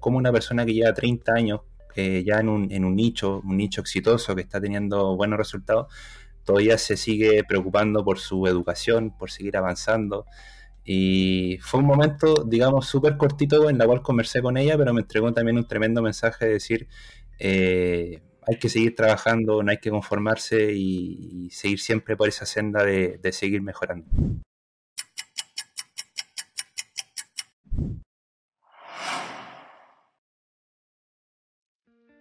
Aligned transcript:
como 0.00 0.18
una 0.18 0.32
persona 0.32 0.64
que 0.64 0.74
lleva 0.74 0.94
30 0.94 1.32
años 1.32 1.60
eh, 1.96 2.22
ya 2.24 2.38
en 2.38 2.48
un, 2.48 2.96
nicho, 2.96 3.40
un 3.44 3.56
nicho 3.56 3.80
exitoso 3.80 4.34
que 4.34 4.42
está 4.42 4.60
teniendo 4.60 5.16
buenos 5.16 5.38
resultados, 5.38 5.92
todavía 6.44 6.78
se 6.78 6.96
sigue 6.96 7.42
preocupando 7.44 8.04
por 8.04 8.18
su 8.20 8.46
educación, 8.46 9.16
por 9.18 9.30
seguir 9.30 9.56
avanzando. 9.56 10.24
Y 10.84 11.58
fue 11.60 11.80
un 11.80 11.86
momento, 11.86 12.44
digamos, 12.44 12.86
súper 12.86 13.16
cortito 13.16 13.68
en 13.68 13.78
la 13.78 13.86
cual 13.86 14.02
conversé 14.02 14.40
con 14.40 14.56
ella, 14.56 14.78
pero 14.78 14.94
me 14.94 15.00
entregó 15.00 15.32
también 15.32 15.58
un 15.58 15.66
tremendo 15.66 16.00
mensaje 16.00 16.46
de 16.46 16.52
decir, 16.52 16.88
eh, 17.40 18.22
hay 18.46 18.58
que 18.58 18.68
seguir 18.68 18.94
trabajando, 18.94 19.62
no 19.62 19.70
hay 19.70 19.78
que 19.78 19.90
conformarse 19.90 20.72
y, 20.72 21.50
seguir 21.50 21.80
siempre 21.80 22.16
por 22.16 22.28
esa 22.28 22.46
senda 22.46 22.84
de 22.84 23.32
seguir 23.32 23.60
mejorando. 23.62 24.06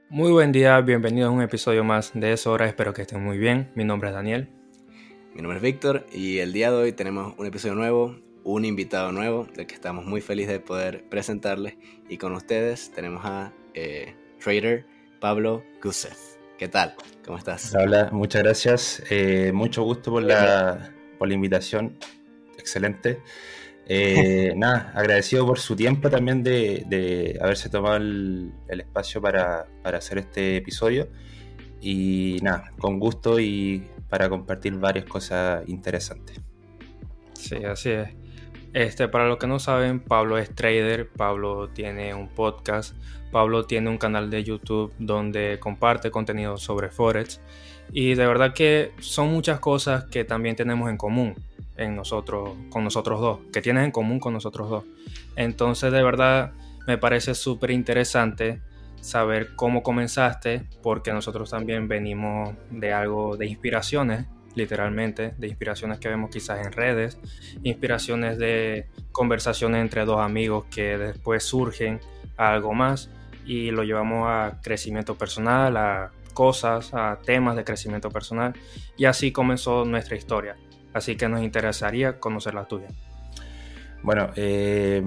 Muy 0.09 0.31
buen 0.31 0.53
día, 0.53 0.79
bienvenidos 0.79 1.27
a 1.27 1.31
un 1.31 1.41
episodio 1.41 1.83
más 1.83 2.11
de 2.13 2.31
Eso 2.31 2.53
Hora, 2.53 2.65
espero 2.65 2.93
que 2.93 3.01
estén 3.01 3.21
muy 3.21 3.37
bien. 3.37 3.69
Mi 3.75 3.83
nombre 3.83 4.07
es 4.07 4.15
Daniel. 4.15 4.47
Mi 5.35 5.41
nombre 5.41 5.57
es 5.57 5.61
Víctor 5.61 6.05
y 6.13 6.37
el 6.37 6.53
día 6.53 6.71
de 6.71 6.77
hoy 6.77 6.93
tenemos 6.93 7.33
un 7.37 7.45
episodio 7.45 7.75
nuevo, 7.75 8.15
un 8.45 8.63
invitado 8.63 9.11
nuevo, 9.11 9.49
del 9.53 9.67
que 9.67 9.75
estamos 9.75 10.05
muy 10.05 10.21
felices 10.21 10.53
de 10.53 10.59
poder 10.61 11.03
presentarles. 11.09 11.75
Y 12.07 12.17
con 12.17 12.33
ustedes 12.35 12.89
tenemos 12.95 13.25
a 13.25 13.51
eh, 13.73 14.15
Trader 14.41 14.85
Pablo 15.19 15.65
Gusev. 15.83 16.15
¿Qué 16.57 16.69
tal? 16.69 16.95
¿Cómo 17.25 17.37
estás? 17.37 17.75
Hola, 17.75 18.07
muchas 18.13 18.43
gracias. 18.43 19.03
Eh, 19.09 19.51
mucho 19.53 19.83
gusto 19.83 20.11
por 20.11 20.23
la, 20.23 20.89
por 21.17 21.27
la 21.27 21.33
invitación. 21.33 21.97
Excelente. 22.57 23.19
Eh, 23.89 24.53
nada, 24.57 24.91
agradecido 24.93 25.45
por 25.45 25.59
su 25.59 25.73
tiempo 25.73 26.09
también 26.09 26.43
de, 26.43 27.37
haberse 27.41 27.69
tomado 27.69 27.95
el, 27.95 28.51
espacio 28.67 29.21
para, 29.21 29.67
hacer 29.83 30.17
este 30.17 30.57
episodio. 30.57 31.07
Y 31.79 32.39
nada, 32.41 32.73
con 32.79 32.99
gusto 32.99 33.39
y 33.39 33.87
para 34.09 34.27
compartir 34.29 34.73
varias 34.73 35.05
cosas 35.05 35.67
interesantes. 35.67 36.41
Sí, 37.33 37.63
así 37.63 37.91
es. 37.91 38.09
Este, 38.73 39.07
para 39.07 39.27
los 39.27 39.37
que 39.37 39.47
no 39.47 39.59
saben, 39.59 40.01
Pablo 40.01 40.37
es 40.37 40.53
trader, 40.53 41.09
Pablo 41.09 41.69
tiene 41.69 42.13
un 42.13 42.27
podcast, 42.27 42.93
Pablo 43.31 43.65
tiene 43.65 43.89
un 43.89 43.97
canal 43.97 44.29
de 44.29 44.43
YouTube 44.43 44.93
donde 44.99 45.57
comparte 45.59 46.11
contenido 46.11 46.57
sobre 46.57 46.89
Forex 46.89 47.39
y 47.93 48.15
de 48.15 48.27
verdad 48.27 48.53
que 48.53 48.91
son 48.99 49.29
muchas 49.29 49.59
cosas 49.59 50.05
que 50.05 50.25
también 50.25 50.55
tenemos 50.55 50.89
en 50.89 50.97
común 50.97 51.35
en 51.77 51.95
nosotros, 51.95 52.51
con 52.69 52.83
nosotros 52.83 53.19
dos, 53.19 53.39
que 53.53 53.61
tienes 53.61 53.85
en 53.85 53.91
común 53.91 54.19
con 54.19 54.33
nosotros 54.33 54.69
dos. 54.69 54.83
Entonces, 55.35 55.91
de 55.91 56.03
verdad, 56.03 56.53
me 56.87 56.97
parece 56.97 57.35
súper 57.35 57.71
interesante 57.71 58.61
saber 59.01 59.55
cómo 59.55 59.83
comenzaste, 59.83 60.65
porque 60.81 61.13
nosotros 61.13 61.49
también 61.49 61.87
venimos 61.87 62.55
de 62.71 62.93
algo 62.93 63.37
de 63.37 63.47
inspiraciones, 63.47 64.25
literalmente, 64.55 65.33
de 65.37 65.47
inspiraciones 65.47 65.99
que 65.99 66.09
vemos 66.09 66.31
quizás 66.31 66.65
en 66.65 66.71
redes, 66.71 67.19
inspiraciones 67.63 68.37
de 68.37 68.87
conversaciones 69.11 69.81
entre 69.81 70.03
dos 70.05 70.19
amigos 70.19 70.65
que 70.71 70.97
después 70.97 71.43
surgen 71.43 71.99
a 72.37 72.53
algo 72.53 72.73
más 72.73 73.09
y 73.45 73.71
lo 73.71 73.83
llevamos 73.83 74.27
a 74.27 74.59
crecimiento 74.61 75.15
personal, 75.15 75.77
a 75.77 76.11
cosas, 76.33 76.93
a 76.93 77.19
temas 77.23 77.55
de 77.55 77.63
crecimiento 77.63 78.09
personal 78.09 78.53
y 78.95 79.05
así 79.05 79.31
comenzó 79.31 79.85
nuestra 79.85 80.17
historia 80.17 80.55
así 80.97 81.15
que 81.15 81.29
nos 81.29 81.41
interesaría 81.41 82.19
conocer 82.19 82.53
la 82.53 82.67
tuya. 82.67 82.87
Bueno, 84.03 84.29
eh, 84.35 85.03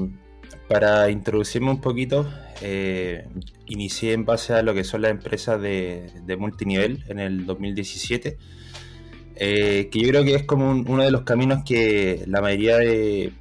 para 0.69 1.11
introducirme 1.11 1.71
un 1.71 1.81
poquito, 1.81 2.31
eh, 2.61 3.27
inicié 3.67 4.13
en 4.13 4.25
base 4.25 4.55
a 4.55 4.63
lo 4.63 4.75
que 4.75 4.85
son 4.85 5.03
las 5.03 5.11
empresas 5.11 5.61
de, 5.61 6.37
multinivel 6.39 7.05
en 7.09 7.19
el 7.19 7.47
2017, 7.47 8.37
eh, 9.37 9.89
que 9.91 10.01
yo 10.01 10.09
creo 10.09 10.25
que 10.25 10.35
es 10.35 10.43
como 10.45 10.71
uno 10.71 11.03
de 11.03 11.11
los 11.11 11.23
caminos 11.23 11.63
que 11.65 12.25
la 12.27 12.41
mayoría 12.41 12.77
de, 12.79 13.33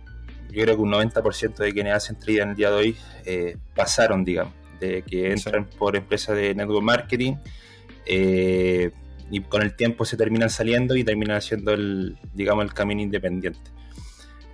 yo 0.50 0.64
creo 0.64 0.76
que 0.76 0.82
un 0.82 0.92
90% 0.92 1.56
de 1.56 1.74
quienes 1.74 1.94
hacen 1.94 2.18
trading 2.18 2.42
en 2.42 2.50
el 2.50 2.56
día 2.56 2.72
de 2.72 2.76
hoy 2.76 2.98
pasaron, 3.76 4.24
digamos, 4.24 4.54
de 4.80 5.04
que 5.04 5.32
entran 5.32 5.70
por 5.78 5.96
empresas 5.96 6.36
de 6.36 6.56
network 6.56 6.84
marketing 6.84 7.36
y 9.32 9.42
con 9.42 9.62
el 9.62 9.76
tiempo 9.76 10.06
se 10.06 10.18
terminan 10.18 10.50
saliendo 10.50 10.96
y 10.96 11.04
terminan 11.04 11.38
haciendo 11.38 11.74
el, 11.74 12.18
digamos, 12.34 12.66
el 12.66 12.74
camino 12.74 13.02
independiente. 13.02 13.72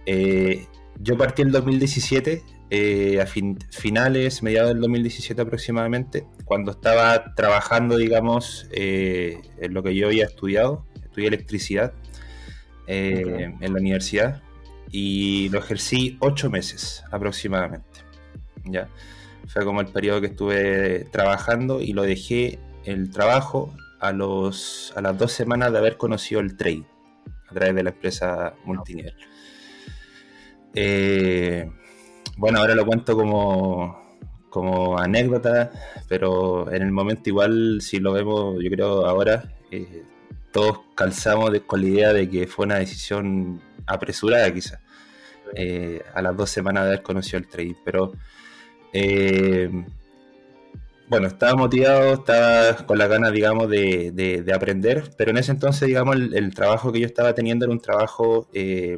Eh, 0.05 0.67
yo 0.99 1.17
partí 1.17 1.41
en 1.41 1.51
2017, 1.51 2.43
eh, 2.69 3.21
a 3.21 3.25
finales, 3.25 4.43
mediados 4.43 4.69
del 4.69 4.81
2017 4.81 5.41
aproximadamente, 5.41 6.25
cuando 6.45 6.71
estaba 6.71 7.35
trabajando, 7.35 7.97
digamos, 7.97 8.67
eh, 8.71 9.39
en 9.59 9.73
lo 9.73 9.83
que 9.83 9.95
yo 9.95 10.07
había 10.07 10.25
estudiado, 10.25 10.85
estudié 11.03 11.27
electricidad 11.27 11.93
en 12.87 13.73
la 13.73 13.79
universidad 13.79 14.43
y 14.91 15.49
lo 15.49 15.57
ejercí 15.57 16.17
ocho 16.19 16.51
meses 16.51 17.03
aproximadamente. 17.11 18.01
¿ya? 18.65 18.89
Fue 19.47 19.65
como 19.65 19.81
el 19.81 19.87
periodo 19.87 20.21
que 20.21 20.27
estuve 20.27 21.07
trabajando 21.11 21.81
y 21.81 21.93
lo 21.93 22.03
dejé 22.03 22.59
el 22.83 23.09
trabajo 23.09 23.73
a, 23.99 24.11
los, 24.11 24.93
a 24.95 25.01
las 25.01 25.17
dos 25.17 25.31
semanas 25.31 25.71
de 25.71 25.77
haber 25.77 25.97
conocido 25.97 26.41
el 26.41 26.55
trade 26.55 26.85
a 27.49 27.53
través 27.53 27.75
de 27.75 27.83
la 27.83 27.89
empresa 27.91 28.53
multinivel. 28.63 29.15
Eh, 30.73 31.69
bueno, 32.37 32.59
ahora 32.59 32.75
lo 32.75 32.85
cuento 32.85 33.15
como, 33.15 34.19
como 34.49 34.97
anécdota, 34.97 35.71
pero 36.07 36.71
en 36.71 36.81
el 36.81 36.91
momento 36.91 37.29
igual, 37.29 37.79
si 37.81 37.99
lo 37.99 38.11
vemos, 38.13 38.55
yo 38.61 38.69
creo 38.69 39.05
ahora, 39.05 39.53
eh, 39.71 40.03
todos 40.51 40.81
calzamos 40.95 41.51
con 41.65 41.81
la 41.81 41.87
idea 41.87 42.13
de 42.13 42.29
que 42.29 42.47
fue 42.47 42.65
una 42.65 42.75
decisión 42.75 43.61
apresurada 43.85 44.53
quizás, 44.53 44.79
eh, 45.55 46.01
a 46.13 46.21
las 46.21 46.35
dos 46.35 46.49
semanas 46.49 46.83
de 46.83 46.89
haber 46.89 47.03
conocido 47.03 47.37
el 47.37 47.47
trade, 47.47 47.75
pero 47.85 48.13
bueno, 51.07 51.27
estaba 51.27 51.55
motivado, 51.55 52.13
estaba 52.13 52.85
con 52.85 52.97
la 52.97 53.07
ganas, 53.07 53.31
digamos, 53.31 53.69
de, 53.69 54.45
aprender, 54.53 55.11
pero 55.17 55.31
en 55.31 55.37
ese 55.37 55.51
entonces, 55.51 55.87
digamos, 55.87 56.15
el, 56.15 56.53
trabajo 56.53 56.91
que 56.91 56.99
yo 56.99 57.05
estaba 57.05 57.33
teniendo 57.35 57.65
era 57.65 57.73
un 57.73 57.79
trabajo 57.79 58.47
eh, 58.53 58.97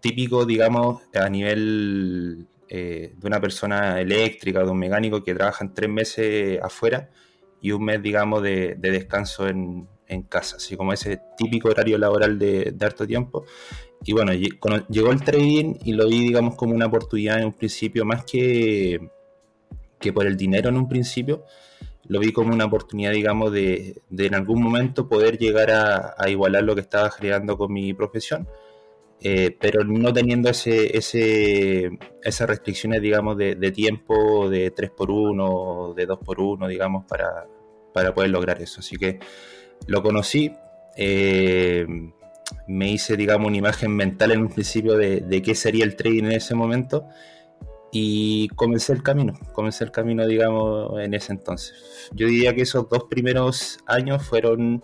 típico, 0.00 0.44
digamos, 0.44 1.02
a 1.14 1.28
nivel 1.28 2.46
eh, 2.68 3.14
de 3.16 3.26
una 3.26 3.40
persona 3.40 4.00
eléctrica, 4.00 4.62
de 4.62 4.70
un 4.70 4.78
mecánico 4.78 5.24
que 5.24 5.34
trabaja 5.34 5.64
en 5.64 5.74
tres 5.74 5.90
meses 5.90 6.60
afuera 6.62 7.10
y 7.60 7.72
un 7.72 7.84
mes, 7.84 8.02
digamos, 8.02 8.42
de, 8.42 8.76
descanso 8.80 9.48
en, 9.48 9.88
casa, 10.28 10.56
así 10.56 10.74
como 10.74 10.94
ese 10.94 11.20
típico 11.36 11.68
horario 11.68 11.98
laboral 11.98 12.38
de, 12.38 12.72
de 12.74 12.86
harto 12.86 13.06
tiempo. 13.06 13.44
Y 14.04 14.12
bueno, 14.12 14.32
llegó 14.32 15.12
el 15.12 15.22
trading 15.22 15.74
y 15.84 15.92
lo 15.92 16.08
vi, 16.08 16.20
digamos, 16.20 16.54
como 16.54 16.74
una 16.74 16.86
oportunidad 16.86 17.40
en 17.40 17.46
un 17.46 17.52
principio, 17.52 18.04
más 18.04 18.24
que 18.24 19.10
que 19.98 20.12
por 20.12 20.26
el 20.26 20.36
dinero 20.36 20.68
en 20.68 20.76
un 20.76 20.88
principio, 20.88 21.44
lo 22.08 22.20
vi 22.20 22.32
como 22.32 22.52
una 22.52 22.64
oportunidad, 22.64 23.12
digamos, 23.12 23.52
de, 23.52 24.00
en 24.16 24.34
algún 24.34 24.62
momento 24.62 25.08
poder 25.08 25.38
llegar 25.38 25.70
a, 25.70 26.28
igualar 26.28 26.64
lo 26.64 26.74
que 26.74 26.80
estaba 26.80 27.10
generando 27.10 27.58
con 27.58 27.72
mi 27.72 27.92
profesión, 27.92 28.48
eh, 29.20 29.54
pero 29.60 29.84
no 29.84 30.12
teniendo 30.12 30.48
ese, 30.48 30.96
ese, 30.96 31.90
esas 32.22 32.48
restricciones, 32.48 33.02
digamos, 33.02 33.36
de, 33.36 33.72
tiempo 33.72 34.48
de 34.48 34.74
3x1, 34.74 35.94
de 35.94 36.08
2x1, 36.08 36.68
digamos, 36.68 37.04
para, 37.06 37.46
para 37.92 38.14
poder 38.14 38.30
lograr 38.30 38.62
eso. 38.62 38.80
Así 38.80 38.96
que 38.96 39.18
lo 39.86 40.02
conocí, 40.02 40.52
eh, 40.96 41.86
me 42.66 42.90
hice, 42.90 43.16
digamos, 43.16 43.48
una 43.48 43.58
imagen 43.58 43.94
mental 43.94 44.32
en 44.32 44.40
un 44.40 44.48
principio 44.48 44.96
de, 44.96 45.20
de 45.20 45.42
qué 45.42 45.54
sería 45.54 45.84
el 45.84 45.94
trading 45.94 46.24
en 46.24 46.32
ese 46.32 46.54
momento 46.54 47.06
y 47.90 48.48
comencé 48.48 48.92
el 48.92 49.02
camino, 49.02 49.34
comencé 49.52 49.84
el 49.84 49.90
camino, 49.90 50.26
digamos, 50.26 51.00
en 51.00 51.14
ese 51.14 51.32
entonces. 51.32 52.10
Yo 52.12 52.26
diría 52.26 52.54
que 52.54 52.62
esos 52.62 52.88
dos 52.88 53.04
primeros 53.04 53.78
años 53.86 54.24
fueron 54.26 54.82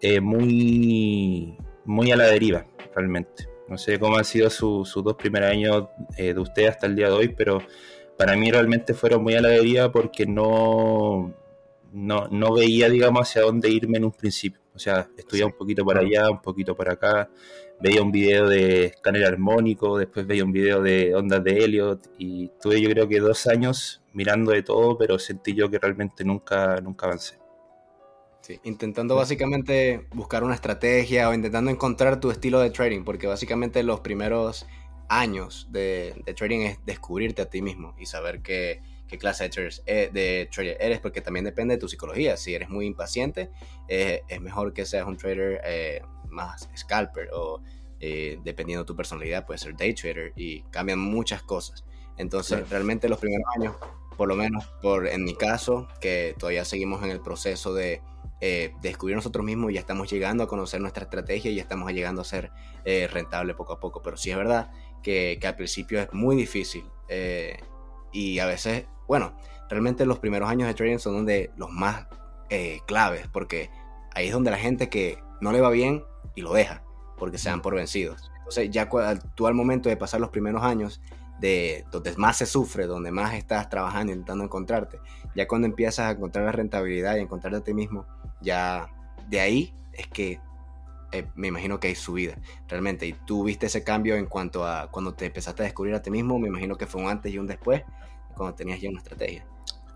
eh, 0.00 0.20
muy, 0.20 1.56
muy 1.84 2.10
a 2.12 2.16
la 2.16 2.24
deriva, 2.24 2.66
realmente. 2.94 3.48
No 3.68 3.78
sé 3.78 3.98
cómo 3.98 4.16
han 4.16 4.24
sido 4.24 4.50
sus 4.50 4.92
dos 4.94 5.14
primeros 5.14 5.50
años 5.50 5.88
eh, 6.16 6.34
de 6.34 6.40
usted 6.40 6.66
hasta 6.66 6.86
el 6.86 6.96
día 6.96 7.08
de 7.08 7.14
hoy, 7.14 7.28
pero 7.28 7.60
para 8.16 8.36
mí 8.36 8.50
realmente 8.50 8.94
fueron 8.94 9.22
muy 9.22 9.34
a 9.34 9.40
la 9.40 9.48
deriva 9.48 9.90
porque 9.90 10.26
no, 10.26 11.34
no, 11.92 12.28
no 12.28 12.54
veía, 12.54 12.88
digamos, 12.88 13.28
hacia 13.28 13.42
dónde 13.42 13.70
irme 13.70 13.98
en 13.98 14.04
un 14.04 14.12
principio. 14.12 14.60
O 14.76 14.78
sea, 14.78 15.08
estudiaba 15.16 15.50
un 15.50 15.56
poquito 15.56 15.84
para 15.84 16.00
allá, 16.00 16.30
un 16.30 16.42
poquito 16.42 16.76
para 16.76 16.92
acá, 16.92 17.30
veía 17.80 18.02
un 18.02 18.12
video 18.12 18.46
de 18.46 18.86
escáner 18.86 19.24
armónico, 19.24 19.98
después 19.98 20.26
veía 20.26 20.44
un 20.44 20.52
video 20.52 20.82
de 20.82 21.14
ondas 21.14 21.42
de 21.42 21.64
Elliot 21.64 22.10
y 22.18 22.48
tuve 22.60 22.80
yo 22.80 22.90
creo 22.90 23.08
que 23.08 23.18
dos 23.18 23.46
años 23.46 24.02
mirando 24.12 24.52
de 24.52 24.62
todo, 24.62 24.98
pero 24.98 25.18
sentí 25.18 25.54
yo 25.54 25.70
que 25.70 25.78
realmente 25.78 26.24
nunca, 26.24 26.80
nunca 26.82 27.06
avancé. 27.06 27.38
Sí, 28.42 28.60
intentando 28.64 29.16
básicamente 29.16 30.06
buscar 30.14 30.44
una 30.44 30.54
estrategia 30.54 31.28
o 31.28 31.34
intentando 31.34 31.70
encontrar 31.70 32.20
tu 32.20 32.30
estilo 32.30 32.60
de 32.60 32.70
trading, 32.70 33.02
porque 33.02 33.26
básicamente 33.26 33.82
los 33.82 34.00
primeros 34.00 34.66
años 35.08 35.68
de, 35.70 36.22
trading 36.36 36.60
es 36.60 36.84
descubrirte 36.84 37.42
a 37.42 37.50
ti 37.50 37.62
mismo 37.62 37.94
y 37.98 38.06
saber 38.06 38.42
qué, 38.42 38.82
qué 39.08 39.18
clase 39.18 39.44
de 39.44 39.50
trader, 39.50 39.72
eh, 39.86 40.10
de 40.12 40.48
trader, 40.52 40.76
eres, 40.80 41.00
porque 41.00 41.20
también 41.20 41.44
depende 41.44 41.74
de 41.74 41.80
tu 41.80 41.88
psicología. 41.88 42.36
Si 42.36 42.54
eres 42.54 42.68
muy 42.68 42.86
impaciente, 42.86 43.50
eh, 43.88 44.22
es 44.28 44.40
mejor 44.40 44.72
que 44.72 44.84
seas 44.84 45.06
un 45.06 45.16
trader 45.16 45.60
eh, 45.64 46.02
más 46.28 46.68
scalper 46.76 47.30
o 47.32 47.62
dependiendo 47.98 48.84
de 48.84 48.86
tu 48.86 48.94
personalidad, 48.94 49.46
puede 49.46 49.58
ser 49.58 49.74
day 49.74 49.94
trader 49.94 50.32
y 50.36 50.62
cambian 50.64 50.98
muchas 50.98 51.42
cosas. 51.42 51.84
Entonces, 52.18 52.68
realmente 52.68 53.08
los 53.08 53.18
primeros 53.18 53.46
años, 53.56 53.74
por 54.16 54.28
lo 54.28 54.36
menos 54.36 54.66
por 54.82 55.06
en 55.08 55.24
mi 55.24 55.34
caso, 55.34 55.88
que 56.00 56.34
todavía 56.38 56.64
seguimos 56.64 57.02
en 57.02 57.10
el 57.10 57.20
proceso 57.20 57.74
de 57.74 58.02
eh, 58.40 58.74
descubrir 58.82 59.16
nosotros 59.16 59.44
mismos, 59.44 59.72
ya 59.72 59.80
estamos 59.80 60.10
llegando 60.10 60.44
a 60.44 60.46
conocer 60.46 60.80
nuestra 60.80 61.04
estrategia 61.04 61.50
y 61.50 61.54
ya 61.54 61.62
estamos 61.62 61.90
llegando 61.92 62.20
a 62.20 62.24
ser 62.24 62.50
eh, 62.84 63.08
rentable 63.10 63.54
poco 63.54 63.72
a 63.72 63.80
poco. 63.80 64.02
Pero 64.02 64.16
sí 64.16 64.30
es 64.30 64.36
verdad 64.36 64.70
que, 65.02 65.38
al 65.42 65.56
principio 65.56 66.00
es 66.00 66.12
muy 66.12 66.36
difícil 66.36 66.84
eh, 67.08 67.58
y 68.16 68.38
a 68.38 68.46
veces, 68.46 68.86
bueno, 69.06 69.36
realmente 69.68 70.06
los 70.06 70.18
primeros 70.18 70.48
años 70.48 70.66
de 70.68 70.72
trading 70.74 70.98
son 70.98 71.12
donde 71.14 71.50
los 71.56 71.70
más 71.70 72.06
claves, 72.86 73.28
porque 73.28 73.70
ahí 74.14 74.28
es 74.28 74.32
donde 74.32 74.50
la 74.50 74.56
gente 74.56 74.88
que 74.88 75.18
no 75.42 75.52
le 75.52 75.60
va 75.60 75.68
bien 75.68 76.02
y 76.34 76.40
lo 76.40 76.54
deja, 76.54 76.82
porque 77.18 77.36
se 77.36 77.50
dan 77.50 77.60
por 77.60 77.74
vencidos. 77.74 78.30
Entonces 78.38 78.70
ya 78.70 78.88
tú 79.34 79.46
al 79.46 79.54
momento 79.54 79.90
de 79.90 79.98
pasar 79.98 80.20
los 80.20 80.30
primeros 80.30 80.62
años, 80.62 81.02
de 81.40 81.84
donde 81.90 82.16
más 82.16 82.38
se 82.38 82.46
sufre, 82.46 82.86
donde 82.86 83.10
más 83.10 83.34
estás 83.34 83.68
trabajando 83.68 84.12
intentando 84.12 84.44
encontrarte, 84.44 84.98
ya 85.34 85.46
cuando 85.46 85.66
empiezas 85.66 86.06
a 86.06 86.10
encontrar 86.12 86.46
la 86.46 86.52
rentabilidad 86.52 87.16
y 87.16 87.20
encontrarte 87.20 87.58
a 87.58 87.64
ti 87.64 87.74
mismo, 87.74 88.06
ya 88.40 88.88
de 89.28 89.40
ahí 89.40 89.74
es 89.92 90.06
que 90.06 90.40
eh, 91.12 91.26
me 91.34 91.48
imagino 91.48 91.80
que 91.80 91.88
hay 91.88 91.94
subida, 91.94 92.38
realmente. 92.68 93.06
Y 93.06 93.12
tú 93.12 93.44
viste 93.44 93.66
ese 93.66 93.84
cambio 93.84 94.16
en 94.16 94.26
cuanto 94.26 94.66
a 94.66 94.90
cuando 94.90 95.14
te 95.14 95.26
empezaste 95.26 95.62
a 95.62 95.64
descubrir 95.64 95.94
a 95.94 96.02
ti 96.02 96.10
mismo, 96.10 96.38
me 96.38 96.48
imagino 96.48 96.76
que 96.76 96.86
fue 96.86 97.02
un 97.02 97.08
antes 97.08 97.32
y 97.32 97.38
un 97.38 97.46
después, 97.46 97.82
cuando 98.34 98.54
tenías 98.54 98.80
ya 98.80 98.88
una 98.88 98.98
estrategia. 98.98 99.46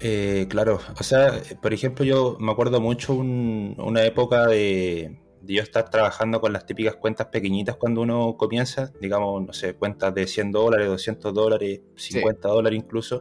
Eh, 0.01 0.47
claro, 0.49 0.81
o 0.99 1.03
sea, 1.03 1.43
por 1.61 1.75
ejemplo, 1.75 2.05
yo 2.05 2.37
me 2.41 2.53
acuerdo 2.53 2.81
mucho 2.81 3.13
una 3.15 4.05
época 4.05 4.47
de, 4.47 5.19
yo 5.43 5.63
estar 5.63 5.91
trabajando 5.91 6.41
con 6.41 6.53
las 6.53 6.65
típicas 6.65 6.97
cuentas 6.97 7.27
pequeñitas 7.27 7.77
cuando 7.77 8.01
uno 8.01 8.37
comienza, 8.39 8.93
digamos, 9.01 9.47
no 9.47 9.53
sé, 9.53 9.75
cuentas 9.75 10.15
de 10.15 10.27
100 10.27 10.53
dólares, 10.53 10.89
200 10.89 11.35
dólares, 11.35 11.81
50 11.97 12.49
dólares 12.49 12.79
incluso. 12.79 13.21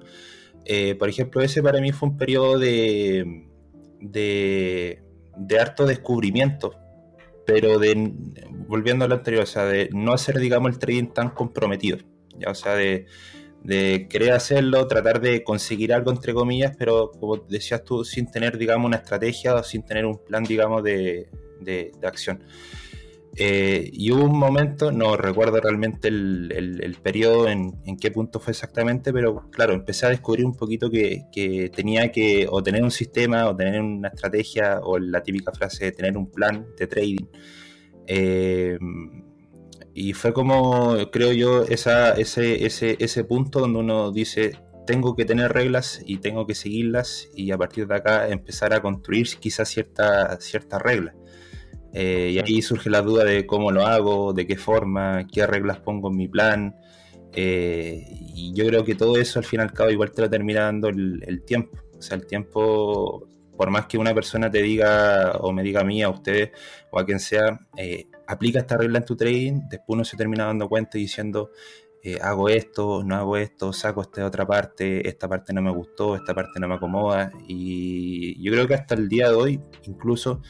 Eh, 0.64 0.96
por 0.96 1.10
ejemplo, 1.10 1.42
ese 1.42 1.62
para 1.62 1.82
mí 1.82 1.92
fue 1.92 2.10
un 2.10 2.18
periodo 2.18 2.60
de, 2.60 3.50
de 4.00 5.04
de 5.40 5.60
harto 5.60 5.86
descubrimiento, 5.86 6.76
pero 7.50 7.80
de, 7.80 8.12
volviendo 8.68 9.06
a 9.06 9.08
lo 9.08 9.16
anterior, 9.16 9.44
o 9.44 9.48
sea, 9.48 9.66
de 9.66 9.90
no 9.92 10.14
hacer, 10.14 10.38
digamos, 10.38 10.72
el 10.72 10.80
trading 10.80 11.08
tan 11.08 11.30
comprometido, 11.32 11.98
ya, 12.38 12.52
o 12.52 12.56
sea, 12.56 12.76
de, 12.76 13.08
querer 14.10 14.34
hacerlo, 14.34 14.88
tratar 14.88 15.20
de 15.20 15.44
conseguir 15.44 15.94
algo, 15.94 16.12
entre 16.12 16.34
comillas, 16.34 16.76
pero 16.78 17.12
como 17.12 17.38
decías 17.38 17.84
tú, 17.84 18.06
sin 18.06 18.30
tener, 18.30 18.58
digamos, 18.58 18.86
una 18.86 18.98
estrategia 18.98 19.56
o 19.56 19.64
sin 19.64 19.84
tener 19.84 20.06
un 20.06 20.24
plan, 20.24 20.44
digamos, 20.44 20.84
de, 20.84 21.28
de 21.60 21.92
acción. 22.04 22.44
Eh, 23.42 23.90
y 23.94 24.12
hubo 24.12 24.26
un 24.26 24.38
momento, 24.38 24.92
no 24.92 25.16
recuerdo 25.16 25.62
realmente 25.62 26.10
el, 26.10 26.98
periodo 27.02 27.48
en, 27.48 27.72
qué 27.98 28.12
punto 28.12 28.42
fue 28.42 28.52
exactamente, 28.52 29.14
pero 29.14 29.50
claro, 29.50 29.74
empecé 29.74 30.08
a 30.08 30.10
descubrir 30.10 30.46
un 30.46 30.58
poquito 30.58 30.92
que, 30.92 31.72
tenía 31.74 32.12
que 32.12 32.48
o 32.50 32.62
tener 32.62 32.84
un 32.84 32.92
sistema 32.92 33.48
o 33.48 33.56
tener 33.56 33.80
una 33.80 34.10
estrategia 34.10 34.82
o 34.84 35.00
la 35.00 35.24
típica 35.24 35.54
frase 35.54 35.86
de 35.86 35.92
tener 35.94 36.18
un 36.18 36.30
plan 36.30 36.68
de 36.78 36.88
trading. 36.88 37.28
Eh, 38.08 38.78
y 39.94 40.12
fue 40.12 40.34
como, 40.34 40.98
creo 41.10 41.32
yo, 41.32 41.64
esa, 41.64 42.12
ese, 42.12 42.66
ese, 42.66 42.98
ese 43.00 43.24
punto 43.24 43.62
donde 43.62 43.80
uno 43.80 44.12
dice, 44.12 44.52
tengo 44.86 45.16
que 45.16 45.24
tener 45.24 45.54
reglas 45.54 46.02
y 46.06 46.18
tengo 46.18 46.46
que 46.46 46.56
seguirlas 46.56 47.30
y 47.34 47.52
a 47.52 47.58
partir 47.58 47.88
de 47.88 47.96
acá 47.96 48.28
empezar 48.28 48.74
a 48.74 48.82
construir 48.82 49.28
quizás 49.40 49.70
ciertas 49.70 50.44
cierta 50.44 50.78
reglas. 50.78 51.16
Eh, 51.94 52.32
y 52.34 52.40
ahí 52.40 52.62
surge 52.62 52.90
la 52.90 53.02
duda 53.02 53.24
de 53.24 53.46
cómo 53.46 53.72
lo 53.72 53.86
hago, 53.86 54.34
de 54.34 54.46
qué 54.46 54.58
forma, 54.58 55.26
qué 55.32 55.46
reglas 55.48 55.80
pongo 55.80 56.10
en 56.10 56.18
mi 56.18 56.28
plan. 56.28 56.76
Eh, 57.34 58.06
y 58.36 58.54
yo 58.54 58.66
creo 58.68 58.84
que 58.84 58.96
todo 58.96 59.18
eso 59.18 59.40
al 59.40 59.46
fin 59.46 59.60
y 59.60 59.64
al 59.64 59.74
cabo 59.74 59.90
igual 59.92 60.12
te 60.12 60.22
lo 60.22 60.30
termina 60.30 60.62
dando 60.62 60.90
el, 60.90 61.44
tiempo. 61.46 61.78
O 61.98 62.02
sea, 62.02 62.18
el 62.18 62.26
tiempo, 62.26 63.28
por 63.58 63.70
más 63.72 63.88
que 63.88 63.98
una 63.98 64.14
persona 64.14 64.50
te 64.50 64.62
diga 64.62 65.34
o 65.40 65.52
me 65.52 65.64
diga 65.64 65.82
a 65.82 65.84
mí, 65.84 66.02
a 66.02 66.10
ustedes 66.10 66.52
o 66.92 67.00
a 67.00 67.06
quien 67.06 67.20
sea, 67.20 67.60
eh, 67.76 68.08
aplica 68.28 68.60
esta 68.60 68.78
regla 68.78 69.00
en 69.00 69.06
tu 69.06 69.16
trading, 69.16 69.62
después 69.70 69.96
uno 69.96 70.06
se 70.06 70.18
termina 70.18 70.46
dando 70.46 70.70
cuenta 70.70 70.98
y 70.98 71.02
diciendo, 71.02 71.52
hago 72.22 72.48
esto, 72.48 73.04
no 73.04 73.16
hago 73.16 73.36
esto, 73.36 73.74
saco 73.74 74.02
esta 74.02 74.26
otra 74.26 74.48
parte, 74.48 75.06
esta 75.08 75.28
parte 75.28 75.52
no 75.52 75.62
me 75.62 75.72
gustó, 75.72 76.16
esta 76.16 76.34
parte 76.34 76.60
no 76.60 76.68
me 76.68 76.76
acomoda. 76.76 77.32
Y 77.48 78.42
yo 78.42 78.52
creo 78.54 78.68
que 78.68 78.76
hasta 78.76 78.96
el 78.96 79.10
día 79.10 79.30
de 79.30 79.36
hoy, 79.36 79.62
incluso 79.84 80.42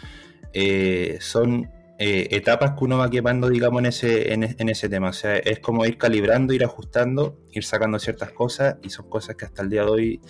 eh, 0.54 1.18
son 1.19 1.69
eh, 2.01 2.30
etapas 2.31 2.72
que 2.72 2.86
uno 2.86 2.98
va 2.98 3.10
quemando, 3.10 3.50
digamos, 3.50 3.80
en 3.80 3.86
ese, 3.88 4.34
en, 4.34 4.69
ese 4.69 4.88
tema. 4.88 5.10
O 5.10 5.13
sea, 5.13 5.36
es 5.36 5.60
como 5.60 5.86
ir 5.86 5.98
calibrando, 5.98 6.54
ir 6.54 6.63
ajustando, 6.63 7.38
ir 7.51 7.66
sacando 7.66 8.00
ciertas 8.00 8.31
cosas 8.31 8.78
y 8.81 8.90
son 8.90 9.10
cosas 9.10 9.36
que 9.36 9.46
hasta 9.46 9.63
el 9.63 9.69
día 9.69 9.84
de 9.84 9.90
hoy 9.90 10.22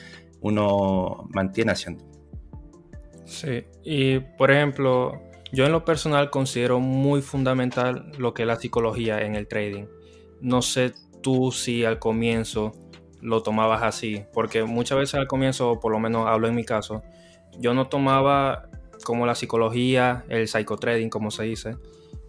uno 0.41 1.27
mantiene 1.33 1.71
haciendo. 1.71 2.03
Sí, 3.25 3.65
y 3.83 4.19
por 4.19 4.49
ejemplo, 4.49 5.21
yo 5.51 5.65
en 5.67 5.71
lo 5.71 5.85
personal 5.85 6.31
considero 6.31 6.79
muy 6.79 7.21
fundamental 7.21 8.11
lo 8.17 8.33
que 8.33 8.43
es 8.43 8.47
la 8.47 8.55
psicología 8.55 9.21
en 9.21 9.35
el 9.35 9.47
trading. 9.47 9.85
No 10.41 10.63
sé 10.63 10.93
tú 11.21 11.51
si 11.51 11.85
al 11.85 11.99
comienzo 11.99 12.73
lo 13.21 13.43
tomabas 13.43 13.83
así, 13.83 14.23
porque 14.33 14.63
muchas 14.63 14.97
veces 14.97 15.15
al 15.15 15.27
comienzo, 15.27 15.79
por 15.79 15.91
lo 15.91 15.99
menos 15.99 16.27
hablo 16.27 16.47
en 16.47 16.55
mi 16.55 16.63
caso, 16.63 17.03
yo 17.59 17.75
no 17.75 17.87
tomaba 17.87 18.69
como 19.03 19.25
la 19.25 19.35
psicología, 19.35 20.25
el 20.29 20.47
psychotrading, 20.47 21.09
como 21.09 21.31
se 21.31 21.43
dice, 21.43 21.77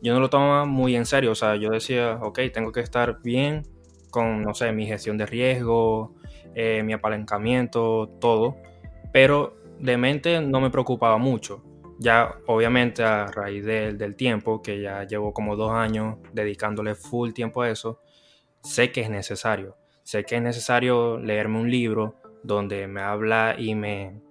yo 0.02 0.14
no 0.14 0.20
lo 0.20 0.30
tomaba 0.30 0.64
muy 0.64 0.96
en 0.96 1.06
serio. 1.06 1.32
O 1.32 1.34
sea, 1.34 1.56
yo 1.56 1.70
decía, 1.70 2.18
ok, 2.22 2.40
tengo 2.52 2.72
que 2.72 2.80
estar 2.80 3.20
bien 3.22 3.66
con, 4.10 4.42
no 4.42 4.54
sé, 4.54 4.72
mi 4.72 4.86
gestión 4.86 5.18
de 5.18 5.26
riesgo, 5.26 6.14
eh, 6.54 6.82
mi 6.82 6.92
apalancamiento, 6.92 8.08
todo. 8.20 8.56
Pero 9.12 9.56
de 9.78 9.96
mente 9.96 10.40
no 10.40 10.60
me 10.60 10.70
preocupaba 10.70 11.18
mucho. 11.18 11.62
Ya, 11.98 12.34
obviamente, 12.46 13.02
a 13.02 13.26
raíz 13.26 13.64
del 13.64 14.16
tiempo, 14.16 14.62
que 14.62 14.80
ya 14.80 15.04
llevo 15.04 15.34
como 15.34 15.54
dos 15.54 15.72
años 15.72 16.16
dedicándole 16.32 16.94
full 16.94 17.32
tiempo 17.32 17.60
a 17.60 17.68
eso, 17.68 18.00
sé 18.62 18.90
que 18.90 19.02
es 19.02 19.10
necesario. 19.10 19.76
Sé 20.02 20.24
que 20.24 20.36
es 20.36 20.42
necesario 20.42 21.18
leerme 21.18 21.60
un 21.60 21.70
libro 21.70 22.16
donde 22.42 22.86
me 22.86 23.02
habla 23.02 23.54
y 23.58 23.74
me, 23.74 24.22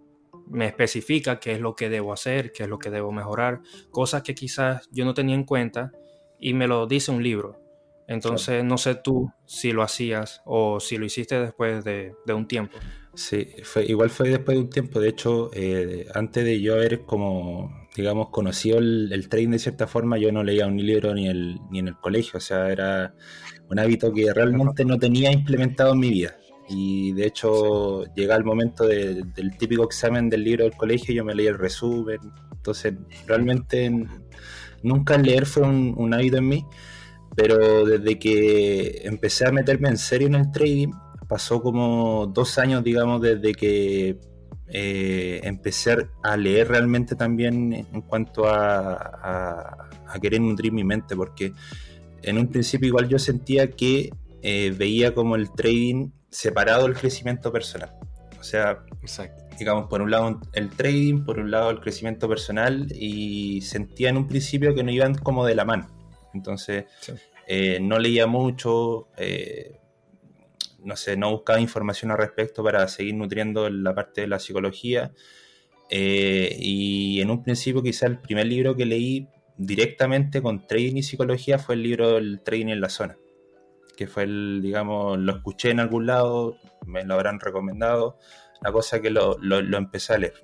me 0.50 0.66
especifica 0.66 1.40
qué 1.40 1.54
es 1.54 1.62
lo 1.62 1.76
que 1.76 1.90
debo 1.90 2.14
hacer, 2.14 2.52
qué 2.52 2.64
es 2.64 2.70
lo 2.70 2.80
que 2.80 2.90
debo 2.90 3.12
mejorar, 3.12 3.62
cosas 3.92 4.24
que 4.24 4.36
quizás 4.36 4.88
yo 4.92 5.06
no 5.06 5.14
tenía 5.14 5.36
en 5.36 5.44
cuenta 5.44 5.92
y 6.40 6.54
me 6.54 6.68
lo 6.68 6.88
dice 6.88 7.12
un 7.12 7.24
libro. 7.24 7.62
Entonces, 8.08 8.64
no 8.64 8.80
sé 8.80 8.96
tú 8.96 9.32
si 9.46 9.72
lo 9.72 9.84
hacías 9.84 10.42
o 10.44 10.80
si 10.80 10.98
lo 10.98 11.06
hiciste 11.06 11.40
después 11.40 11.84
de, 11.84 12.16
un 12.34 12.48
tiempo. 12.48 12.76
Sí, 13.14 13.50
fue, 13.62 13.86
igual 13.86 14.10
fue 14.10 14.30
después 14.30 14.58
de 14.58 14.64
un 14.64 14.70
tiempo. 14.72 15.00
De 15.00 15.10
hecho, 15.10 15.52
eh, 15.54 16.08
antes 16.16 16.44
de 16.44 16.60
yo 16.60 16.74
haber 16.74 17.02
como, 17.02 17.88
digamos, 17.96 18.30
conocido 18.30 18.80
el, 18.80 19.14
el, 19.14 19.30
trading 19.30 19.50
de 19.50 19.60
cierta 19.60 19.86
forma, 19.86 20.18
yo 20.18 20.32
no 20.32 20.44
leía 20.44 20.66
un 20.66 20.84
libro 20.84 21.14
ni, 21.14 21.28
el, 21.28 21.60
ni 21.70 21.78
en 21.78 21.90
el 21.90 21.98
colegio. 21.98 22.38
O 22.38 22.42
sea, 22.42 22.72
era 22.72 23.14
un 23.70 23.78
hábito 23.78 24.12
que 24.12 24.34
realmente 24.34 24.86
no 24.86 24.98
tenía 24.98 25.32
implementado 25.32 25.94
en 25.94 26.00
mi 26.00 26.10
vida. 26.10 26.36
Y 26.70 27.14
de 27.14 27.26
hecho, 27.26 28.04
llega 28.14 28.36
el 28.36 28.44
momento 28.44 28.86
del 28.86 29.58
típico 29.58 29.84
examen 29.84 30.30
del 30.30 30.44
libro 30.44 30.66
del 30.66 30.78
colegio, 30.78 31.16
yo 31.16 31.26
me 31.26 31.34
leí 31.34 31.48
el 31.48 31.58
resumen. 31.58 32.20
Entonces, 32.54 32.94
realmente 33.26 33.92
nunca 34.84 35.18
leer 35.18 35.48
fue 35.48 35.64
un, 35.64 36.14
hábito 36.14 36.38
en 36.38 36.48
mí, 36.48 36.66
pero 37.36 37.86
desde 37.86 38.20
que 38.20 39.02
empecé 39.04 39.48
a 39.48 39.52
meterme 39.52 39.90
en 39.90 39.98
serio 39.98 40.28
en 40.28 40.36
el 40.36 40.52
trading, 40.52 40.92
pasó 41.28 41.62
como 41.62 42.28
dos 42.28 42.60
años, 42.60 42.84
digamos, 42.84 43.22
desde 43.22 43.54
que 43.54 44.20
eh, 44.68 45.42
empecé 45.44 46.08
a 46.24 46.38
leer 46.38 46.68
realmente 46.68 47.16
también 47.16 47.74
en 47.74 48.02
cuanto 48.02 48.48
a, 48.48 49.90
querer 50.22 50.42
nutrir 50.42 50.72
mi 50.72 50.84
mente, 50.84 51.16
porque 51.16 51.54
en 52.22 52.38
un 52.38 52.48
principio 52.48 52.90
igual 52.90 53.08
yo 53.08 53.18
sentía 53.18 53.72
que 53.72 54.12
eh, 54.42 54.74
veía 54.78 55.16
como 55.16 55.36
el 55.36 55.52
trading 55.52 56.12
separado 56.30 56.86
el 56.86 56.96
crecimiento 56.96 57.52
personal. 57.52 57.96
O 58.40 58.44
sea, 58.44 58.86
digamos, 59.58 59.88
por 59.90 60.02
un 60.02 60.12
lado 60.12 60.40
el 60.54 60.70
trading, 60.70 61.26
por 61.26 61.40
un 61.40 61.52
lado 61.52 61.70
el 61.72 61.80
crecimiento 61.82 62.30
personal 62.30 62.88
y 62.94 63.62
sentía 63.62 64.10
en 64.10 64.18
un 64.18 64.28
principio 64.28 64.74
que 64.74 64.84
no 64.84 64.92
iban 64.92 65.16
como 65.16 65.46
de 65.46 65.56
la 65.56 65.66
mano. 65.66 65.90
Entonces, 66.34 66.86
eh, 67.48 67.80
no 67.82 68.00
leía 68.00 68.28
mucho, 68.28 69.10
eh, 69.18 69.80
no 70.84 70.96
sé, 70.96 71.18
no 71.18 71.32
buscaba 71.32 71.60
información 71.60 72.12
al 72.12 72.18
respecto 72.18 72.64
para 72.64 72.88
seguir 72.88 73.16
nutriendo 73.16 73.70
la 73.70 73.94
parte 73.94 74.22
de 74.22 74.28
la 74.28 74.40
psicología. 74.40 75.12
Eh, 75.90 76.56
y 76.60 77.20
en 77.20 77.32
un 77.32 77.44
principio 77.44 77.82
quizá 77.82 78.06
el 78.06 78.20
primer 78.20 78.46
libro 78.46 78.76
que 78.76 78.86
leí 78.86 79.28
directamente 79.58 80.42
con 80.42 80.66
trading 80.66 80.98
y 80.98 81.04
psicología 81.04 81.58
fue 81.60 81.76
el 81.76 81.84
libro 81.84 82.18
El 82.18 82.42
trading 82.42 82.68
en 82.68 82.80
la 82.80 82.90
zona 82.90 83.18
que 84.00 84.08
fue 84.08 84.24
el, 84.24 84.62
digamos, 84.64 85.20
lo 85.20 85.34
escuché 85.34 85.72
en 85.72 85.82
algún 85.82 86.06
lado, 86.06 86.56
me 86.86 87.04
lo 87.04 87.16
habrán 87.16 87.38
recomendado, 87.38 88.18
la 88.62 88.72
cosa 88.72 89.02
que 89.02 89.10
lo, 89.10 89.38
lo, 89.42 89.78
empecé 89.78 90.14
a 90.14 90.18
leer. 90.20 90.36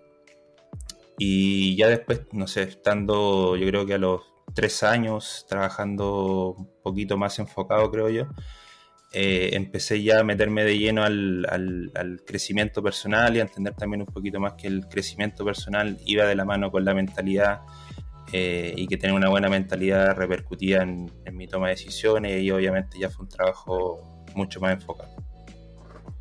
Y 1.18 1.74
ya 1.78 1.88
después, 1.88 2.24
no 2.34 2.48
sé, 2.48 2.64
estando 2.64 3.56
yo 3.56 3.66
creo 3.66 3.86
que 3.86 3.94
a 3.94 3.98
los 3.98 4.24
tres 4.54 4.84
años, 4.84 5.46
trabajando 5.48 6.54
un 6.58 6.70
poquito 6.84 7.16
más 7.16 7.40
enfocado, 7.40 7.90
creo 7.92 8.10
yo, 8.10 8.26
eh, 9.14 9.52
empecé 9.54 10.04
ya 10.04 10.20
a 10.20 10.24
meterme 10.26 10.66
de 10.66 10.78
lleno 10.78 11.06
al, 11.06 11.48
al, 11.50 12.24
crecimiento 12.28 12.84
personal 12.84 13.38
y 13.38 13.40
a 13.40 13.44
entender 13.44 13.74
también 13.74 14.02
un 14.02 14.14
poquito 14.14 14.38
más 14.38 14.56
que 14.56 14.68
el 14.68 14.86
crecimiento 14.90 15.46
personal 15.46 15.98
iba 16.06 16.26
de 16.26 16.36
la 16.36 16.44
mano 16.44 16.72
con 16.72 16.84
la 16.84 16.94
mentalidad 16.94 17.62
eh, 18.32 18.74
y 18.75 18.88
que 18.88 18.98
tener 18.98 19.15
una 19.15 19.29
buena 19.29 19.50
mentalidad 19.50 20.15
repercutía 20.15 20.82
en, 20.82 21.12
mi 21.32 21.48
toma 21.48 21.67
de 21.67 21.75
decisiones 21.75 22.41
y 22.41 22.51
obviamente 22.51 22.98
ya 22.98 23.10
fue 23.10 23.24
un 23.24 23.29
trabajo 23.29 24.25
mucho 24.34 24.60
más 24.60 24.74
enfocado. 24.74 25.15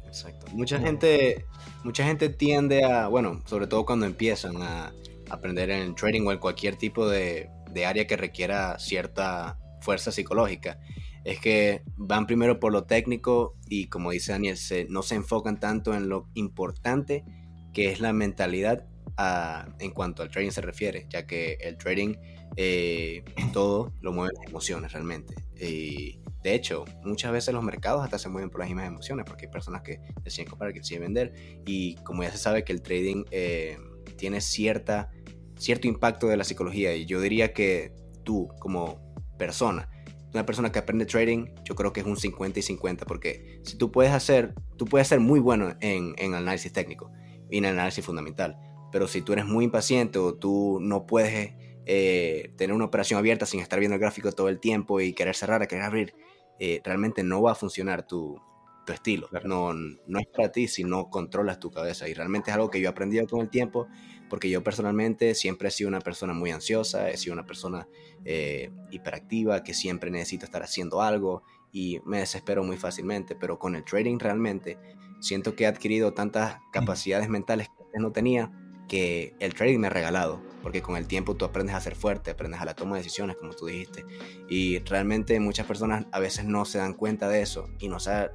Exacto. 0.07 0.47
Mucha 0.53 0.79
gente, 0.79 1.45
mucha 1.83 2.05
gente 2.05 2.29
tiende 2.29 2.85
a, 2.85 3.09
bueno, 3.09 3.43
sobre 3.47 3.67
todo 3.67 3.85
cuando 3.85 4.07
empiezan 4.07 4.63
a 4.63 4.93
aprender 5.31 5.71
en 5.71 5.95
trading 5.95 6.27
o 6.27 6.33
en 6.33 6.39
cualquier 6.39 6.77
tipo 6.77 7.09
de, 7.09 7.49
de 7.71 7.87
área 7.87 8.07
que 8.07 8.17
requiera 8.17 8.79
cierta 8.79 9.59
fuerza 9.81 10.13
psicológica, 10.13 10.79
es 11.25 11.41
que 11.41 11.83
van 11.97 12.27
primero 12.27 12.61
por 12.61 12.73
lo 12.73 12.85
técnico 12.85 13.57
y 13.67 13.89
como 13.89 14.11
dice 14.11 14.33
Daniel, 14.33 14.59
no 14.89 15.03
se 15.03 15.15
enfocan 15.15 15.59
tanto 15.59 15.95
en 15.95 16.09
lo 16.09 16.29
importante 16.35 17.25
que 17.73 17.91
es 17.91 18.01
la 18.01 18.13
mentalidad 18.13 18.87
en 19.17 19.91
cuanto 19.93 20.23
al 20.23 20.31
trading 20.31 20.51
se 20.51 20.61
refiere, 20.61 21.07
ya 21.09 21.27
que 21.27 21.57
el 21.61 21.77
trading 21.77 22.17
eh, 22.57 23.25
todo 23.53 23.93
lo 24.01 24.13
mueve 24.13 24.33
las 24.37 24.49
emociones 24.49 24.93
realmente. 24.93 25.35
Y 25.61 26.21
de 26.43 26.55
hecho, 26.55 26.85
muchas 27.05 27.33
veces 27.33 27.55
los 27.55 27.65
mercados 27.65 28.05
hasta 28.05 28.19
se 28.19 28.29
mueven 28.29 28.51
por 28.51 28.61
las 28.61 28.69
mismas 28.69 28.87
emociones, 28.87 29.25
porque 29.27 29.47
hay 29.47 29.53
personas 29.53 29.83
que 29.83 30.01
deciden 30.23 30.49
comprar, 30.49 30.73
que 30.73 30.81
deciden 30.81 31.03
vender, 31.03 31.63
y 31.65 31.97
como 31.97 32.23
ya 32.23 32.31
se 32.31 32.39
sabe 32.39 32.65
que 32.65 32.73
el 32.73 32.83
trading 32.83 33.25
eh, 33.31 33.79
tiene 34.17 34.41
cierta, 34.41 35.11
cierto 35.57 35.89
impacto 35.89 36.27
de 36.27 36.37
la 36.37 36.45
psicología, 36.45 36.95
y 36.95 37.07
yo 37.07 37.21
diría 37.21 37.53
que 37.53 37.93
tú 38.25 38.49
como 38.59 39.01
persona, 39.39 39.89
una 40.33 40.45
persona 40.45 40.73
que 40.73 40.81
aprende 40.81 41.07
trading, 41.07 41.47
yo 41.65 41.77
creo 41.77 41.93
que 41.93 42.01
es 42.01 42.07
un 42.07 42.17
50 42.17 42.59
y 42.59 42.63
50, 42.63 43.07
porque 43.07 43.61
si 43.63 43.79
tú 43.79 43.91
puedes 43.93 44.13
hacer, 44.13 44.55
tú 44.77 44.85
puedes 44.85 45.07
ser 45.07 45.21
muy 45.21 45.39
bueno 45.39 45.77
en, 45.81 46.15
en 46.19 46.35
análisis 46.35 46.73
técnico 46.73 47.11
y 47.51 47.59
en 47.59 47.67
análisis 47.67 48.05
fundamental, 48.05 48.59
pero 48.95 49.09
si 49.09 49.23
tú 49.23 49.33
eres 49.33 49.45
muy 49.45 49.65
impaciente 49.65 50.21
o 50.21 50.35
tú 50.35 50.79
no 50.81 51.05
puedes 51.05 51.53
eh, 51.85 52.53
tener 52.57 52.77
una 52.77 52.85
operación 52.85 53.19
abierta 53.19 53.45
sin 53.45 53.59
estar 53.59 53.81
viendo 53.81 53.97
el 53.97 54.01
gráfico 54.01 54.31
todo 54.31 54.49
el 54.49 54.61
tiempo 54.61 55.01
y 55.01 55.15
querer 55.15 55.35
cerrar, 55.35 55.67
querer 55.67 55.83
abrir, 55.83 56.15
eh, 56.61 56.81
realmente 56.85 57.25
no 57.25 57.43
va 57.43 57.51
a 57.51 57.55
funcionar 57.57 58.07
tu, 58.07 58.41
tu 58.87 58.93
estilo. 58.93 59.29
No, 59.43 59.73
no 59.75 60.21
es 60.21 60.29
para 60.29 60.53
ti 60.53 60.69
si 60.69 60.85
no 60.85 61.11
controlas 61.11 61.59
tu 61.59 61.73
cabeza. 61.73 62.09
Y 62.09 62.15
realmente 62.15 62.53
es 62.53 62.55
algo 62.55 62.71
que 62.71 62.81
yo 62.81 62.87
he 62.87 62.89
aprendido 62.89 63.27
con 63.27 63.41
el 63.41 63.51
tiempo, 63.51 63.89
porque 64.31 64.49
yo 64.49 64.63
personalmente 64.63 65.35
siempre 65.35 65.71
he 65.71 65.73
sido 65.73 65.89
una 65.89 66.01
persona 66.01 66.33
muy 66.33 66.53
ansiosa, 66.53 67.11
he 67.11 67.17
sido 67.17 67.33
una 67.33 67.47
persona 67.47 67.89
eh, 68.25 68.71
hiperactiva, 68.93 69.65
que 69.65 69.75
siempre 69.75 70.09
necesito 70.13 70.45
estar 70.45 70.63
haciendo 70.63 71.03
algo 71.03 71.43
y 71.73 71.99
me 72.07 72.21
desespero 72.21 72.63
muy 72.63 72.77
fácilmente. 72.77 73.35
Pero 73.35 73.59
con 73.59 73.75
el 73.75 73.85
trading 73.85 74.21
realmente 74.21 74.79
siento 75.19 75.57
que 75.57 75.65
he 75.65 75.67
adquirido 75.67 76.15
tantas 76.15 76.61
capacidades 76.71 77.29
mentales 77.29 77.67
que 77.93 77.99
no 77.99 78.13
tenía 78.13 78.53
que 78.89 79.35
el 79.41 79.55
trading 79.55 79.79
me 79.79 79.87
ha 79.87 79.91
regalado, 79.91 80.41
porque 80.63 80.83
con 80.83 80.97
el 80.97 81.07
tiempo 81.07 81.35
tú 81.35 81.45
aprendes 81.45 81.75
a 81.75 81.81
ser 81.81 81.95
fuerte, 81.95 82.31
aprendes 82.31 82.61
a 82.61 82.65
la 82.65 82.75
toma 82.75 82.97
de 82.97 83.03
decisiones, 83.03 83.37
como 83.37 83.53
tú 83.55 83.67
dijiste, 83.67 84.05
y 84.49 84.79
realmente 84.81 85.39
muchas 85.41 85.67
personas 85.67 86.07
a 86.13 86.21
veces 86.21 86.45
no 86.45 86.65
se 86.65 86.79
dan 86.79 86.95
cuenta 86.95 87.29
de 87.29 87.43
eso 87.43 87.69
y 87.79 87.89
no 87.89 88.01
saben 88.01 88.31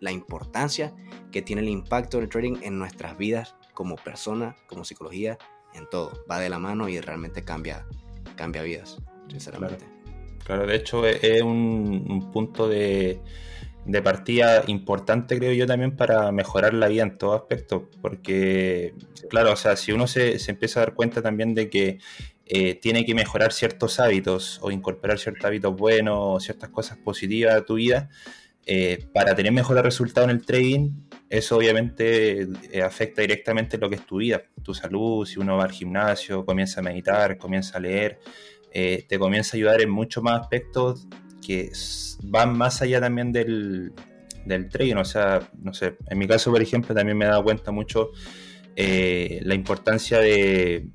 la 0.00 0.12
importancia 0.12 0.94
que 1.32 1.42
tiene 1.42 1.62
el 1.62 1.68
impacto 1.68 2.18
del 2.18 2.28
trading 2.28 2.56
en 2.62 2.78
nuestras 2.78 3.16
vidas 3.16 3.56
como 3.72 3.96
persona, 3.96 4.54
como 4.66 4.84
psicología, 4.84 5.38
en 5.74 5.88
todo. 5.90 6.12
Va 6.30 6.38
de 6.38 6.48
la 6.48 6.58
mano 6.58 6.88
y 6.88 7.00
realmente 7.00 7.42
cambia, 7.42 7.86
cambia 8.36 8.62
vidas, 8.62 8.98
sinceramente. 9.28 9.84
Claro, 10.44 10.66
de 10.66 10.76
hecho 10.76 11.06
es 11.06 11.42
un 11.42 12.30
punto 12.32 12.68
de 12.68 13.20
de 13.86 14.02
partida 14.02 14.64
importante, 14.66 15.36
creo 15.38 15.52
yo, 15.52 15.66
también 15.66 15.96
para 15.96 16.32
mejorar 16.32 16.74
la 16.74 16.88
vida 16.88 17.02
en 17.02 17.18
todo 17.18 17.34
aspecto. 17.34 17.90
Porque, 18.00 18.94
claro, 19.28 19.52
o 19.52 19.56
sea, 19.56 19.76
si 19.76 19.92
uno 19.92 20.06
se, 20.06 20.38
empieza 20.48 20.80
a 20.80 20.84
dar 20.86 20.94
cuenta 20.94 21.22
también 21.22 21.54
de 21.54 21.68
que 21.68 21.98
eh, 22.46 22.74
tiene 22.74 23.04
que 23.04 23.14
mejorar 23.14 23.52
ciertos 23.52 24.00
hábitos 24.00 24.58
o 24.62 24.70
incorporar 24.70 25.18
ciertos 25.18 25.44
hábitos 25.44 25.76
buenos 25.76 26.18
o 26.18 26.40
ciertas 26.40 26.70
cosas 26.70 26.98
positivas 26.98 27.54
a 27.54 27.64
tu 27.64 27.74
vida, 27.74 28.08
eh, 28.66 29.06
para 29.12 29.34
tener 29.34 29.52
mejores 29.52 29.82
resultados 29.82 30.30
en 30.30 30.36
el 30.36 30.46
trading, 30.46 30.90
eso 31.28 31.58
obviamente 31.58 32.48
eh, 32.72 32.82
afecta 32.82 33.20
directamente 33.20 33.76
lo 33.76 33.90
que 33.90 33.96
es 33.96 34.06
tu 34.06 34.16
vida, 34.16 34.42
tu 34.62 34.72
salud, 34.72 35.26
si 35.26 35.38
uno 35.38 35.58
va 35.58 35.64
al 35.64 35.72
gimnasio, 35.72 36.46
comienza 36.46 36.80
a 36.80 36.82
meditar, 36.82 37.36
comienza 37.36 37.76
a 37.76 37.80
leer, 37.80 38.20
te 38.72 39.18
comienza 39.20 39.56
a 39.56 39.56
ayudar 39.56 39.82
en 39.82 39.90
muchos 39.90 40.20
más 40.24 40.40
aspectos 40.40 41.06
que 41.44 41.70
van 42.22 42.56
más 42.56 42.82
allá 42.82 43.00
también 43.00 43.32
del, 43.32 43.92
del 44.44 44.68
trading. 44.68 44.96
O 44.96 45.04
sea, 45.04 45.48
no 45.62 45.74
sé, 45.74 45.96
en 46.08 46.18
mi 46.18 46.26
caso, 46.26 46.50
por 46.50 46.62
ejemplo, 46.62 46.94
también 46.94 47.16
me 47.16 47.24
he 47.24 47.28
dado 47.28 47.44
cuenta 47.44 47.70
mucho 47.70 48.10
eh, 48.76 49.40
la 49.42 49.54
importancia 49.54 50.18
de, 50.18 50.88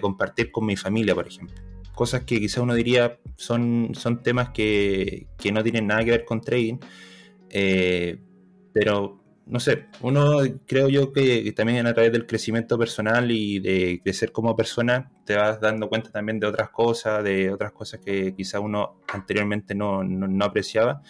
compartir 0.00 0.50
con 0.50 0.66
mi 0.66 0.76
familia, 0.76 1.14
por 1.14 1.26
ejemplo. 1.26 1.56
Cosas 1.94 2.24
que 2.24 2.38
quizá 2.40 2.62
uno 2.62 2.74
diría 2.74 3.18
son, 3.36 3.90
son 3.94 4.22
temas 4.22 4.50
que, 4.50 5.26
no 5.52 5.62
tienen 5.62 5.86
nada 5.86 6.04
que 6.04 6.10
ver 6.10 6.24
con 6.24 6.40
trading, 6.40 6.78
eh, 7.50 8.18
pero 8.72 9.19
no 9.50 9.58
sé, 9.58 9.86
uno 10.00 10.38
creo 10.64 10.88
yo 10.88 11.12
que, 11.12 11.52
también 11.52 11.84
a 11.86 11.92
través 11.92 12.12
del 12.12 12.24
crecimiento 12.24 12.78
personal 12.78 13.32
y 13.32 13.58
de 13.58 14.00
crecer 14.02 14.30
como 14.30 14.54
persona 14.54 15.10
te 15.24 15.34
vas 15.34 15.60
dando 15.60 15.88
cuenta 15.88 16.10
también 16.10 16.38
de 16.38 16.46
otras 16.46 16.70
cosas, 16.70 17.24
de 17.24 17.52
otras 17.52 17.72
cosas 17.72 18.00
que 18.00 18.32
quizá 18.36 18.60
uno 18.60 19.00
anteriormente 19.12 19.74
no, 19.74 20.04
apreciaba 20.44 21.02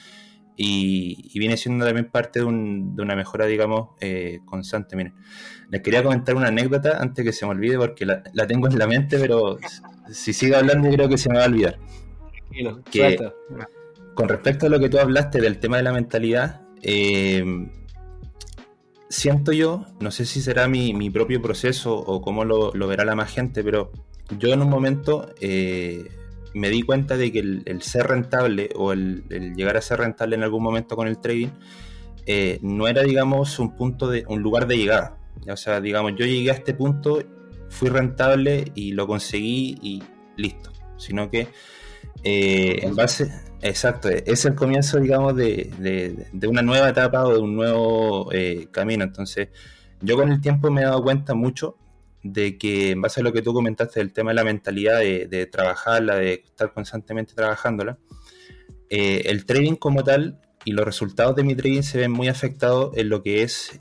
y, 0.57 1.39
viene 1.39 1.59
siendo 1.59 1.85
también 1.85 2.11
parte 2.11 2.41
de, 2.41 2.47
una 2.47 3.15
mejora, 3.15 3.45
digamos, 3.45 3.91
eh, 4.01 4.41
constante. 4.47 4.97
Miren, 4.97 5.15
les 5.71 5.83
quería 5.83 6.03
comentar 6.03 6.35
una 6.35 6.49
anécdota 6.49 6.99
antes 6.99 7.23
que 7.25 7.33
se 7.33 7.45
me 7.45 7.53
olvide 7.53 7.77
porque 7.77 8.07
la, 8.07 8.23
tengo 8.47 8.69
en 8.69 8.79
la 8.79 8.87
mente, 8.87 9.19
pero 9.19 9.59
si 10.11 10.33
sigo 10.33 10.57
hablando 10.57 10.89
creo 10.89 11.11
que 11.11 11.19
se 11.19 11.29
me 11.29 11.37
va 11.37 11.45
a 11.45 11.47
olvidar. 11.47 11.79
que, 12.91 13.19
con 14.15 14.29
respecto 14.31 14.67
a 14.67 14.69
lo 14.71 14.81
que 14.81 14.89
tú 14.89 14.99
hablaste 14.99 15.43
del 15.43 15.59
tema 15.59 15.77
de 15.77 15.83
la 15.83 15.93
mentalidad, 15.93 16.63
eh, 16.83 17.45
siento 19.11 19.53
yo, 19.53 19.85
no 19.99 20.11
sé 20.11 20.25
si 20.25 20.41
será 20.41 20.69
mi, 20.69 21.11
propio 21.11 21.43
proceso 21.43 21.95
o 21.97 22.23
cómo 22.23 22.45
lo, 22.45 22.73
verá 22.73 23.05
la 23.05 23.17
más 23.17 23.31
gente, 23.31 23.63
pero 23.63 23.93
yo 24.39 24.53
en 24.53 24.63
un 24.63 24.71
momento 24.71 25.35
eh, 25.41 26.09
me 26.55 26.71
di 26.71 26.83
cuenta 26.83 27.17
de 27.17 27.33
que 27.33 27.41
el, 27.41 27.83
ser 27.83 28.07
rentable 28.07 28.71
o 28.77 28.93
el, 28.93 29.25
llegar 29.57 29.77
a 29.77 29.83
ser 29.83 29.99
rentable 29.99 30.37
en 30.37 30.45
algún 30.45 30.63
momento 30.63 30.97
con 30.97 31.09
el 31.09 31.19
trading 31.19 31.49
eh, 32.27 32.61
no 32.63 32.87
era, 32.87 33.03
digamos, 33.03 33.59
un 33.59 33.77
punto 33.77 34.09
de 34.09 34.25
un 34.29 34.41
lugar 34.41 34.69
de 34.69 34.77
llegada. 34.77 35.19
O 35.49 35.57
sea, 35.57 35.81
digamos, 35.81 36.13
yo 36.17 36.25
llegué 36.25 36.51
a 36.51 36.55
este 36.55 36.75
punto, 36.75 37.23
fui 37.69 37.89
rentable 37.89 38.71
y 38.77 38.93
lo 38.93 39.09
conseguí 39.09 39.79
y 39.83 40.03
listo. 40.37 40.71
Sino 40.97 41.31
que 41.31 41.49
eh, 42.23 42.81
en 42.83 42.95
base, 42.95 43.33
exacto, 43.63 44.09
es 44.09 44.45
el 44.45 44.55
comienzo, 44.55 45.01
digamos, 45.01 45.37
de, 45.37 46.29
una 46.47 46.63
nueva 46.63 46.91
etapa 46.91 47.25
o 47.25 47.33
de 47.33 47.39
un 47.39 47.57
nuevo 47.57 48.33
eh, 48.33 48.69
camino. 48.71 49.05
Entonces, 49.05 49.49
yo 50.01 50.17
con 50.17 50.31
el 50.31 50.41
tiempo 50.41 50.71
me 50.71 50.83
he 50.83 50.85
dado 50.85 51.03
cuenta 51.03 51.35
mucho 51.35 51.77
de 52.23 52.59
que 52.59 52.91
en 52.91 53.01
base 53.01 53.21
a 53.21 53.23
lo 53.23 53.33
que 53.33 53.41
tú 53.41 53.55
comentaste 53.55 54.01
del 54.01 54.13
tema 54.13 54.31
de 54.31 54.35
la 54.35 54.45
mentalidad, 54.45 54.99
de, 55.01 55.49
trabajarla, 55.51 56.17
de 56.17 56.35
estar 56.35 56.73
constantemente 56.75 57.35
trabajándola, 57.35 57.99
eh, 58.91 59.23
el 59.27 59.47
trading 59.47 59.77
como 59.77 60.05
tal 60.05 60.41
y 60.65 60.73
los 60.73 60.85
resultados 60.85 61.35
de 61.37 61.45
mi 61.45 61.55
trading 61.55 61.83
se 61.83 61.97
ven 61.97 62.11
muy 62.11 62.29
afectados 62.29 62.95
en 62.97 63.09
lo 63.09 63.23
que 63.23 63.43
es 63.43 63.79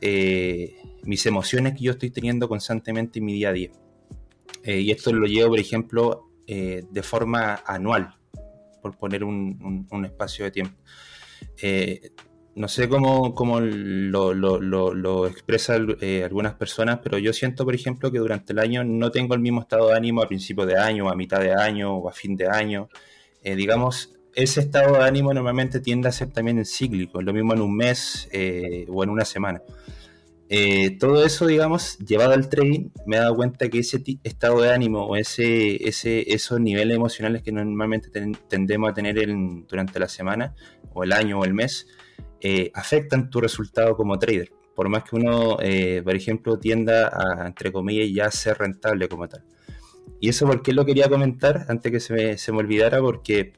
mis 1.04 1.26
emociones 1.26 1.74
que 1.74 1.84
yo 1.84 1.92
estoy 1.92 2.12
teniendo 2.12 2.48
constantemente 2.48 3.20
en 3.20 3.26
mi 3.26 3.34
día 3.34 3.50
a 3.50 3.54
día. 3.54 3.72
y 4.64 4.92
esto 4.92 5.12
lo 5.12 5.26
llevo, 5.26 5.50
por 5.50 5.60
ejemplo, 5.60 6.29
de 6.50 7.04
forma 7.04 7.62
anual 7.66 8.20
por 8.82 8.98
poner 8.98 9.24
un, 9.24 10.06
espacio 10.06 10.46
de 10.46 10.52
tiempo. 10.52 10.78
Eh, 11.62 12.12
no 12.56 12.68
sé 12.68 12.90
cómo, 12.90 13.34
cómo 13.34 13.60
lo, 13.62 14.34
lo, 14.34 15.28
expresan 15.28 15.96
eh, 16.02 16.24
algunas 16.24 16.56
personas, 16.56 17.00
pero 17.02 17.18
yo 17.18 17.32
siento, 17.32 17.64
por 17.64 17.76
ejemplo, 17.76 18.12
que 18.12 18.20
durante 18.20 18.54
el 18.54 18.60
año 18.60 18.84
no 18.84 19.12
tengo 19.12 19.34
el 19.34 19.40
mismo 19.40 19.62
estado 19.62 19.90
de 19.90 19.96
ánimo 19.96 20.22
a 20.22 20.28
principio 20.28 20.66
de 20.66 20.78
año, 20.78 21.10
a 21.10 21.16
mitad 21.16 21.40
de 21.40 21.54
año 21.54 21.96
o 21.96 22.10
a 22.10 22.12
fin 22.12 22.36
de 22.36 22.48
año. 22.48 22.90
Eh, 23.44 23.56
digamos, 23.56 24.14
ese 24.36 24.60
estado 24.60 24.98
de 24.98 25.04
ánimo 25.04 25.34
normalmente 25.34 25.80
tiende 25.80 26.10
a 26.10 26.12
ser 26.12 26.32
también 26.32 26.66
cíclico, 26.66 27.22
lo 27.22 27.34
mismo 27.34 27.54
en 27.54 27.62
un 27.62 27.76
mes 27.76 28.28
o 28.90 29.04
en 29.04 29.10
una 29.10 29.26
semana. 29.26 29.62
Eh, 30.52 30.98
todo 30.98 31.24
eso, 31.24 31.46
digamos, 31.46 32.00
llevado 32.00 32.34
al 32.34 32.50
trading, 32.50 32.90
me 33.06 33.18
he 33.18 33.20
dado 33.20 33.36
cuenta 33.36 33.70
que 33.70 33.80
ese 33.80 34.02
estado 34.24 34.62
de 34.62 34.72
ánimo 34.72 35.06
o 35.06 35.16
ese, 35.16 35.88
ese, 35.88 36.34
esos 36.34 36.60
niveles 36.60 36.98
emocionales 36.98 37.44
que 37.44 37.52
normalmente 37.52 38.10
tendemos 38.48 38.90
a 38.90 38.94
tener 38.96 39.16
durante 39.68 40.00
la 40.00 40.10
semana 40.10 40.56
o 40.92 41.04
el 41.04 41.14
año 41.14 41.40
o 41.40 41.46
el 41.46 41.54
mes, 41.54 41.88
eh, 42.42 42.72
afectan 42.74 43.30
tu 43.30 43.40
resultado 43.40 43.96
como 43.96 44.18
trader. 44.18 44.52
Por 44.76 44.90
más 44.90 45.04
que 45.04 45.18
uno, 45.18 45.58
eh, 45.62 46.02
por 46.04 46.16
ejemplo, 46.16 46.58
tienda 46.58 47.12
a, 47.14 47.46
entre 47.46 47.72
comillas, 47.72 48.10
ya 48.12 48.32
ser 48.32 48.58
rentable 48.58 49.08
como 49.08 49.28
tal. 49.28 49.44
Y 50.20 50.30
eso 50.30 50.48
porque 50.48 50.74
lo 50.74 50.84
quería 50.84 51.10
comentar 51.10 51.68
antes 51.70 51.92
que 51.92 52.00
se 52.00 52.14
me, 52.14 52.38
se 52.40 52.52
me 52.52 52.58
olvidara, 52.58 53.00
porque 53.02 53.54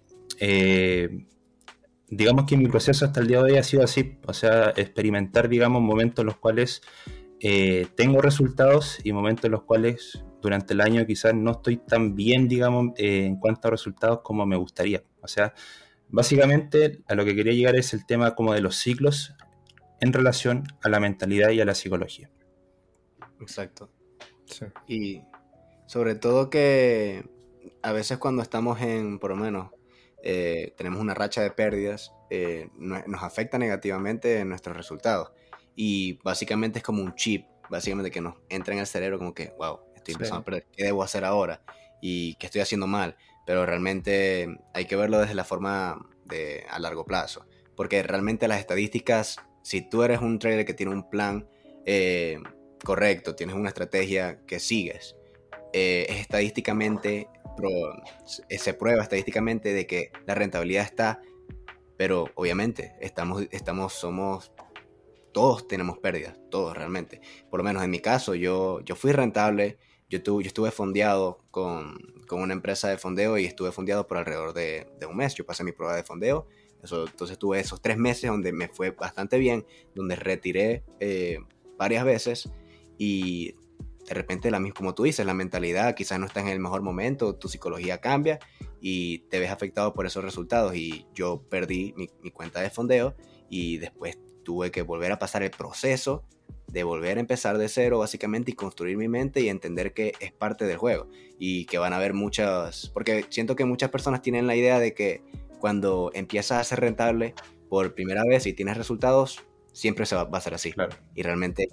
digamos 2.12 2.46
que 2.46 2.58
mi 2.58 2.68
proceso 2.68 3.06
hasta 3.06 3.22
el 3.22 3.27
día 3.27 3.38
de 3.41 3.53
hoy 3.53 3.58
ha 3.58 3.63
sido 3.63 3.84
así, 3.84 4.20
o 4.27 4.34
sea, 4.34 4.74
experimentar, 4.75 5.48
digamos, 5.48 5.82
momentos 5.82 6.24
en 6.24 6.27
los 6.27 6.38
cuales 6.38 6.82
eh, 7.39 7.88
tengo 7.96 8.22
resultados 8.22 9.00
y 9.03 9.13
momentos 9.13 9.46
en 9.46 9.53
los 9.53 9.63
cuales 9.63 10.24
durante 10.41 10.74
el 10.74 10.82
año 10.82 11.06
quizás 11.08 11.34
no 11.34 11.51
estoy 11.51 11.77
tan 11.77 12.15
bien, 12.15 12.50
digamos, 12.50 12.91
eh, 12.98 13.25
en 13.25 13.38
cuanto 13.38 13.70
a 13.70 13.72
resultados 13.72 14.20
como 14.24 14.46
me 14.46 14.58
gustaría. 14.58 15.03
O 15.22 15.27
sea, 15.27 15.53
básicamente 16.10 17.01
a 17.08 17.15
lo 17.15 17.24
que 17.24 17.34
quería 17.34 17.53
llegar 17.53 17.77
es 17.77 17.94
el 17.94 18.06
tema 18.06 18.36
como 18.36 18.53
de 18.53 18.62
los 18.62 18.75
ciclos 18.75 19.34
en 20.01 20.12
relación 20.12 20.63
a 20.84 20.89
la 20.89 21.00
mentalidad 21.00 21.51
y 21.51 21.62
a 21.62 21.65
la 21.65 21.75
psicología. 21.75 22.30
Exacto. 23.39 23.89
Sí. 24.46 24.65
Y 24.88 25.22
sobre 25.86 26.15
todo 26.15 26.50
que 26.50 27.24
a 27.82 27.94
veces 27.94 28.18
cuando 28.18 28.41
estamos 28.41 28.82
en, 28.82 29.18
por 29.18 29.32
lo 29.32 29.38
menos, 29.38 29.72
eh, 30.24 30.74
tenemos 30.78 31.00
una 31.00 31.13
racha 31.13 31.42
de 31.42 31.51
pérdidas, 31.51 32.13
eh, 32.30 32.70
nos 32.78 33.24
afecta 33.24 33.58
negativamente 33.58 34.40
en 34.40 34.50
nuestros 34.50 34.75
resultados. 34.75 35.32
Y 35.75 36.20
básicamente 36.24 36.80
es 36.80 36.84
como 36.84 37.01
un 37.01 37.16
chip, 37.16 37.46
básicamente 37.70 38.12
que 38.12 38.22
nos 38.22 38.36
entra 38.50 38.74
en 38.74 38.82
el 38.82 38.88
cerebro 38.88 39.18
como 39.18 39.34
que, 39.34 39.54
wow, 39.58 39.80
estoy 39.96 40.13
empezando 40.13 40.42
a 40.42 40.46
perder, 40.46 40.68
¿qué 40.72 40.84
debo 40.86 41.04
hacer 41.04 41.25
ahora? 41.25 41.62
¿Y 42.01 42.36
qué 42.36 42.48
estoy 42.48 42.62
haciendo 42.62 42.88
mal? 42.88 43.16
Pero 43.46 43.66
realmente 43.66 44.60
hay 44.74 44.86
que 44.86 44.96
verlo 44.96 45.20
desde 45.20 45.34
la 45.34 45.44
forma 45.44 46.08
de 46.25 46.66
a 46.70 46.80
largo 46.80 47.06
plazo. 47.06 47.46
Porque 47.75 48.04
realmente 48.04 48.48
las 48.48 48.60
estadísticas, 48.60 49.38
si 49.63 49.82
tú 49.82 50.04
eres 50.04 50.22
un 50.22 50.40
trader 50.40 50.66
que 50.66 50.74
tiene 50.74 50.92
un 50.92 51.10
plan 51.10 51.48
eh, 51.86 52.40
correcto, 52.84 53.36
tienes 53.36 53.56
una 53.56 53.70
estrategia 53.70 54.46
que 54.46 54.60
sigues, 54.60 55.16
es 55.74 56.18
estadísticamente 56.18 57.30
eh, 57.70 58.58
se 58.58 58.74
prueba 58.74 59.03
estadísticamente 59.03 59.74
de 59.74 59.88
que 59.88 60.12
la 60.25 60.36
rentabilidad 60.36 60.84
está, 60.84 61.22
pero 61.98 62.30
obviamente 62.36 62.96
estamos, 63.00 63.44
estamos, 63.51 63.94
somos, 63.94 64.51
todos 65.32 65.68
tenemos 65.68 66.00
pérdidas, 66.00 66.38
todos 66.50 66.75
realmente. 66.75 67.22
Por 67.50 67.60
lo 67.60 67.63
menos 67.63 67.84
en 67.84 67.91
mi 67.91 68.00
caso, 68.00 68.36
yo, 68.36 68.82
yo 68.82 68.96
fui 68.96 69.12
rentable, 69.12 69.77
yo, 70.10 70.22
tuve, 70.24 70.44
yo 70.44 70.48
estuve 70.48 70.72
fondeado 70.72 71.44
con, 71.51 71.98
con, 72.27 72.41
una 72.41 72.53
empresa 72.53 72.89
de 72.89 72.98
fondeo 72.98 73.38
y 73.38 73.46
estuve 73.46 73.72
fondeado 73.72 74.08
por 74.08 74.18
alrededor 74.18 74.53
de, 74.53 74.88
de, 75.00 75.06
un 75.06 75.15
mes. 75.15 75.36
Yo 75.36 75.46
pasé 75.46 75.63
mi 75.63 75.72
prueba 75.72 75.96
de 75.96 76.03
fondeo, 76.03 76.48
eso, 76.84 77.06
entonces 77.06 77.38
tuve 77.38 77.60
esos 77.60 77.82
tres 77.82 77.98
meses 77.98 78.30
donde 78.30 78.51
me 78.51 78.68
fue 78.68 78.91
bastante 78.91 79.38
bien, 79.38 79.65
donde 79.94 80.15
retiré 80.15 80.84
eh, 81.00 81.38
varias 81.77 82.03
veces 82.03 82.50
y 82.98 83.56
de 84.12 84.15
repente, 84.15 84.51
la, 84.51 84.62
como 84.75 84.94
tú 84.94 85.03
dices, 85.03 85.25
la 85.25 85.34
mentalidad 85.34 85.96
quizás 85.96 86.20
no 86.20 86.25
está 86.25 86.41
en 86.41 86.50
el 86.50 86.60
mejor 86.60 86.82
momento, 86.82 87.34
tu 87.36 87.48
psicología 87.48 88.00
cambia 88.00 88.39
y 88.82 89.20
te 89.30 89.39
ves 89.39 89.50
afectado 89.51 89.94
por 89.94 90.06
esos 90.06 90.22
resultados. 90.22 90.75
Y 90.75 91.06
yo 91.15 91.46
perdí 91.50 91.94
mi, 91.96 92.10
cuenta 92.32 92.60
de 92.60 92.70
fondeo 92.70 93.15
y 93.50 93.77
después 93.77 94.20
tuve 94.44 94.70
que 94.70 94.82
volver 94.82 95.13
a 95.13 95.18
pasar 95.18 95.44
el 95.44 95.51
proceso 95.51 96.25
de 96.68 96.84
volver 96.84 97.20
a 97.20 97.22
empezar 97.22 97.58
de 97.58 97.70
cero 97.70 98.00
básicamente 98.00 98.51
y 98.51 98.53
construir 98.53 98.98
mi 98.98 99.08
mente 99.08 99.39
y 99.39 99.48
entender 99.48 99.94
que 99.94 100.12
es 100.20 100.34
parte 100.34 100.65
del 100.65 100.75
juego 100.75 101.08
y 101.39 101.63
que 101.63 101.77
van 101.77 101.94
a 101.94 101.96
haber 101.96 102.13
muchas, 102.13 102.91
porque 102.94 103.25
siento 103.30 103.56
que 103.56 103.63
muchas 103.63 103.91
personas 103.91 104.22
tienen 104.22 104.46
la 104.46 104.58
idea 104.58 104.77
de 104.80 104.94
que 104.94 105.24
cuando 105.62 106.12
empiezas 106.13 106.60
a 106.60 106.63
ser 106.65 106.82
rentable 106.82 107.34
por 107.70 107.94
primera 107.94 108.25
vez 108.25 108.46
y 108.46 108.51
tienes 108.51 108.75
resultados, 108.75 109.39
siempre 109.72 110.06
se 110.06 110.15
va, 110.15 110.27
a 110.30 110.41
ser 110.41 110.53
así. 110.53 110.74
Y 111.15 111.24
realmente 111.24 111.70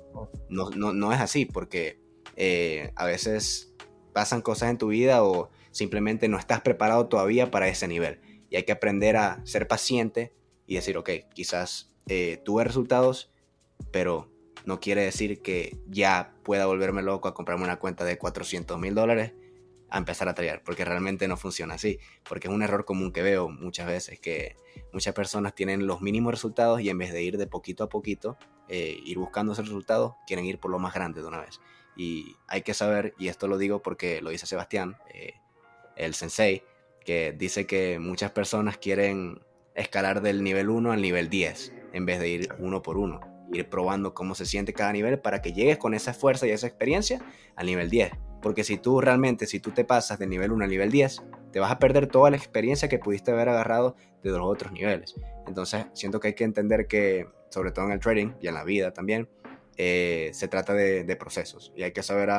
no, 0.48 0.70
no, 0.70 0.92
no, 0.92 1.12
es 1.12 1.20
así 1.20 1.46
porque 1.46 1.98
eh, 2.40 2.92
a 2.94 3.04
veces 3.04 3.74
pasan 4.12 4.42
cosas 4.42 4.70
en 4.70 4.78
tu 4.78 4.88
vida 4.88 5.24
o 5.24 5.50
simplemente 5.72 6.28
no 6.28 6.38
estás 6.38 6.60
preparado 6.60 7.08
todavía 7.08 7.50
para 7.50 7.66
ese 7.66 7.88
nivel. 7.88 8.20
Y 8.48 8.54
hay 8.54 8.62
que 8.62 8.70
aprender 8.70 9.16
a 9.16 9.44
ser 9.44 9.66
paciente 9.66 10.32
y 10.64 10.76
decir, 10.76 10.96
ok, 10.96 11.10
quizás 11.34 11.90
eh, 12.06 12.40
tuve 12.44 12.62
resultados, 12.62 13.32
pero 13.90 14.30
no 14.64 14.78
quiere 14.78 15.02
decir 15.02 15.42
que 15.42 15.76
ya 15.88 16.32
pueda 16.44 16.66
volverme 16.66 17.02
loco 17.02 17.26
a 17.26 17.34
comprarme 17.34 17.64
una 17.64 17.80
cuenta 17.80 18.04
de 18.04 18.18
400 18.18 18.78
mil 18.78 18.94
dólares 18.94 19.32
a 19.90 19.98
empezar 19.98 20.28
a 20.28 20.34
traer, 20.34 20.62
porque 20.62 20.84
realmente 20.84 21.26
no 21.26 21.36
funciona 21.36 21.74
así, 21.74 21.98
porque 22.28 22.46
es 22.46 22.54
un 22.54 22.62
error 22.62 22.84
común 22.84 23.10
que 23.10 23.22
veo 23.22 23.48
muchas 23.48 23.88
veces, 23.88 24.20
que 24.20 24.54
muchas 24.92 25.12
personas 25.12 25.56
tienen 25.56 25.88
los 25.88 26.02
mínimos 26.02 26.32
resultados 26.32 26.80
y 26.82 26.88
en 26.88 26.98
vez 26.98 27.12
de 27.12 27.22
ir 27.22 27.36
de 27.36 27.48
poquito 27.48 27.82
a 27.82 27.88
poquito, 27.88 28.36
eh, 28.68 29.00
ir 29.04 29.18
buscando 29.18 29.54
esos 29.54 29.66
resultados, 29.66 30.14
quieren 30.26 30.44
ir 30.44 30.60
por 30.60 30.70
lo 30.70 30.78
más 30.78 30.94
grande 30.94 31.20
de 31.20 31.26
una 31.26 31.40
vez. 31.40 31.58
Y 31.98 32.36
hay 32.46 32.62
que 32.62 32.74
saber, 32.74 33.12
y 33.18 33.26
esto 33.26 33.48
lo 33.48 33.58
digo 33.58 33.82
porque 33.82 34.22
lo 34.22 34.30
dice 34.30 34.46
Sebastián, 34.46 34.96
eh, 35.12 35.34
el 35.96 36.14
sensei, 36.14 36.62
que 37.04 37.34
dice 37.36 37.66
que 37.66 37.98
muchas 37.98 38.30
personas 38.30 38.78
quieren 38.78 39.40
escalar 39.74 40.22
del 40.22 40.44
nivel 40.44 40.70
1 40.70 40.92
al 40.92 41.02
nivel 41.02 41.28
10 41.28 41.72
en 41.92 42.06
vez 42.06 42.20
de 42.20 42.28
ir 42.28 42.48
uno 42.60 42.82
por 42.82 42.98
uno, 42.98 43.20
ir 43.52 43.68
probando 43.68 44.14
cómo 44.14 44.36
se 44.36 44.46
siente 44.46 44.72
cada 44.72 44.92
nivel 44.92 45.18
para 45.18 45.42
que 45.42 45.52
llegues 45.52 45.78
con 45.78 45.92
esa 45.92 46.14
fuerza 46.14 46.46
y 46.46 46.50
esa 46.50 46.68
experiencia 46.68 47.20
al 47.56 47.66
nivel 47.66 47.90
10. 47.90 48.12
Porque 48.40 48.62
si 48.62 48.78
tú 48.78 49.00
realmente, 49.00 49.46
si 49.46 49.58
tú 49.58 49.72
te 49.72 49.84
pasas 49.84 50.20
del 50.20 50.30
nivel 50.30 50.52
1 50.52 50.64
al 50.64 50.70
nivel 50.70 50.92
10, 50.92 51.22
te 51.50 51.58
vas 51.58 51.72
a 51.72 51.80
perder 51.80 52.06
toda 52.06 52.30
la 52.30 52.36
experiencia 52.36 52.88
que 52.88 53.00
pudiste 53.00 53.32
haber 53.32 53.48
agarrado 53.48 53.96
de 54.22 54.30
los 54.30 54.42
otros 54.42 54.70
niveles. 54.70 55.16
Entonces, 55.48 55.86
siento 55.94 56.20
que 56.20 56.28
hay 56.28 56.34
que 56.34 56.44
entender 56.44 56.86
que, 56.86 57.26
sobre 57.48 57.72
todo 57.72 57.86
en 57.86 57.92
el 57.92 57.98
trading 57.98 58.34
y 58.40 58.46
en 58.46 58.54
la 58.54 58.62
vida 58.62 58.92
también, 58.92 59.28
eh, 59.80 60.30
se 60.32 60.48
trata 60.48 60.74
de, 60.74 61.16
procesos 61.16 61.72
y 61.76 61.84
hay 61.84 61.92
que 61.92 62.02
saber 62.02 62.30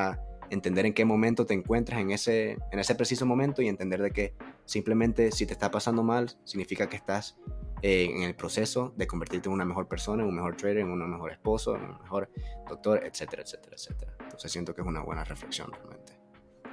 entender 0.49 0.85
en 0.85 0.93
qué 0.93 1.05
momento 1.05 1.45
te 1.45 1.53
encuentras 1.53 2.01
en 2.01 2.11
ese, 2.11 2.57
en 2.71 2.79
ese 2.79 2.95
preciso 2.95 3.25
momento 3.25 3.61
y 3.61 3.69
entender 3.69 4.01
de 4.01 4.11
que 4.11 4.33
simplemente 4.65 5.31
si 5.31 5.45
te 5.45 5.53
está 5.53 5.71
pasando 5.71 6.03
mal 6.03 6.29
significa 6.43 6.89
que 6.89 6.97
estás 6.97 7.37
eh, 7.81 8.09
en 8.13 8.23
el 8.23 8.35
proceso 8.35 8.93
de 8.97 9.07
convertirte 9.07 9.47
en 9.47 9.53
una 9.53 9.63
mejor 9.63 9.87
persona, 9.87 10.21
en 10.21 10.27
un 10.27 10.35
mejor 10.35 10.57
trader, 10.57 10.79
en 10.79 10.91
un 10.91 11.09
mejor 11.09 11.31
esposo, 11.31 11.77
en 11.77 11.83
un 11.83 12.01
mejor 12.01 12.29
doctor, 12.67 13.01
etcétera, 13.05 13.43
etcétera, 13.43 13.75
etcétera. 13.77 14.13
Entonces 14.19 14.51
siento 14.51 14.75
que 14.75 14.81
es 14.81 14.87
una 14.87 15.01
buena 15.01 15.23
reflexión 15.23 15.71
realmente. 15.71 16.19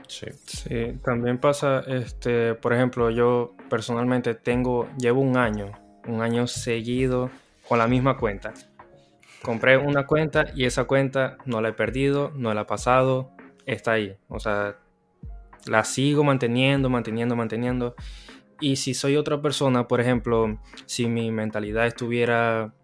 Sí. 0.09 0.27
sí, 0.47 0.99
también 1.05 1.39
pasa, 1.39 1.81
este, 1.87 2.55
por 2.55 2.73
ejemplo, 2.73 3.11
yo 3.11 3.55
personalmente 3.71 4.35
tengo, 4.35 4.89
llevo 4.99 5.21
un 5.21 5.37
año, 5.37 5.73
un 6.09 6.23
año 6.23 6.49
seguido 6.49 7.31
con 7.69 7.79
la 7.79 7.87
misma 7.87 8.17
cuenta 8.17 8.53
compré 9.43 9.77
una 9.77 10.07
cuenta 10.07 10.47
y 10.55 10.65
esa 10.65 10.85
cuenta 10.85 11.39
no 11.45 11.61
la 11.61 11.71
he 11.71 11.73
perdido, 11.73 12.33
no 12.35 12.53
la 12.55 12.63
he 12.63 12.65
pasado, 12.65 13.31
está 13.67 13.93
ahí. 13.93 14.17
O 14.29 14.41
sea, 14.41 14.79
la 15.67 15.85
sigo 15.85 16.25
manteniendo, 16.25 16.89
manteniendo, 16.89 17.37
manteniendo. 17.37 17.95
Y 18.61 18.77
si 18.77 18.95
soy 18.95 19.17
otra 19.17 19.43
persona, 19.43 19.87
por 19.87 20.01
ejemplo, 20.01 20.59
si 20.87 21.07
mi 21.09 21.31
mentalidad 21.31 21.87
estuviera, 21.87 22.75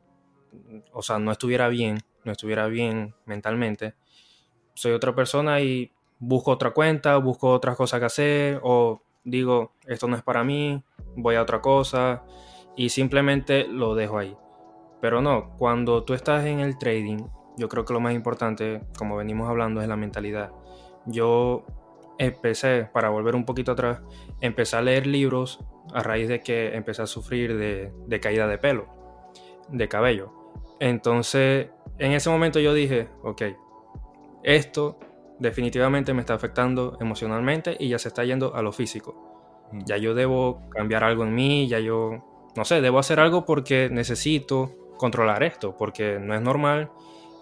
o 0.93 1.03
sea, 1.03 1.19
no 1.19 1.33
estuviera 1.33 1.69
bien, 1.69 1.99
no 2.25 2.33
estuviera 2.33 2.67
bien 2.67 3.15
mentalmente, 3.25 3.95
soy 4.75 4.93
otra 4.93 5.15
persona 5.15 5.61
y 5.61 5.93
busco 6.19 6.51
otra 6.51 6.73
cuenta, 6.73 7.17
busco 7.17 7.51
otras 7.51 7.77
cosas 7.77 8.01
que 8.01 8.07
hacer, 8.07 8.61
o 8.63 9.03
digo, 9.25 9.73
esto 9.87 10.09
no 10.09 10.17
es 10.17 10.23
para 10.23 10.45
mí, 10.45 10.83
voy 11.17 11.37
a 11.37 11.43
otra 11.43 11.61
cosa, 11.61 12.23
y 12.77 12.91
simplemente 12.91 13.67
lo 13.67 13.95
dejo 13.95 14.19
ahí. 14.19 14.37
Pero 15.03 15.21
no, 15.21 15.51
cuando 15.59 16.05
tú 16.05 16.15
estás 16.15 16.47
en 16.47 16.61
el 16.61 16.79
trading, 16.79 17.27
yo 17.57 17.69
creo 17.69 17.85
que 17.85 17.93
lo 17.93 17.99
más 17.99 18.15
importante, 18.15 18.83
como 18.97 19.17
venimos 19.17 19.51
hablando, 19.51 19.83
es 19.83 19.89
la 19.89 19.97
mentalidad. 19.97 20.53
Yo 21.07 21.65
empecé, 22.19 22.89
para 22.93 23.09
volver 23.09 23.35
un 23.35 23.45
poquito 23.45 23.73
atrás, 23.73 24.01
empecé 24.41 24.77
a 24.77 24.81
leer 24.81 25.09
libros 25.09 25.59
a 25.93 26.05
raíz 26.05 26.29
de 26.29 26.39
que 26.39 26.77
empecé 26.77 27.03
a 27.03 27.07
sufrir 27.07 27.57
de, 27.57 28.21
caída 28.21 28.47
de 28.47 28.59
pelo, 28.59 28.87
de 29.71 29.89
cabello. 29.89 30.33
Entonces, 30.79 31.71
en 31.99 32.13
ese 32.13 32.31
momento 32.31 32.61
yo 32.61 32.73
dije, 32.73 33.09
ok, 33.25 33.43
esto 34.45 35.01
definitivamente 35.41 36.15
me 36.15 36.21
está 36.21 36.35
afectando 36.35 36.97
emocionalmente 37.01 37.77
y 37.77 37.89
ya 37.89 37.99
se 37.99 38.07
está 38.07 38.25
yendo 38.25 38.55
a 38.55 38.63
lo 38.63 38.71
físico. 38.71 39.67
Mm. 39.73 39.81
Ya 39.85 39.97
yo 39.97 40.15
debo 40.15 40.61
cambiar 40.71 41.03
algo 41.03 41.25
en 41.25 41.35
mí, 41.35 41.67
ya 41.67 41.81
yo, 41.81 42.23
no 42.55 42.65
sé, 42.65 42.81
debo 42.81 43.01
hacer 43.01 43.19
algo 43.19 43.45
porque 43.45 43.89
necesito 43.91 44.77
controlar 45.03 45.43
esto, 45.43 45.77
porque 45.77 46.21
no 46.21 46.33
es 46.33 46.41
normal 46.41 46.89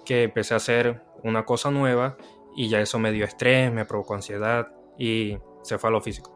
que 0.06 0.22
empecé 0.22 0.54
a 0.54 0.56
hacer 0.56 1.02
una 1.22 1.44
cosa 1.44 1.70
nueva 1.70 2.16
y 2.56 2.70
ya 2.70 2.80
eso 2.80 2.98
me 2.98 3.12
dio 3.12 3.26
estrés, 3.26 3.70
me 3.70 3.84
provocó 3.84 4.14
ansiedad 4.14 4.68
y 4.98 5.36
se 5.60 5.76
fue 5.76 5.90
a 5.90 5.92
lo 5.92 6.00
físico. 6.00 6.32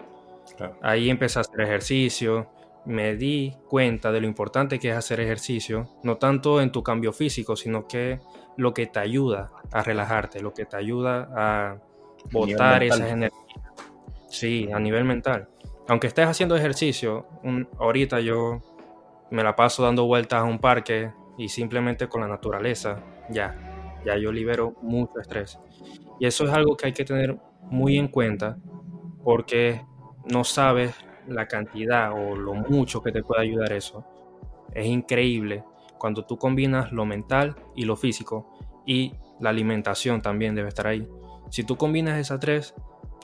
Ahí 0.82 1.08
empecé 1.08 1.38
a 1.38 1.40
hacer 1.40 1.62
ejercicio, 1.62 2.50
me 2.84 3.16
di 3.16 3.56
cuenta 3.70 4.12
de 4.12 4.20
lo 4.20 4.26
importante 4.26 4.78
que 4.78 4.90
es 4.90 4.96
hacer 4.96 5.18
ejercicio, 5.18 5.88
no 6.02 6.18
tanto 6.18 6.60
en 6.60 6.70
tu 6.70 6.82
cambio 6.82 7.10
físico, 7.14 7.56
sino 7.56 7.88
que 7.88 8.20
lo 8.58 8.74
que 8.74 8.86
te 8.86 8.98
ayuda 8.98 9.50
a 9.72 9.82
relajarte, 9.82 10.42
lo 10.42 10.52
que 10.52 10.66
te 10.66 10.76
ayuda 10.76 11.30
a 11.34 11.78
botar 12.30 12.82
esas 12.82 13.10
energías. 13.10 13.64
Sí, 14.28 14.68
a 14.70 14.78
nivel 14.78 15.04
mental. 15.04 15.48
Aunque 15.88 16.06
estés 16.06 16.26
haciendo 16.26 16.54
ejercicio, 16.54 17.26
ahorita 17.78 18.20
yo 18.20 18.73
me 19.30 19.42
la 19.42 19.56
paso 19.56 19.82
dando 19.82 20.06
vueltas 20.06 20.40
a 20.40 20.44
un 20.44 20.58
parque 20.58 21.12
y 21.36 21.48
simplemente 21.48 22.08
con 22.08 22.20
la 22.20 22.28
naturaleza, 22.28 23.02
ya, 23.30 24.00
ya 24.04 24.16
yo 24.16 24.30
libero 24.32 24.74
mucho 24.82 25.18
estrés. 25.20 25.58
Y 26.20 26.26
eso 26.26 26.44
es 26.44 26.52
algo 26.52 26.76
que 26.76 26.86
hay 26.86 26.92
que 26.92 27.04
tener 27.04 27.36
muy 27.62 27.98
en 27.98 28.08
cuenta 28.08 28.58
porque 29.22 29.84
no 30.30 30.44
sabes 30.44 30.94
la 31.26 31.48
cantidad 31.48 32.12
o 32.12 32.36
lo 32.36 32.54
mucho 32.54 33.02
que 33.02 33.12
te 33.12 33.22
puede 33.22 33.42
ayudar 33.42 33.72
eso. 33.72 34.04
Es 34.72 34.86
increíble 34.86 35.64
cuando 35.98 36.24
tú 36.24 36.36
combinas 36.36 36.92
lo 36.92 37.06
mental 37.06 37.56
y 37.74 37.84
lo 37.84 37.96
físico 37.96 38.82
y 38.86 39.14
la 39.40 39.50
alimentación 39.50 40.20
también 40.20 40.54
debe 40.54 40.68
estar 40.68 40.86
ahí. 40.86 41.08
Si 41.50 41.64
tú 41.64 41.76
combinas 41.76 42.18
esas 42.18 42.40
tres, 42.40 42.74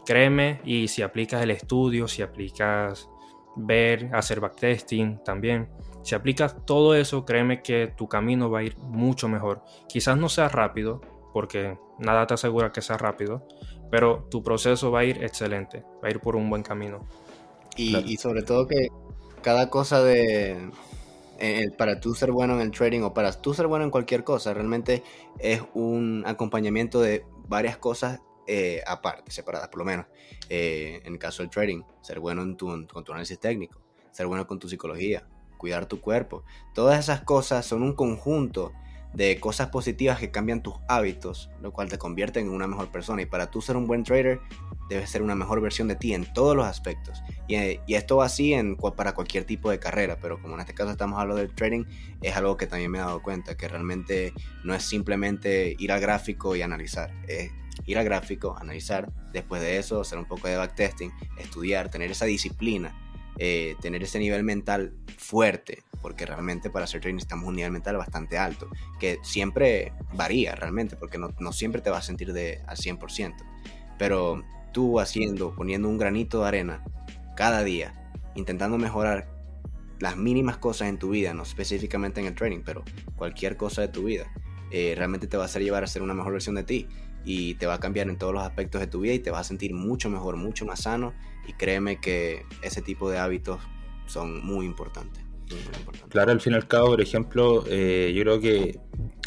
créeme 0.06 0.60
y 0.64 0.88
si 0.88 1.02
aplicas 1.02 1.42
el 1.42 1.50
estudio, 1.50 2.08
si 2.08 2.22
aplicas 2.22 3.08
ver, 3.56 4.10
hacer 4.14 4.40
backtesting 4.40 5.22
también, 5.24 5.68
si 6.02 6.14
aplicas 6.14 6.56
todo 6.64 6.94
eso, 6.94 7.24
créeme 7.24 7.62
que 7.62 7.86
tu 7.88 8.08
camino 8.08 8.50
va 8.50 8.60
a 8.60 8.62
ir 8.62 8.76
mucho 8.78 9.28
mejor. 9.28 9.62
Quizás 9.88 10.16
no 10.16 10.28
sea 10.28 10.48
rápido, 10.48 11.00
porque 11.32 11.78
nada 11.98 12.26
te 12.26 12.34
asegura 12.34 12.72
que 12.72 12.82
sea 12.82 12.96
rápido, 12.96 13.46
pero 13.90 14.26
tu 14.30 14.42
proceso 14.42 14.90
va 14.90 15.00
a 15.00 15.04
ir 15.04 15.22
excelente, 15.22 15.84
va 16.02 16.08
a 16.08 16.10
ir 16.10 16.20
por 16.20 16.36
un 16.36 16.48
buen 16.48 16.62
camino. 16.62 17.06
Y, 17.76 18.16
sobre 18.18 18.42
todo 18.42 18.66
que 18.66 18.88
cada 19.42 19.70
cosa 19.70 20.02
de... 20.02 20.70
para 21.78 22.00
tú 22.00 22.14
ser 22.14 22.30
bueno 22.30 22.54
en 22.54 22.60
el 22.60 22.70
trading 22.72 23.02
o 23.02 23.14
para 23.14 23.32
tú 23.32 23.54
ser 23.54 23.66
bueno 23.68 23.84
en 23.84 23.90
cualquier 23.90 24.22
cosa, 24.22 24.52
realmente 24.52 25.02
es 25.38 25.62
un 25.74 26.24
acompañamiento 26.26 27.00
de 27.00 27.24
varias 27.48 27.78
cosas 27.78 28.20
eh, 28.46 28.82
aparte, 28.86 29.30
separadas 29.30 29.68
por 29.68 29.78
lo 29.78 29.84
menos. 29.84 30.06
Eh, 30.48 31.00
en 31.04 31.12
el 31.12 31.18
caso 31.18 31.42
del 31.42 31.50
trading, 31.50 31.82
ser 32.02 32.20
bueno 32.20 32.42
en 32.42 32.56
tu, 32.56 32.66
con 32.88 33.04
tu 33.04 33.12
análisis 33.12 33.38
técnico, 33.38 33.80
ser 34.10 34.26
bueno 34.26 34.46
con 34.46 34.58
tu 34.58 34.68
psicología, 34.68 35.24
cuidar 35.60 35.84
tu 35.84 36.00
cuerpo. 36.00 36.42
Todas 36.74 36.98
esas 36.98 37.20
cosas 37.20 37.66
son 37.66 37.82
un 37.82 37.92
conjunto 37.92 38.72
de 39.12 39.38
cosas 39.38 39.68
positivas 39.68 40.18
que 40.18 40.30
cambian 40.30 40.62
tus 40.62 40.74
hábitos, 40.88 41.50
lo 41.60 41.70
cual 41.72 41.88
te 41.88 41.98
convierte 41.98 42.40
en 42.40 42.48
una 42.48 42.66
mejor 42.66 42.90
persona. 42.90 43.20
Y 43.20 43.26
para 43.26 43.50
tú 43.50 43.60
ser 43.60 43.76
un 43.76 43.86
buen 43.86 44.02
trader, 44.02 44.40
debes 44.88 45.10
ser 45.10 45.20
una 45.20 45.34
mejor 45.34 45.60
versión 45.60 45.86
de 45.86 45.96
ti 45.96 46.14
en 46.14 46.32
todos 46.32 46.56
los 46.56 46.64
aspectos. 46.64 47.22
Y, 47.46 47.78
esto 47.94 48.16
va 48.16 48.24
así 48.24 48.54
en, 48.54 48.76
para 48.76 49.12
cualquier 49.12 49.44
tipo 49.44 49.70
de 49.70 49.78
carrera, 49.78 50.16
pero 50.18 50.40
como 50.40 50.54
en 50.54 50.60
este 50.60 50.72
caso 50.72 50.92
estamos 50.92 51.20
hablando 51.20 51.42
del 51.42 51.54
trading, 51.54 51.84
es 52.22 52.34
algo 52.36 52.56
que 52.56 52.66
también 52.66 52.90
me 52.90 52.98
he 52.98 53.02
dado 53.02 53.20
cuenta, 53.20 53.54
que 53.54 53.68
realmente 53.68 54.32
no 54.64 54.74
es 54.74 54.82
simplemente 54.82 55.76
ir 55.78 55.92
al 55.92 56.00
gráfico 56.00 56.56
y 56.56 56.62
analizar. 56.62 57.12
Es 57.28 57.50
ir 57.84 57.98
al 57.98 58.04
gráfico, 58.04 58.56
analizar, 58.58 59.12
después 59.30 59.60
de 59.60 59.76
eso 59.76 60.00
hacer 60.00 60.16
un 60.16 60.26
poco 60.26 60.48
de 60.48 60.56
backtesting, 60.56 61.12
estudiar, 61.36 61.90
tener 61.90 62.10
esa 62.10 62.24
disciplina 62.24 63.09
eh, 63.42 63.74
tener 63.80 64.02
ese 64.02 64.18
nivel 64.18 64.44
mental 64.44 64.92
fuerte, 65.16 65.82
porque 66.02 66.26
realmente 66.26 66.68
para 66.68 66.84
hacer 66.84 67.00
trading 67.00 67.14
necesitamos 67.14 67.48
un 67.48 67.56
nivel 67.56 67.72
mental 67.72 67.96
bastante 67.96 68.36
alto, 68.36 68.68
que 68.98 69.18
siempre 69.22 69.94
varía 70.12 70.54
realmente, 70.54 70.94
porque 70.94 71.16
no, 71.16 71.52
siempre 71.54 71.80
te 71.80 71.88
vas 71.88 72.04
a 72.04 72.06
sentir 72.06 72.34
de, 72.34 72.60
al 72.66 72.76
100%, 72.76 73.36
pero 73.98 74.44
tú 74.72 75.00
haciendo, 75.00 75.54
poniendo 75.54 75.88
un 75.88 75.96
granito 75.96 76.42
de 76.42 76.48
arena 76.48 76.84
cada 77.34 77.64
día, 77.64 78.12
intentando 78.34 78.76
mejorar 78.76 79.26
las 80.00 80.18
mínimas 80.18 80.58
cosas 80.58 80.88
en 80.90 80.98
tu 80.98 81.08
vida, 81.08 81.32
no 81.32 81.44
específicamente 81.44 82.20
en 82.20 82.26
el 82.26 82.34
trading, 82.34 82.60
pero 82.62 82.84
cualquier 83.16 83.56
cosa 83.56 83.80
de 83.80 83.88
tu 83.88 84.04
vida, 84.04 84.30
eh, 84.70 84.92
realmente 84.94 85.26
te 85.26 85.38
va 85.38 85.44
a 85.44 85.46
hacer 85.46 85.62
llevar 85.62 85.82
a 85.82 85.86
ser 85.86 86.02
una 86.02 86.12
mejor 86.12 86.34
versión 86.34 86.56
de 86.56 86.64
ti 86.64 86.88
y 87.24 87.54
te 87.54 87.66
va 87.66 87.74
a 87.74 87.80
cambiar 87.80 88.08
en 88.08 88.16
todos 88.16 88.32
los 88.32 88.42
aspectos 88.42 88.80
de 88.80 88.86
tu 88.86 89.00
vida 89.00 89.14
y 89.14 89.18
te 89.18 89.30
vas 89.30 89.42
a 89.42 89.44
sentir 89.44 89.74
mucho 89.74 90.08
mejor, 90.10 90.36
mucho 90.36 90.64
más 90.64 90.82
sano 90.82 91.12
y 91.46 91.52
créeme 91.54 92.00
que 92.00 92.44
ese 92.62 92.82
tipo 92.82 93.10
de 93.10 93.18
hábitos 93.18 93.60
son 94.06 94.44
muy 94.44 94.66
importantes. 94.66 95.24
Claro, 96.08 96.32
al 96.32 96.40
fin 96.40 96.52
y 96.52 96.56
al 96.56 96.68
cabo, 96.68 96.88
por 96.88 97.00
ejemplo, 97.00 97.64
eh, 97.68 98.12
yo 98.14 98.22
creo 98.22 98.40
que 98.40 98.78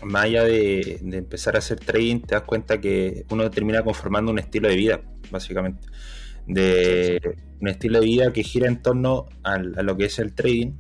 más 0.04 0.26
allá 0.26 0.44
de, 0.44 1.00
empezar 1.02 1.56
a 1.56 1.60
hacer 1.60 1.80
trading, 1.80 2.22
te 2.22 2.36
das 2.36 2.44
cuenta 2.44 2.80
que 2.80 3.26
uno 3.30 3.50
termina 3.50 3.84
conformando 3.84 4.32
un 4.32 4.40
estilo 4.40 4.70
de 4.70 4.76
vida, 4.76 5.02
básicamente. 5.32 5.88
De 6.48 7.38
un 7.60 7.68
estilo 7.68 8.00
de 8.00 8.06
vida 8.06 8.34
que 8.34 8.44
gira 8.44 8.68
en 8.68 8.82
torno 8.82 9.26
a, 9.44 9.58
lo 9.58 9.98
que 9.98 10.06
es 10.06 10.20
el 10.20 10.34
trading, 10.34 10.74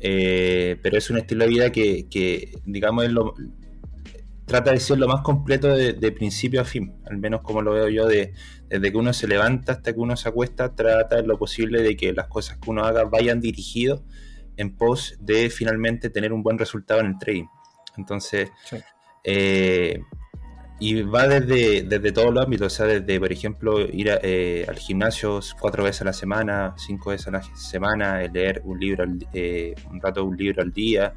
eh, 0.00 0.78
pero 0.82 0.98
es 0.98 1.10
un 1.10 1.18
estilo 1.18 1.44
de 1.44 1.50
vida 1.50 1.72
que, 1.72 2.06
que 2.08 2.58
digamos, 2.64 3.04
es 3.04 3.12
lo, 3.12 3.34
trata 4.46 4.70
de 4.72 4.80
ser 4.80 4.98
lo 4.98 5.08
más 5.08 5.22
completo 5.22 5.68
de, 5.68 6.12
principio 6.12 6.60
a 6.60 6.64
fin, 6.64 6.94
al 7.04 7.18
menos 7.18 7.42
como 7.42 7.62
lo 7.62 7.72
veo 7.72 7.88
yo, 7.88 8.06
de, 8.06 8.32
desde 8.68 8.92
que 8.92 8.96
uno 8.96 9.12
se 9.12 9.26
levanta 9.26 9.72
hasta 9.72 9.92
que 9.92 10.00
uno 10.00 10.16
se 10.16 10.28
acuesta, 10.28 10.74
trata 10.74 11.20
lo 11.22 11.36
posible 11.36 11.82
de 11.82 11.96
que 11.96 12.12
las 12.12 12.28
cosas 12.28 12.56
que 12.58 12.70
uno 12.70 12.84
haga 12.84 13.04
vayan 13.04 13.40
dirigidos 13.40 14.02
en 14.56 14.74
pos 14.74 15.16
de 15.20 15.50
finalmente 15.50 16.10
tener 16.10 16.32
un 16.32 16.42
buen 16.42 16.58
resultado 16.58 17.00
en 17.00 17.06
el 17.06 17.18
trading. 17.18 17.46
Entonces, 17.96 18.50
eh, 19.24 20.00
y 20.78 21.02
va 21.02 21.26
desde, 21.26 21.82
desde 21.82 22.12
todos 22.12 22.32
los 22.32 22.44
ámbitos, 22.44 22.72
o 22.72 22.76
sea, 22.76 22.86
desde, 22.86 23.18
por 23.18 23.32
ejemplo, 23.32 23.80
ir 23.80 24.10
eh, 24.22 24.64
al 24.68 24.76
gimnasio 24.76 25.40
cuatro 25.58 25.82
veces 25.82 26.02
a 26.02 26.04
la 26.04 26.12
semana, 26.12 26.74
cinco 26.76 27.10
veces 27.10 27.28
a 27.28 27.30
la 27.32 27.42
semana, 27.56 28.20
leer 28.22 28.60
un 28.64 28.78
libro, 28.78 29.04
eh, 29.32 29.74
un 29.90 30.00
rato 30.00 30.24
un 30.24 30.36
libro 30.36 30.62
al 30.62 30.72
día, 30.72 31.14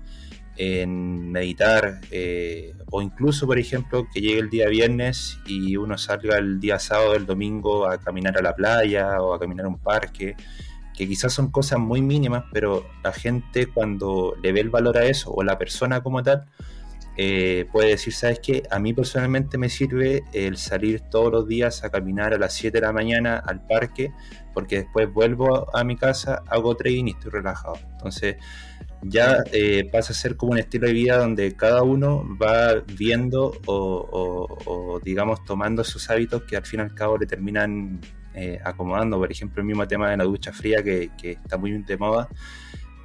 en 0.59 1.31
meditar 1.31 2.01
eh, 2.11 2.75
o 2.91 3.01
incluso, 3.01 3.47
por 3.47 3.57
ejemplo, 3.57 4.05
que 4.13 4.19
llegue 4.19 4.39
el 4.39 4.49
día 4.49 4.67
viernes 4.67 5.39
y 5.47 5.77
uno 5.77 5.97
salga 5.97 6.37
el 6.37 6.59
día 6.59 6.79
sábado, 6.79 7.15
el 7.15 7.25
domingo 7.25 7.89
a 7.89 7.97
caminar 7.97 8.37
a 8.37 8.41
la 8.41 8.53
playa 8.53 9.21
o 9.21 9.33
a 9.33 9.39
caminar 9.39 9.67
a 9.67 9.69
un 9.69 9.79
parque, 9.79 10.35
que 10.97 11.07
quizás 11.07 11.31
son 11.31 11.49
cosas 11.49 11.79
muy 11.79 12.01
mínimas, 12.01 12.43
pero 12.51 12.85
la 13.05 13.13
gente 13.13 13.67
cuando 13.67 14.35
le 14.43 14.51
ve 14.51 14.59
el 14.59 14.69
valor 14.69 14.97
a 14.97 15.05
eso 15.05 15.31
o 15.31 15.43
la 15.43 15.57
persona 15.57 16.03
como 16.03 16.21
tal, 16.23 16.45
eh, 17.15 17.65
puede 17.71 17.91
decir, 17.91 18.13
¿sabes 18.13 18.39
qué? 18.41 18.63
A 18.69 18.79
mí 18.79 18.93
personalmente 18.93 19.57
me 19.57 19.69
sirve 19.69 20.23
el 20.33 20.57
salir 20.57 20.99
todos 21.09 21.31
los 21.31 21.47
días 21.47 21.85
a 21.85 21.89
caminar 21.89 22.33
a 22.33 22.37
las 22.37 22.53
7 22.53 22.79
de 22.79 22.85
la 22.85 22.91
mañana 22.91 23.37
al 23.37 23.65
parque, 23.65 24.11
porque 24.53 24.79
después 24.79 25.11
vuelvo 25.13 25.73
a 25.73 25.85
mi 25.85 25.95
casa, 25.95 26.43
hago 26.47 26.75
trading 26.75 27.05
y 27.05 27.11
estoy 27.11 27.31
relajado. 27.31 27.77
Entonces, 27.93 28.35
ya 29.01 29.43
eh, 29.53 29.89
pasa 29.91 30.11
a 30.11 30.15
ser 30.15 30.35
como 30.35 30.51
un 30.51 30.59
estilo 30.59 30.87
de 30.87 30.93
vida 30.93 31.17
donde 31.17 31.55
cada 31.55 31.83
uno 31.83 32.25
va 32.41 32.83
viendo 32.85 33.53
o, 33.65 34.99
digamos 35.03 35.43
tomando 35.45 35.83
sus 35.83 36.09
hábitos 36.09 36.43
que 36.43 36.57
al 36.57 36.65
fin 36.65 36.81
y 36.81 36.83
al 36.83 36.93
cabo 36.93 37.17
le 37.17 37.25
terminan 37.25 38.01
eh, 38.33 38.59
acomodando. 38.63 39.17
Por 39.17 39.31
ejemplo, 39.31 39.61
el 39.61 39.67
mismo 39.67 39.87
tema 39.87 40.09
de 40.09 40.17
la 40.17 40.23
ducha 40.25 40.51
fría 40.51 40.83
que, 40.83 41.11
está 41.21 41.57
muy 41.57 41.71
de 41.71 41.97
moda. 41.97 42.27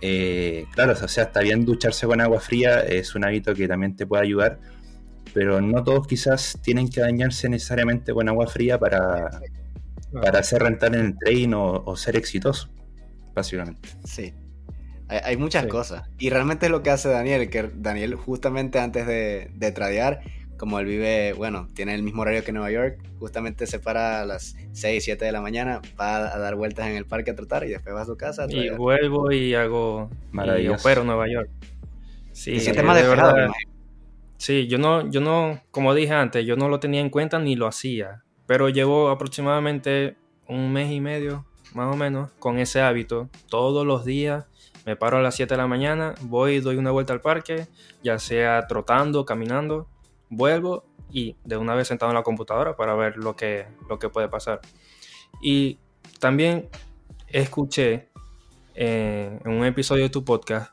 Eh, 0.00 0.66
claro, 0.72 0.92
o 0.92 1.08
sea, 1.08 1.24
está 1.24 1.40
bien 1.40 1.64
ducharse 1.64 2.06
con 2.06 2.20
agua 2.20 2.40
fría, 2.40 2.80
es 2.80 3.14
un 3.14 3.24
hábito 3.24 3.54
que 3.54 3.66
también 3.66 3.96
te 3.96 4.06
puede 4.06 4.24
ayudar, 4.24 4.60
pero 5.32 5.62
no 5.62 5.82
todos 5.82 6.06
quizás 6.06 6.58
tienen 6.62 6.90
que 6.90 7.00
dañarse 7.00 7.48
necesariamente 7.48 8.12
con 8.12 8.28
agua 8.28 8.46
fría 8.46 8.78
para, 8.78 9.40
para 10.12 10.40
hacer 10.40 10.62
rentar 10.62 10.94
en 10.94 11.06
el 11.06 11.16
tren 11.16 11.54
o, 11.54 11.84
o 11.86 11.96
ser 11.96 12.16
exitoso, 12.16 12.68
básicamente. 13.34 13.88
Sí, 14.04 14.34
hay, 15.08 15.36
muchas 15.36 15.66
cosas. 15.66 16.08
Y 16.18 16.30
realmente 16.30 16.66
es 16.66 16.72
lo 16.72 16.82
que 16.82 16.90
hace 16.90 17.08
Daniel, 17.08 17.50
que 17.50 17.70
Daniel 17.74 18.14
justamente 18.14 18.78
antes 18.78 19.06
de, 19.06 19.50
de 19.54 19.72
tradear, 19.72 20.20
como 20.56 20.78
él 20.78 20.86
vive, 20.86 21.32
bueno, 21.34 21.68
tiene 21.74 21.94
el 21.94 22.02
mismo 22.02 22.22
horario 22.22 22.44
que 22.44 22.52
Nueva 22.52 22.70
York, 22.70 22.98
justamente 23.18 23.66
se 23.66 23.80
para 23.80 24.22
a 24.22 24.24
las 24.24 24.56
6, 24.72 25.04
7 25.04 25.24
de 25.24 25.32
la 25.32 25.40
mañana, 25.40 25.82
va 26.00 26.34
a 26.34 26.38
dar 26.38 26.54
vueltas 26.54 26.86
en 26.86 26.96
el 26.96 27.06
parque 27.06 27.32
a 27.32 27.34
trotar 27.34 27.64
y 27.64 27.70
después 27.70 27.94
va 27.94 28.02
a 28.02 28.06
su 28.06 28.16
casa. 28.16 28.46
y 28.48 28.70
vuelvo 28.70 29.32
y 29.32 29.54
hago, 29.54 30.10
Maravilloso. 30.32 30.90
y 30.90 31.04
Nueva 31.04 31.28
York. 31.28 31.50
Sí, 32.32 32.52
y 32.52 32.82
más 32.82 32.96
de 32.96 33.08
verdad. 33.08 33.50
Sí, 34.36 34.66
yo 34.66 34.78
no, 34.78 35.08
yo 35.10 35.20
no, 35.20 35.60
como 35.70 35.94
dije 35.94 36.12
antes, 36.12 36.44
yo 36.44 36.56
no 36.56 36.68
lo 36.68 36.80
tenía 36.80 37.00
en 37.00 37.10
cuenta 37.10 37.38
ni 37.38 37.56
lo 37.56 37.66
hacía, 37.66 38.24
pero 38.46 38.68
llevo 38.68 39.08
aproximadamente 39.08 40.16
un 40.48 40.72
mes 40.72 40.90
y 40.90 41.00
medio, 41.00 41.46
más 41.74 41.92
o 41.92 41.96
menos, 41.96 42.30
con 42.38 42.58
ese 42.58 42.80
hábito, 42.80 43.30
todos 43.48 43.86
los 43.86 44.04
días 44.04 44.46
me 44.84 44.96
paro 44.96 45.18
a 45.18 45.22
las 45.22 45.34
7 45.34 45.54
de 45.54 45.58
la 45.58 45.66
mañana, 45.66 46.14
voy, 46.22 46.60
doy 46.60 46.76
una 46.76 46.90
vuelta 46.90 47.12
al 47.12 47.20
parque, 47.20 47.68
ya 48.02 48.18
sea 48.18 48.66
trotando, 48.66 49.24
caminando, 49.24 49.88
vuelvo 50.28 50.84
y 51.10 51.36
de 51.44 51.56
una 51.56 51.74
vez 51.74 51.88
sentado 51.88 52.10
en 52.10 52.16
la 52.16 52.22
computadora 52.22 52.76
para 52.76 52.94
ver 52.94 53.16
lo 53.16 53.36
que, 53.36 53.66
lo 53.88 53.98
que 53.98 54.08
puede 54.08 54.28
pasar. 54.28 54.60
Y 55.40 55.78
también 56.18 56.68
escuché 57.28 58.08
eh, 58.74 59.38
en 59.44 59.52
un 59.52 59.64
episodio 59.64 60.04
de 60.04 60.10
tu 60.10 60.24
podcast, 60.24 60.72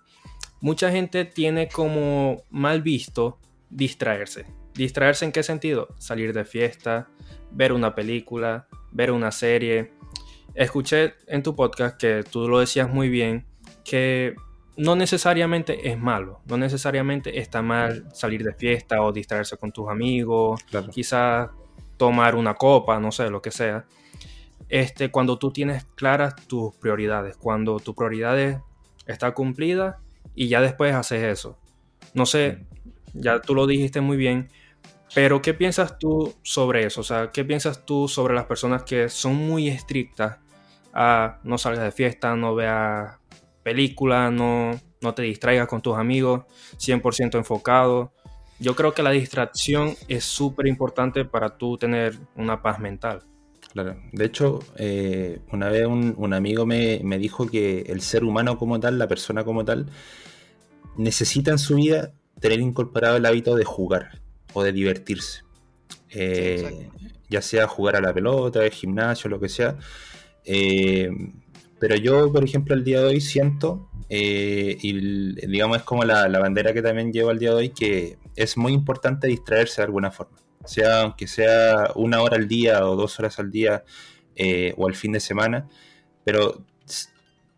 mucha 0.60 0.92
gente 0.92 1.26
tiene 1.26 1.68
como 1.68 2.44
mal 2.50 2.82
visto 2.82 3.40
distraerse. 3.70 4.46
¿Distraerse 4.74 5.26
en 5.26 5.32
qué 5.32 5.44
sentido? 5.44 5.90
Salir 5.98 6.34
de 6.34 6.46
fiesta, 6.46 7.10
ver 7.52 7.74
una 7.74 7.94
película, 7.94 8.68
ver 8.92 9.12
una 9.12 9.32
serie. 9.32 9.94
Escuché 10.54 11.16
en 11.28 11.44
tu 11.44 11.56
podcast 11.56 12.00
que 12.00 12.24
tú 12.30 12.48
lo 12.48 12.60
decías 12.60 12.90
muy 12.90 13.10
bien, 13.10 13.46
que 13.84 14.36
no 14.78 14.96
necesariamente 14.96 15.90
es 15.90 16.00
malo, 16.00 16.42
no 16.46 16.58
necesariamente 16.58 17.40
está 17.40 17.62
mal 17.62 18.06
salir 18.14 18.44
de 18.44 18.54
fiesta 18.54 19.02
o 19.02 19.12
distraerse 19.12 19.58
con 19.58 19.72
tus 19.72 19.90
amigos, 19.90 20.62
quizás 20.92 21.50
tomar 21.98 22.36
una 22.36 22.56
copa, 22.56 23.00
no 23.00 23.12
sé, 23.12 23.30
lo 23.30 23.42
que 23.42 23.52
sea. 23.52 23.86
Este, 24.70 25.12
cuando 25.12 25.38
tú 25.38 25.52
tienes 25.52 25.86
claras 25.96 26.36
tus 26.48 26.76
prioridades, 26.78 27.36
cuando 27.38 27.80
tu 27.80 27.94
prioridades 27.94 28.58
está 29.06 29.34
cumplida 29.34 30.00
y 30.34 30.48
ya 30.48 30.62
después 30.62 30.96
haces 30.96 31.24
eso. 31.24 31.60
No 32.14 32.26
sé, 32.26 32.66
ya 33.14 33.42
tú 33.42 33.54
lo 33.54 33.68
dijiste 33.68 34.02
muy 34.02 34.18
bien, 34.18 34.50
pero 35.14 35.42
¿qué 35.42 35.54
piensas 35.54 36.00
tú 36.00 36.34
sobre 36.42 36.86
eso? 36.86 37.02
O 37.02 37.04
sea, 37.04 37.32
¿qué 37.32 37.44
piensas 37.44 37.86
tú 37.86 38.08
sobre 38.08 38.34
las 38.34 38.46
personas 38.46 38.84
que 38.84 39.10
son 39.10 39.36
muy 39.36 39.68
estrictas 39.68 40.40
a 40.94 41.40
no 41.44 41.58
salgas 41.58 41.84
de 41.84 41.92
fiesta, 41.92 42.36
no 42.36 42.56
veas 42.56 43.21
película, 43.64 44.32
no, 44.32 44.80
no 45.02 45.14
te 45.14 45.24
distraigas 45.24 45.68
con 45.68 45.82
tus 45.82 45.98
amigos, 45.98 46.46
100% 46.78 47.36
enfocado? 47.38 48.14
Yo 48.60 48.76
creo 48.76 48.94
que 48.94 49.04
la 49.04 49.12
distracción 49.12 49.96
es 50.08 50.24
súper 50.24 50.68
importante 50.68 51.26
para 51.26 51.58
tú 51.58 51.78
tener 51.78 52.18
una 52.36 52.62
paz 52.62 52.80
mental. 52.80 53.24
Claro, 53.74 53.96
de 54.12 54.26
hecho, 54.26 54.60
eh, 54.76 55.40
una 55.52 55.70
vez 55.70 55.88
un, 55.88 56.34
amigo 56.34 56.66
me, 56.66 57.00
me, 57.04 57.18
dijo 57.18 57.48
que 57.48 57.82
el 57.88 58.02
ser 58.02 58.26
humano 58.26 58.58
como 58.58 58.80
tal, 58.80 59.00
la 59.00 59.08
persona 59.08 59.46
como 59.46 59.64
tal, 59.64 59.88
necesita 60.98 61.52
en 61.52 61.58
su 61.58 61.76
vida 61.76 62.12
tener 62.40 62.60
incorporado 62.60 63.18
el 63.18 63.26
hábito 63.26 63.56
de 63.56 63.64
jugar 63.64 64.20
o 64.54 64.64
de 64.64 64.74
divertirse. 64.74 65.44
Eh, 66.10 66.90
ya 67.30 67.42
sea 67.42 67.68
jugar 67.68 67.96
a 67.96 68.02
la 68.02 68.14
pelota, 68.14 68.64
el 68.64 68.72
gimnasio, 68.72 69.30
lo 69.30 69.40
que 69.40 69.48
sea. 69.48 69.78
Eh, 70.44 71.10
pero 71.82 71.98
yo, 71.98 72.32
por 72.32 72.46
ejemplo, 72.46 72.74
el 72.74 72.86
día 72.86 73.02
de 73.02 73.08
hoy 73.08 73.20
siento, 73.20 73.90
y 74.08 74.94
digamos 75.48 75.78
es 75.78 75.84
como 75.84 76.06
la, 76.06 76.30
la 76.30 76.40
bandera 76.40 76.72
que 76.72 76.82
también 76.82 77.12
llevo 77.12 77.30
al 77.32 77.40
día 77.40 77.50
de 77.50 77.56
hoy, 77.56 77.70
que 77.70 78.18
es 78.38 78.56
muy 78.56 78.72
importante 78.72 79.28
distraerse 79.28 79.82
de 79.82 79.88
alguna 79.88 80.12
forma 80.12 80.42
sea 80.66 81.02
aunque 81.02 81.28
sea 81.28 81.92
una 81.96 82.22
hora 82.22 82.38
al 82.38 82.48
día 82.48 82.86
o 82.88 82.96
dos 82.96 83.20
horas 83.20 83.40
al 83.40 83.52
día 83.52 83.84
eh, 84.36 84.74
o 84.78 84.88
al 84.88 84.96
fin 84.96 85.12
de 85.12 85.20
semana, 85.20 85.68
pero 86.24 86.64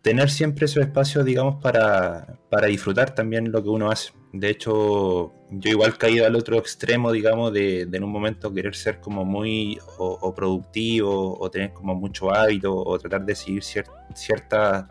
tener 0.01 0.29
siempre 0.29 0.65
esos 0.65 0.83
espacios, 0.83 1.23
digamos, 1.25 1.61
para, 1.61 2.37
disfrutar 2.67 3.15
también 3.15 3.51
lo 3.51 3.63
que 3.63 3.69
uno 3.69 3.89
hace. 3.89 4.11
De 4.33 4.49
hecho, 4.49 5.31
yo 5.51 5.69
igual 5.69 5.95
caído 5.95 6.25
al 6.25 6.35
otro 6.35 6.57
extremo, 6.57 7.11
digamos, 7.11 7.53
de, 7.53 7.81
en 7.81 8.03
un 8.03 8.11
momento 8.11 8.51
querer 8.51 8.73
ser 8.73 8.99
como 8.99 9.23
muy 9.23 9.77
o, 9.99 10.33
productivo 10.33 11.39
o 11.39 11.51
tener 11.51 11.71
como 11.71 11.93
mucho 11.93 12.33
hábito 12.33 12.75
o 12.75 12.97
tratar 12.97 13.25
de 13.25 13.35
seguir 13.35 13.63
cierta 13.63 14.89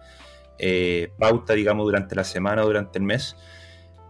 eh, 0.58 1.10
pauta, 1.18 1.54
digamos, 1.54 1.84
durante 1.86 2.14
la 2.14 2.22
semana 2.22 2.62
o 2.62 2.66
durante 2.66 3.00
el 3.00 3.04
mes. 3.04 3.36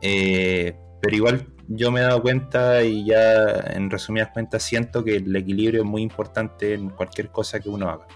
Eh, 0.03 0.77
pero 1.01 1.17
igual 1.17 1.47
yo 1.67 1.91
me 1.91 2.01
he 2.01 2.03
dado 2.03 2.21
cuenta 2.21 2.83
y 2.83 3.07
ya 3.07 3.55
en 3.73 3.89
resumidas 3.89 4.29
cuentas 4.35 4.63
siento 4.63 5.03
que 5.03 5.17
el 5.17 5.35
equilibrio 5.35 5.81
es 5.81 5.89
muy 5.89 6.03
importante 6.03 6.75
en 6.75 6.91
cualquier 6.91 7.31
cosa 7.31 7.59
que 7.59 7.71
uno 7.71 7.89
haga. 7.89 8.07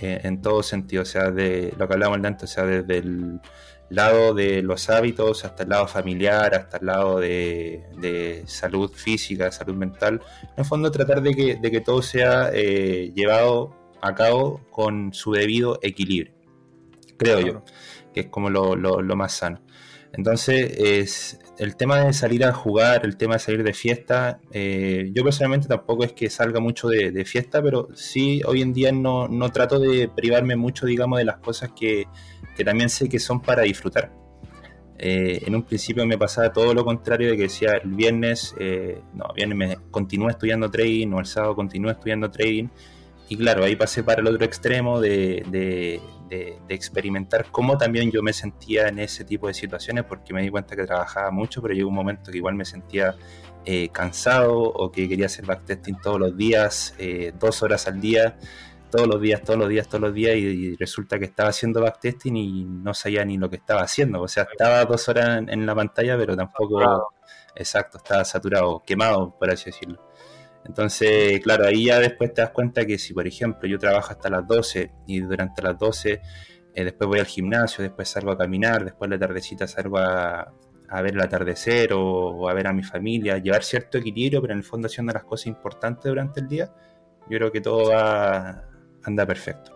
Eh, 0.00 0.20
en 0.24 0.42
todo 0.42 0.64
sentido, 0.64 1.02
o 1.02 1.06
sea, 1.06 1.30
de 1.30 1.72
lo 1.78 1.86
que 1.86 1.94
hablamos 1.94 2.18
antes, 2.24 2.50
o 2.50 2.54
sea, 2.54 2.64
desde 2.64 2.98
el 2.98 3.40
lado 3.88 4.34
de 4.34 4.62
los 4.62 4.90
hábitos 4.90 5.44
hasta 5.44 5.62
el 5.62 5.68
lado 5.70 5.86
familiar, 5.86 6.54
hasta 6.54 6.78
el 6.78 6.86
lado 6.86 7.20
de, 7.20 8.42
salud 8.46 8.90
física, 8.92 9.50
salud 9.50 9.74
mental. 9.74 10.20
En 10.42 10.58
el 10.58 10.64
fondo 10.64 10.90
tratar 10.90 11.22
de 11.22 11.34
que, 11.34 11.56
de 11.56 11.70
que 11.70 11.80
todo 11.80 12.02
sea 12.02 12.50
eh, 12.52 13.12
llevado 13.14 13.76
a 14.00 14.14
cabo 14.14 14.60
con 14.70 15.12
su 15.12 15.32
debido 15.32 15.78
equilibrio, 15.82 16.34
creo 17.16 17.40
yo, 17.40 17.64
que 18.12 18.20
es 18.20 18.26
como 18.26 18.50
lo, 18.50 18.76
lo 18.76 19.16
más 19.16 19.32
sano. 19.32 19.62
Entonces, 20.12 20.72
es, 20.78 21.38
el 21.58 21.76
tema 21.76 22.04
de 22.04 22.12
salir 22.12 22.44
a 22.44 22.52
jugar, 22.52 23.04
el 23.04 23.16
tema 23.16 23.34
de 23.34 23.40
salir 23.40 23.62
de 23.62 23.72
fiesta, 23.72 24.40
eh, 24.52 25.10
yo 25.14 25.24
personalmente 25.24 25.68
tampoco 25.68 26.04
es 26.04 26.12
que 26.12 26.30
salga 26.30 26.60
mucho 26.60 26.88
de, 26.88 27.24
fiesta, 27.24 27.62
pero 27.62 27.88
sí 27.94 28.42
hoy 28.46 28.62
en 28.62 28.72
día 28.72 28.92
no, 28.92 29.28
trato 29.52 29.78
de 29.78 30.08
privarme 30.08 30.56
mucho, 30.56 30.86
digamos, 30.86 31.18
de 31.18 31.24
las 31.24 31.38
cosas 31.38 31.70
que, 31.78 32.06
también 32.64 32.88
sé 32.88 33.08
que 33.08 33.18
son 33.18 33.40
para 33.40 33.62
disfrutar. 33.62 34.12
Eh, 34.98 35.42
en 35.46 35.54
un 35.54 35.62
principio 35.62 36.06
me 36.06 36.16
pasaba 36.16 36.52
todo 36.52 36.72
lo 36.72 36.84
contrario 36.84 37.30
de 37.30 37.36
que 37.36 37.42
decía 37.44 37.72
el 37.82 37.90
viernes, 37.90 38.54
eh, 38.58 39.00
no, 39.12 39.26
viernes 39.34 39.58
me 39.58 39.76
continúo 39.90 40.30
estudiando 40.30 40.70
trading 40.70 41.12
o 41.12 41.20
el 41.20 41.26
sábado 41.26 41.54
continúo 41.54 41.90
estudiando 41.90 42.30
trading. 42.30 42.68
Y 43.28 43.36
claro, 43.36 43.64
ahí 43.64 43.76
pasé 43.76 44.04
para 44.04 44.20
el 44.20 44.28
otro 44.28 44.44
extremo 44.44 45.00
de, 45.00 45.44
de, 45.50 46.00
experimentar 46.68 47.46
cómo 47.50 47.78
también 47.78 48.10
yo 48.10 48.22
me 48.22 48.32
sentía 48.32 48.88
en 48.88 48.98
ese 48.98 49.24
tipo 49.24 49.48
de 49.48 49.54
situaciones, 49.54 50.04
porque 50.04 50.32
me 50.32 50.42
di 50.42 50.48
cuenta 50.48 50.76
que 50.76 50.84
trabajaba 50.84 51.30
mucho, 51.30 51.60
pero 51.62 51.74
llegó 51.74 51.88
un 51.88 51.94
momento 51.94 52.30
que 52.30 52.38
igual 52.38 52.54
me 52.54 52.64
sentía 52.64 53.16
eh, 53.64 53.88
cansado 53.88 54.56
o 54.60 54.92
que 54.92 55.08
quería 55.08 55.26
hacer 55.26 55.44
backtesting 55.44 55.96
todos 56.00 56.20
los 56.20 56.36
días, 56.36 56.94
eh, 56.98 57.32
dos 57.36 57.64
horas 57.64 57.88
al 57.88 58.00
día, 58.00 58.38
todos 58.90 59.06
los 59.06 59.20
días, 59.20 59.42
todos 59.42 59.58
los 59.58 59.68
días, 59.68 59.88
todos 59.88 60.02
los 60.02 60.14
días, 60.14 60.36
y, 60.36 60.76
resulta 60.76 61.18
que 61.18 61.26
estaba 61.26 61.50
haciendo 61.50 61.80
backtesting 61.80 62.36
y 62.36 62.64
no 62.64 62.94
sabía 62.94 63.24
ni 63.24 63.38
lo 63.38 63.50
que 63.50 63.56
estaba 63.56 63.82
haciendo. 63.82 64.22
O 64.22 64.28
sea, 64.28 64.46
estaba 64.50 64.84
dos 64.84 65.08
horas 65.08 65.42
en, 65.46 65.66
la 65.66 65.74
pantalla, 65.74 66.16
pero 66.16 66.36
tampoco, 66.36 67.12
exacto, 67.54 67.98
estaba 67.98 68.24
saturado, 68.24 68.82
quemado, 68.86 69.36
por 69.38 69.50
así 69.50 69.66
decirlo. 69.66 70.06
Entonces, 70.64 71.40
claro, 71.40 71.66
ahí 71.66 71.86
ya 71.86 72.00
después 72.00 72.34
te 72.34 72.42
das 72.42 72.50
cuenta 72.50 72.84
que 72.84 72.98
si, 72.98 73.14
por 73.14 73.26
ejemplo, 73.26 73.68
yo 73.68 73.78
trabajo 73.78 74.10
hasta 74.10 74.28
las 74.28 74.46
12 74.46 74.90
y 75.06 75.20
durante 75.20 75.62
las 75.62 75.78
12 75.78 76.20
eh, 76.74 76.84
después 76.84 77.08
voy 77.08 77.20
al 77.20 77.26
gimnasio, 77.26 77.82
después 77.82 78.08
salgo 78.08 78.32
a 78.32 78.36
caminar, 78.36 78.84
después 78.84 79.08
la 79.08 79.18
tardecita 79.18 79.66
salgo 79.66 79.98
a, 79.98 80.52
ver 81.02 81.14
el 81.14 81.20
atardecer 81.20 81.92
o, 81.94 82.48
a 82.48 82.54
ver 82.54 82.66
a 82.66 82.72
mi 82.72 82.82
familia, 82.82 83.38
llevar 83.38 83.62
cierto 83.64 83.96
equilibrio, 83.98 84.42
pero 84.42 84.52
en 84.52 84.58
el 84.58 84.64
fondo 84.64 84.86
haciendo 84.86 85.12
las 85.12 85.24
cosas 85.24 85.46
importantes 85.46 86.04
durante 86.04 86.40
el 86.40 86.48
día, 86.48 86.70
yo 87.30 87.38
creo 87.38 87.50
que 87.50 87.60
todo 87.62 87.90
va, 87.90 88.68
anda 89.06 89.24
perfecto. 89.24 89.72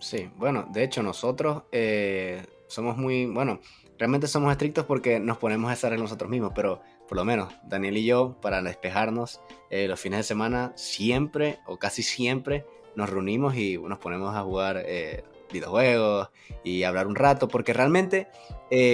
Sí, 0.00 0.30
bueno, 0.36 0.66
de 0.70 0.82
hecho 0.82 1.02
nosotros 1.02 1.62
eh, 1.72 2.42
somos 2.66 2.96
muy, 2.96 3.26
bueno, 3.26 3.60
realmente 3.98 4.26
somos 4.26 4.50
estrictos 4.50 4.84
porque 4.86 5.20
nos 5.20 5.38
ponemos 5.38 5.70
a 5.70 5.74
hacer 5.74 5.98
nosotros 5.98 6.28
mismos, 6.28 6.52
pero 6.54 6.82
por 7.08 7.16
lo 7.16 7.24
menos 7.24 7.54
Daniel 7.64 7.96
y 7.98 8.04
yo, 8.04 8.38
para 8.40 8.60
despejarnos 8.62 9.40
eh, 9.70 9.86
los 9.88 10.00
fines 10.00 10.18
de 10.18 10.24
semana, 10.24 10.72
siempre 10.74 11.60
o 11.66 11.78
casi 11.78 12.02
siempre 12.02 12.66
nos 12.96 13.10
reunimos 13.10 13.56
y 13.56 13.78
nos 13.78 13.98
ponemos 13.98 14.34
a 14.34 14.42
jugar 14.42 14.82
eh, 14.84 15.24
videojuegos 15.52 16.30
y 16.64 16.82
hablar 16.82 17.06
un 17.06 17.16
rato, 17.16 17.48
porque 17.48 17.72
realmente, 17.72 18.28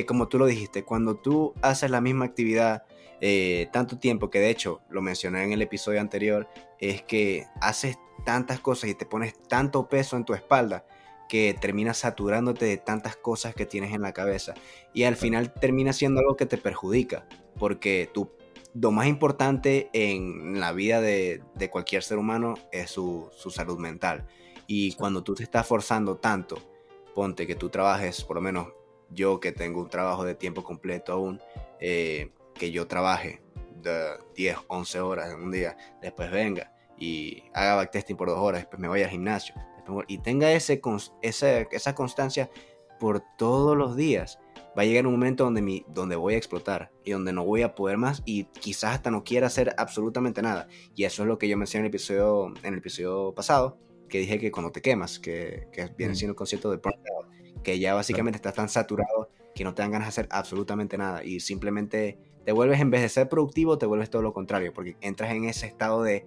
como 0.06 0.28
tú 0.28 0.38
lo 0.38 0.46
dijiste, 0.46 0.84
cuando 0.84 1.14
tú 1.14 1.54
haces 1.62 1.90
la 1.90 2.00
misma 2.00 2.24
actividad 2.24 2.84
tanto 3.72 3.98
tiempo, 3.98 4.30
que 4.30 4.40
de 4.40 4.50
hecho 4.50 4.80
lo 4.90 5.00
mencioné 5.00 5.44
en 5.44 5.52
el 5.52 5.62
episodio 5.62 6.00
anterior, 6.00 6.48
es 6.78 7.02
que 7.02 7.46
haces 7.60 7.98
tantas 8.24 8.60
cosas 8.60 8.90
y 8.90 8.94
te 8.94 9.06
pones 9.06 9.40
tanto 9.48 9.88
peso 9.88 10.16
en 10.16 10.24
tu 10.24 10.34
espalda 10.34 10.86
que 11.28 11.54
terminas 11.54 11.98
saturándote 11.98 12.64
de 12.64 12.76
tantas 12.76 13.16
cosas 13.16 13.54
que 13.54 13.64
tienes 13.64 13.94
en 13.94 14.02
la 14.02 14.12
cabeza 14.12 14.54
y 14.92 15.04
al 15.04 15.16
final 15.16 15.54
termina 15.54 15.92
siendo 15.92 16.20
algo 16.20 16.36
que 16.36 16.46
te 16.46 16.58
perjudica 16.58 17.26
porque 17.56 18.10
tú, 18.12 18.32
lo 18.74 18.90
más 18.90 19.06
importante 19.06 19.90
en 19.92 20.60
la 20.60 20.72
vida 20.72 21.00
de, 21.00 21.42
cualquier 21.70 22.02
ser 22.02 22.18
humano 22.18 22.54
es 22.72 22.90
su, 22.90 23.30
salud 23.50 23.78
mental. 23.78 24.26
Y 24.66 24.94
cuando 24.94 25.22
tú 25.22 25.34
te 25.34 25.42
estás 25.42 25.66
forzando 25.66 26.16
tanto, 26.16 26.58
ponte 27.14 27.46
que 27.46 27.54
tú 27.54 27.68
trabajes, 27.68 28.24
por 28.24 28.36
lo 28.36 28.42
menos 28.42 28.68
yo 29.10 29.40
que 29.40 29.52
tengo 29.52 29.80
un 29.80 29.90
trabajo 29.90 30.24
de 30.24 30.34
tiempo 30.34 30.62
completo 30.62 31.12
aún, 31.12 31.40
eh, 31.80 32.30
que 32.54 32.70
yo 32.70 32.86
trabaje 32.86 33.42
de 33.82 34.16
10, 34.36 34.58
11 34.68 35.00
horas 35.00 35.32
en 35.32 35.40
un 35.40 35.50
día, 35.50 35.76
después 36.00 36.30
venga 36.30 36.72
y 37.00 37.42
haga 37.54 37.74
backtesting 37.74 38.16
por 38.16 38.28
dos 38.28 38.38
horas, 38.38 38.60
después 38.60 38.78
me 38.78 38.86
vaya 38.86 39.06
al 39.06 39.10
gimnasio, 39.10 39.54
y 40.06 40.18
tenga 40.18 40.52
ese, 40.52 40.80
esa 41.22 41.94
constancia 41.96 42.50
por 43.00 43.24
todos 43.36 43.76
los 43.76 43.96
días 43.96 44.38
va 44.78 44.82
a 44.82 44.84
llegar 44.84 45.06
un 45.06 45.14
momento 45.14 45.44
donde, 45.44 45.62
mi, 45.62 45.84
donde 45.88 46.16
voy 46.16 46.34
a 46.34 46.36
explotar 46.36 46.92
y 47.04 47.10
donde 47.10 47.32
no 47.32 47.44
voy 47.44 47.62
a 47.62 47.74
poder 47.74 47.96
más 47.96 48.22
y 48.24 48.44
quizás 48.44 48.94
hasta 48.94 49.10
no 49.10 49.24
quiera 49.24 49.48
hacer 49.48 49.74
absolutamente 49.78 50.42
nada. 50.42 50.68
Y 50.94 51.04
eso 51.04 51.22
es 51.22 51.28
lo 51.28 51.38
que 51.38 51.48
yo 51.48 51.56
mencioné 51.56 51.80
en 51.80 51.86
el 51.86 51.90
episodio, 51.90 52.52
en 52.62 52.74
el 52.74 52.78
episodio 52.78 53.34
pasado, 53.34 53.78
que 54.08 54.18
dije 54.18 54.38
que 54.38 54.52
cuando 54.52 54.70
te 54.70 54.80
quemas, 54.80 55.18
que, 55.18 55.68
que 55.72 55.90
viene 55.96 56.12
mm. 56.12 56.16
siendo 56.16 56.32
el 56.32 56.36
concepto 56.36 56.70
de 56.70 56.80
que 57.62 57.78
ya 57.78 57.94
básicamente 57.94 58.36
estás 58.36 58.54
tan 58.54 58.68
saturado 58.68 59.30
que 59.54 59.64
no 59.64 59.74
te 59.74 59.82
dan 59.82 59.90
ganas 59.90 60.06
de 60.06 60.10
hacer 60.10 60.28
absolutamente 60.30 60.96
nada 60.96 61.24
y 61.24 61.40
simplemente 61.40 62.18
te 62.44 62.52
vuelves, 62.52 62.80
en 62.80 62.90
vez 62.90 63.02
de 63.02 63.08
ser 63.08 63.28
productivo, 63.28 63.76
te 63.76 63.86
vuelves 63.86 64.08
todo 64.08 64.22
lo 64.22 64.32
contrario, 64.32 64.72
porque 64.72 64.96
entras 65.00 65.30
en 65.32 65.44
ese 65.44 65.66
estado 65.66 66.02
de 66.02 66.26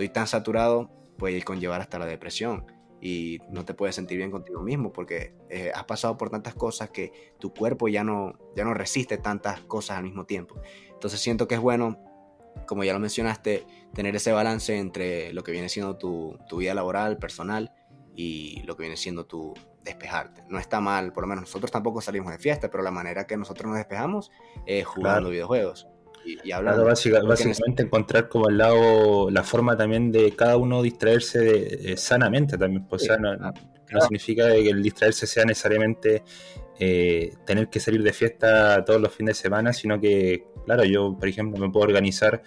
estoy 0.00 0.14
tan 0.14 0.26
saturado, 0.26 0.90
puede 1.18 1.42
conllevar 1.42 1.82
hasta 1.82 1.98
la 1.98 2.06
depresión 2.06 2.64
y 3.02 3.38
no 3.50 3.66
te 3.66 3.74
puedes 3.74 3.94
sentir 3.94 4.16
bien 4.16 4.30
contigo 4.30 4.62
mismo 4.62 4.92
porque 4.92 5.34
eh, 5.50 5.70
has 5.74 5.84
pasado 5.84 6.16
por 6.16 6.30
tantas 6.30 6.54
cosas 6.54 6.88
que 6.88 7.34
tu 7.38 7.52
cuerpo 7.52 7.86
ya 7.88 8.02
no, 8.02 8.38
ya 8.56 8.64
no 8.64 8.72
resiste 8.72 9.18
tantas 9.18 9.60
cosas 9.60 9.98
al 9.98 10.04
mismo 10.04 10.24
tiempo. 10.24 10.60
Entonces 10.90 11.20
siento 11.20 11.46
que 11.46 11.56
es 11.56 11.60
bueno, 11.60 11.98
como 12.66 12.82
ya 12.82 12.94
lo 12.94 12.98
mencionaste, 12.98 13.66
tener 13.92 14.16
ese 14.16 14.32
balance 14.32 14.78
entre 14.78 15.34
lo 15.34 15.42
que 15.42 15.52
viene 15.52 15.68
siendo 15.68 15.98
tu, 15.98 16.38
vida 16.56 16.72
laboral, 16.72 17.18
personal 17.18 17.72
y 18.16 18.62
lo 18.62 18.76
que 18.76 18.84
viene 18.84 18.96
siendo 18.96 19.26
tu, 19.26 19.52
despejarte. 19.84 20.44
No 20.48 20.58
está 20.58 20.80
mal, 20.80 21.12
por 21.12 21.24
lo 21.24 21.28
menos 21.28 21.42
nosotros 21.42 21.70
tampoco 21.70 22.00
salimos 22.00 22.32
de 22.32 22.38
fiesta, 22.38 22.70
pero 22.70 22.82
la 22.82 22.90
manera 22.90 23.26
que 23.26 23.36
nosotros 23.36 23.68
nos 23.68 23.76
despejamos 23.76 24.30
es 24.64 24.86
jugando 24.86 25.28
videojuegos. 25.28 25.86
Y, 26.24 26.52
hablando. 26.52 26.84
básicamente 26.84 27.82
encontrar 27.82 28.28
como 28.28 28.48
el 28.48 28.58
lado, 28.58 29.30
la 29.30 29.42
forma 29.42 29.76
también 29.76 30.12
de 30.12 30.32
cada 30.36 30.56
uno 30.56 30.82
distraerse 30.82 31.96
sanamente 31.96 32.58
también. 32.58 32.86
Pues, 32.86 33.08
no, 33.18 34.00
significa 34.02 34.52
que 34.52 34.70
el 34.70 34.82
distraerse 34.82 35.26
sea 35.26 35.44
necesariamente 35.44 36.22
eh, 36.82 37.34
tener 37.44 37.68
que 37.68 37.78
salir 37.78 38.02
de 38.02 38.12
fiesta 38.14 38.82
todos 38.86 38.98
los 39.00 39.12
fines 39.12 39.36
de 39.36 39.42
semana, 39.42 39.70
sino 39.72 40.00
que, 40.00 40.46
claro, 40.64 40.82
yo, 40.84 41.14
por 41.18 41.28
ejemplo, 41.28 41.60
me 41.60 41.70
puedo 41.70 41.84
organizar 41.84 42.42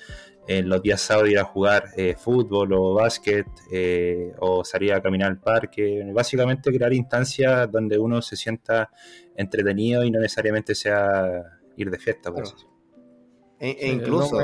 en 0.48 0.68
los 0.68 0.82
días 0.82 1.02
sábados 1.02 1.30
ir 1.30 1.38
a 1.38 1.44
jugar 1.44 1.90
eh, 1.96 2.16
fútbol 2.18 2.74
o 2.74 2.96
básquet 2.96 3.46
eh, 3.72 4.34
o 4.40 4.66
salir 4.66 4.92
a 4.94 5.02
caminar 5.04 5.30
al 5.30 5.40
parque. 5.40 6.04
Básicamente 6.12 6.76
crear 6.76 6.92
instancias 6.94 7.72
donde 7.72 8.00
uno 8.00 8.24
se 8.24 8.36
sienta 8.36 8.90
entretenido 9.36 10.04
y 10.04 10.10
no 10.10 10.20
necesariamente 10.20 10.74
sea 10.74 11.44
ir 11.78 11.92
de 11.92 12.00
fiesta. 12.00 12.32
E, 13.64 13.78
e 13.80 13.94
incluso, 13.94 14.38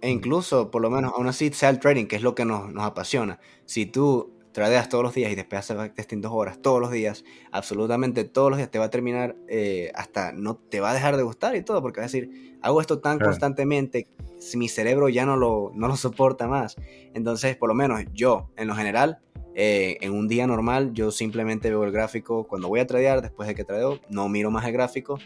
e 0.00 0.08
incluso, 0.08 0.70
por 0.70 0.80
lo 0.80 0.88
menos, 0.88 1.12
aún 1.16 1.26
así 1.26 1.52
sea 1.52 1.68
el 1.68 1.80
trading, 1.80 2.06
que 2.06 2.14
es 2.14 2.22
lo 2.22 2.36
que 2.36 2.44
nos, 2.44 2.72
nos 2.72 2.84
apasiona. 2.84 3.40
Si 3.64 3.86
tú 3.86 4.32
tradeas 4.52 4.88
todos 4.88 5.02
los 5.02 5.12
días 5.12 5.32
y 5.32 5.34
después 5.34 5.58
haces 5.58 5.76
backtesting 5.76 6.20
dos 6.20 6.30
horas 6.32 6.62
todos 6.62 6.80
los 6.80 6.92
días, 6.92 7.24
absolutamente 7.50 8.22
todos 8.22 8.50
los 8.50 8.58
días 8.58 8.70
te 8.70 8.78
va 8.78 8.84
a 8.84 8.90
terminar, 8.90 9.34
eh, 9.48 9.90
hasta 9.96 10.30
no 10.30 10.54
te 10.54 10.78
va 10.78 10.92
a 10.92 10.94
dejar 10.94 11.16
de 11.16 11.24
gustar 11.24 11.56
y 11.56 11.62
todo, 11.62 11.82
porque 11.82 12.00
vas 12.00 12.14
a 12.14 12.16
decir, 12.16 12.56
hago 12.62 12.80
esto 12.80 13.00
tan 13.00 13.18
constantemente, 13.18 14.06
si 14.38 14.58
mi 14.58 14.68
cerebro 14.68 15.08
ya 15.08 15.26
no 15.26 15.36
lo, 15.36 15.72
no 15.74 15.88
lo 15.88 15.96
soporta 15.96 16.46
más. 16.46 16.76
Entonces, 17.14 17.56
por 17.56 17.68
lo 17.68 17.74
menos 17.74 18.00
yo, 18.12 18.48
en 18.56 18.68
lo 18.68 18.76
general, 18.76 19.18
eh, 19.56 19.96
en 20.02 20.12
un 20.12 20.28
día 20.28 20.46
normal, 20.46 20.92
yo 20.92 21.10
simplemente 21.10 21.68
veo 21.68 21.82
el 21.82 21.90
gráfico 21.90 22.46
cuando 22.46 22.68
voy 22.68 22.78
a 22.78 22.86
tradear, 22.86 23.22
después 23.22 23.48
de 23.48 23.56
que 23.56 23.64
tradeo, 23.64 23.98
no 24.08 24.28
miro 24.28 24.52
más 24.52 24.64
el 24.66 24.72
gráfico 24.72 25.18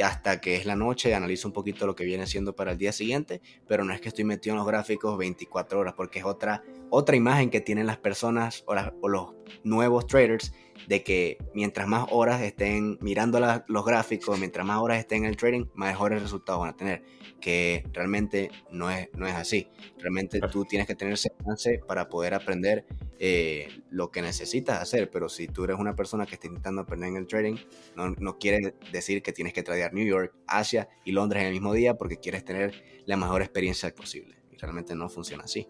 hasta 0.00 0.40
que 0.40 0.56
es 0.56 0.64
la 0.64 0.76
noche, 0.76 1.14
analizo 1.14 1.48
un 1.48 1.52
poquito 1.52 1.86
lo 1.86 1.94
que 1.94 2.04
viene 2.04 2.26
siendo 2.26 2.54
para 2.56 2.72
el 2.72 2.78
día 2.78 2.92
siguiente, 2.92 3.42
pero 3.66 3.84
no 3.84 3.92
es 3.92 4.00
que 4.00 4.08
estoy 4.08 4.24
metido 4.24 4.54
en 4.54 4.58
los 4.58 4.66
gráficos 4.66 5.18
24 5.18 5.78
horas, 5.78 5.94
porque 5.94 6.20
es 6.20 6.24
otra, 6.24 6.62
otra 6.88 7.16
imagen 7.16 7.50
que 7.50 7.60
tienen 7.60 7.86
las 7.86 7.98
personas 7.98 8.64
o, 8.66 8.74
los 9.08 9.34
nuevos 9.64 10.06
traders 10.06 10.54
de 10.86 11.02
que 11.02 11.38
mientras 11.54 11.86
más 11.86 12.06
horas 12.10 12.42
estén 12.42 12.98
mirando 13.00 13.40
los 13.66 13.84
gráficos, 13.84 14.38
mientras 14.38 14.66
más 14.66 14.78
horas 14.78 14.98
estén 14.98 15.24
en 15.24 15.30
el 15.30 15.36
trading, 15.36 15.66
mejores 15.74 16.22
resultados 16.22 16.60
van 16.60 16.70
a 16.70 16.76
tener 16.76 17.02
que 17.42 17.84
realmente 17.92 18.50
no 18.70 18.90
es, 18.90 19.08
no 19.14 19.26
es 19.26 19.34
así. 19.34 19.68
Realmente 19.98 20.40
tú 20.50 20.64
tienes 20.64 20.86
que 20.86 20.94
tener 20.94 21.14
ese 21.14 21.30
chance 21.44 21.80
para 21.86 22.08
poder 22.08 22.32
aprender 22.34 22.86
eh, 23.18 23.68
lo 23.90 24.10
que 24.10 24.22
necesitas 24.22 24.80
hacer, 24.80 25.10
pero 25.10 25.28
si 25.28 25.48
tú 25.48 25.64
eres 25.64 25.76
una 25.78 25.94
persona 25.94 26.24
que 26.24 26.34
está 26.34 26.46
intentando 26.46 26.80
aprender 26.80 27.10
en 27.10 27.16
el 27.16 27.26
trading, 27.26 27.56
no, 27.96 28.10
no 28.10 28.38
quiere 28.38 28.76
decir 28.92 29.22
que 29.22 29.32
tienes 29.32 29.52
que 29.52 29.62
tradear 29.62 29.92
New 29.92 30.06
York, 30.06 30.34
Asia 30.46 30.88
y 31.04 31.12
Londres 31.12 31.42
en 31.42 31.48
el 31.48 31.52
mismo 31.52 31.74
día 31.74 31.94
porque 31.94 32.18
quieres 32.18 32.44
tener 32.44 33.02
la 33.04 33.16
mejor 33.16 33.42
experiencia 33.42 33.92
posible. 33.94 34.36
Y 34.50 34.56
realmente 34.56 34.94
no 34.94 35.08
funciona 35.08 35.44
así. 35.44 35.68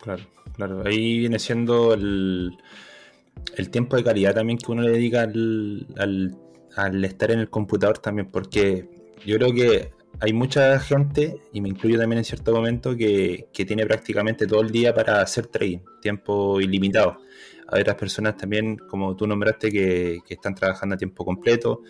Claro, 0.00 0.22
claro. 0.54 0.82
Ahí 0.86 1.18
viene 1.18 1.38
siendo 1.38 1.94
el, 1.94 2.56
el 3.56 3.70
tiempo 3.70 3.96
de 3.96 4.04
calidad 4.04 4.34
también 4.34 4.58
que 4.58 4.70
uno 4.70 4.82
le 4.82 4.92
dedica 4.92 5.22
al, 5.22 7.04
estar 7.04 7.30
en 7.30 7.40
el 7.40 7.50
computador 7.50 7.98
también, 7.98 8.30
porque 8.30 8.88
yo 9.24 9.36
creo 9.36 9.52
que 9.52 9.92
hay 10.20 10.32
mucha 10.32 10.78
gente, 10.80 11.40
y 11.52 11.60
me 11.60 11.68
incluyo 11.68 11.98
también 11.98 12.18
en 12.18 12.24
cierto 12.24 12.52
momento, 12.52 12.96
que, 12.96 13.48
tiene 13.52 13.86
prácticamente 13.86 14.46
todo 14.46 14.60
el 14.60 14.70
día 14.70 14.94
para 14.94 15.20
hacer 15.20 15.46
trading, 15.46 15.78
tiempo 16.00 16.60
ilimitado. 16.60 17.18
Hay 17.68 17.82
otras 17.82 17.96
personas 17.96 18.36
también, 18.36 18.76
como 18.76 19.14
tú 19.16 19.26
nombraste, 19.26 19.70
que, 19.70 20.20
están 20.28 20.54
trabajando 20.54 20.94
a 20.94 20.98
tiempo 20.98 21.24
completo 21.24 21.82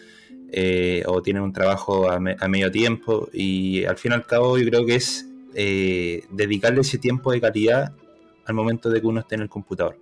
eh, 0.53 1.03
o 1.07 1.23
tienen 1.23 1.43
un 1.43 1.53
trabajo 1.53 2.11
a, 2.11 2.21
medio 2.21 2.71
tiempo. 2.71 3.29
Y 3.33 3.85
al 3.85 3.97
fin 3.97 4.13
y 4.13 4.15
al 4.15 4.27
cabo, 4.27 4.59
yo 4.59 4.67
creo 4.69 4.85
que 4.85 4.97
es 4.97 5.27
eh, 5.55 6.23
dedicarle 6.31 6.83
ese 6.83 6.99
tiempo 6.99 7.33
de 7.33 7.41
calidad 7.41 7.95
al 8.45 8.55
momento 8.55 8.91
de 8.91 9.01
que 9.01 9.07
uno 9.07 9.21
esté 9.21 9.37
en 9.37 9.43
el 9.43 9.49
computador. 9.49 9.97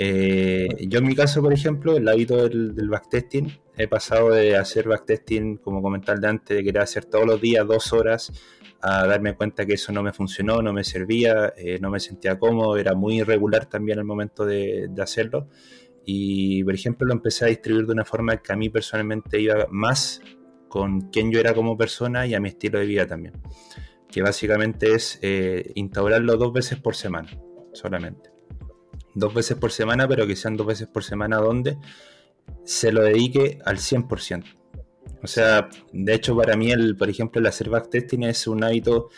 Eh, 0.00 0.68
yo 0.86 1.00
en 1.00 1.06
mi 1.06 1.16
caso, 1.16 1.42
por 1.42 1.52
ejemplo, 1.52 1.96
el 1.96 2.06
hábito 2.06 2.48
del, 2.48 2.74
del 2.74 2.88
backtesting 2.88 3.52
he 3.78 3.86
pasado 3.86 4.30
de 4.30 4.56
hacer 4.56 4.88
backtesting, 4.88 5.58
como 5.58 5.80
comentar 5.80 6.18
de 6.18 6.28
antes, 6.28 6.56
de 6.56 6.64
querer 6.64 6.82
hacer 6.82 7.04
todos 7.04 7.26
los 7.26 7.40
días 7.40 7.66
dos 7.66 7.92
horas, 7.92 8.32
a 8.80 9.06
darme 9.06 9.34
cuenta 9.34 9.64
que 9.64 9.74
eso 9.74 9.92
no 9.92 10.02
me 10.02 10.12
funcionó, 10.12 10.60
no 10.62 10.72
me 10.72 10.84
servía, 10.84 11.52
eh, 11.56 11.78
no 11.80 11.90
me 11.90 12.00
sentía 12.00 12.38
cómodo, 12.38 12.76
era 12.76 12.94
muy 12.94 13.20
irregular 13.20 13.66
también 13.66 13.98
el 13.98 14.04
momento 14.04 14.44
de, 14.44 14.90
hacerlo. 15.00 15.48
Y, 16.04 16.64
por 16.64 16.74
ejemplo, 16.74 17.06
lo 17.06 17.12
empecé 17.12 17.44
a 17.44 17.48
distribuir 17.48 17.86
de 17.86 17.92
una 17.92 18.04
forma 18.04 18.36
que 18.38 18.52
a 18.52 18.56
mí 18.56 18.68
personalmente 18.68 19.40
iba 19.40 19.66
más 19.70 20.22
con 20.68 21.10
quién 21.10 21.30
yo 21.30 21.38
era 21.40 21.54
como 21.54 21.76
persona 21.76 22.26
y 22.26 22.34
a 22.34 22.40
mi 22.40 22.48
estilo 22.48 22.78
de 22.78 22.86
vida 22.86 23.06
también. 23.06 23.34
Que 24.08 24.22
básicamente 24.22 24.94
es 24.94 25.18
eh, 25.22 25.70
instaurarlo 25.74 26.36
dos 26.36 26.52
veces 26.52 26.78
por 26.78 26.96
semana, 26.96 27.30
solamente. 27.72 28.37
Dos 29.14 29.34
veces 29.34 29.56
por 29.56 29.72
semana, 29.72 30.06
pero 30.06 30.26
que 30.26 30.36
sean 30.36 30.56
dos 30.56 30.66
veces 30.66 30.86
por 30.86 31.04
semana 31.04 31.38
donde 31.38 31.78
se 32.64 32.92
lo 32.92 33.02
dedique 33.02 33.58
al 33.64 33.78
100%. 33.78 34.44
O 35.22 35.26
sea, 35.26 35.68
de 35.92 36.14
hecho 36.14 36.36
para 36.36 36.56
mí, 36.56 36.70
el, 36.70 36.96
por 36.96 37.08
ejemplo, 37.08 37.40
el 37.40 37.46
hacer 37.46 37.70
backtesting 37.70 38.24
es 38.24 38.46
un 38.46 38.62
hábito 38.62 39.08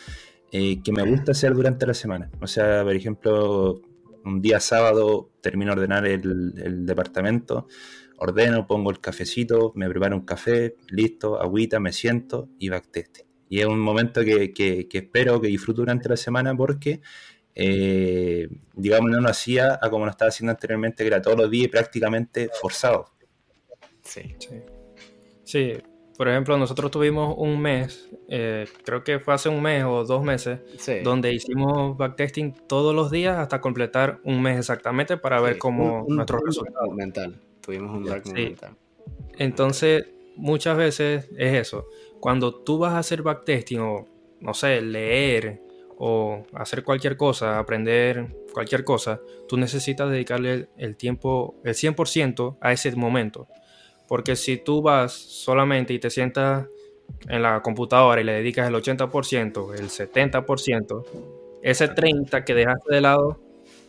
eh, 0.52 0.82
que 0.82 0.92
me 0.92 1.02
gusta 1.02 1.32
hacer 1.32 1.54
durante 1.54 1.86
la 1.86 1.94
semana. 1.94 2.30
O 2.40 2.46
sea, 2.46 2.82
por 2.82 2.94
ejemplo, 2.94 3.80
un 4.24 4.42
día 4.42 4.60
sábado 4.60 5.30
termino 5.40 5.74
de 5.74 5.80
ordenar 5.80 6.06
el, 6.06 6.86
departamento, 6.86 7.66
ordeno, 8.18 8.66
pongo 8.66 8.90
el 8.90 9.00
cafecito, 9.00 9.72
me 9.74 9.88
preparo 9.88 10.16
un 10.16 10.24
café, 10.24 10.76
listo, 10.88 11.40
agüita, 11.40 11.80
me 11.80 11.92
siento 11.92 12.48
y 12.58 12.68
backtesting. 12.68 13.26
Y 13.48 13.60
es 13.60 13.66
un 13.66 13.80
momento 13.80 14.22
que, 14.22 14.52
que, 14.52 14.86
espero, 14.92 15.40
que 15.40 15.48
disfruto 15.48 15.82
durante 15.82 16.08
la 16.08 16.16
semana 16.16 16.56
porque 16.56 17.00
eh, 17.62 18.48
digamos, 18.74 19.10
no 19.10 19.20
lo 19.20 19.28
hacía 19.28 19.78
a 19.82 19.90
como 19.90 20.06
lo 20.06 20.10
estaba 20.10 20.30
haciendo 20.30 20.50
anteriormente, 20.52 21.04
que 21.04 21.08
era 21.08 21.20
todos 21.20 21.36
los 21.36 21.50
días 21.50 21.70
prácticamente 21.70 22.48
forzado. 22.58 23.10
Sí. 24.02 24.34
sí. 25.44 25.74
por 26.16 26.28
ejemplo, 26.28 26.56
nosotros 26.56 26.90
tuvimos 26.90 27.34
un 27.36 27.60
mes, 27.60 28.08
eh, 28.28 28.66
creo 28.82 29.04
que 29.04 29.20
fue 29.20 29.34
hace 29.34 29.50
un 29.50 29.60
mes 29.60 29.84
o 29.84 30.04
dos 30.04 30.24
meses, 30.24 30.60
donde 31.04 31.34
hicimos 31.34 31.98
backtesting 31.98 32.54
todos 32.66 32.94
los 32.94 33.10
días 33.10 33.36
hasta 33.36 33.60
completar 33.60 34.20
un 34.24 34.40
mes 34.40 34.58
exactamente 34.58 35.18
para 35.18 35.38
ver 35.42 35.58
cómo 35.58 36.06
nuestro 36.08 36.38
resultado. 36.38 36.90
Mental. 36.92 37.38
Tuvimos 37.60 37.94
un 37.94 38.04
dark 38.06 38.26
mental. 38.32 38.74
Entonces, 39.36 40.06
muchas 40.34 40.78
veces 40.78 41.28
es 41.36 41.54
eso. 41.54 41.86
Cuando 42.20 42.54
tú 42.54 42.78
vas 42.78 42.94
a 42.94 42.98
hacer 43.00 43.20
backtesting 43.20 43.80
o, 43.80 44.08
no 44.40 44.54
sé, 44.54 44.80
leer 44.80 45.60
o 46.02 46.46
hacer 46.54 46.82
cualquier 46.82 47.18
cosa, 47.18 47.58
aprender 47.58 48.34
cualquier 48.54 48.84
cosa, 48.84 49.20
tú 49.46 49.58
necesitas 49.58 50.10
dedicarle 50.10 50.70
el 50.78 50.96
tiempo, 50.96 51.56
el 51.62 51.74
100% 51.74 52.56
a 52.62 52.72
ese 52.72 52.96
momento. 52.96 53.48
Porque 54.08 54.34
si 54.34 54.56
tú 54.56 54.80
vas 54.80 55.12
solamente 55.12 55.92
y 55.92 55.98
te 55.98 56.08
sientas 56.08 56.66
en 57.28 57.42
la 57.42 57.60
computadora 57.60 58.18
y 58.18 58.24
le 58.24 58.32
dedicas 58.32 58.66
el 58.66 58.74
80%, 58.74 59.78
el 59.78 59.90
70%, 59.90 61.04
ese 61.62 61.90
30% 61.90 62.44
que 62.44 62.54
dejaste 62.54 62.94
de 62.94 63.00
lado 63.02 63.38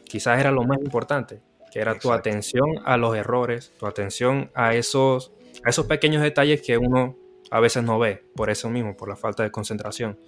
quizás 0.04 0.38
era 0.38 0.52
lo 0.52 0.64
más 0.64 0.80
importante, 0.80 1.42
que 1.72 1.80
era 1.80 1.98
tu 1.98 2.12
atención 2.12 2.66
a 2.84 2.98
los 2.98 3.16
errores, 3.16 3.72
tu 3.80 3.88
atención 3.88 4.52
a 4.54 4.76
esos, 4.76 5.32
a 5.64 5.70
esos 5.70 5.86
pequeños 5.86 6.22
detalles 6.22 6.62
que 6.62 6.78
uno 6.78 7.16
a 7.52 7.62
veces 7.62 7.84
no 7.84 8.00
ve, 8.00 8.26
por 8.36 8.50
eso 8.50 8.70
mismo, 8.70 8.98
por 8.98 9.08
la 9.08 9.16
falta 9.16 9.44
de 9.44 9.52
concentración. 9.52 10.20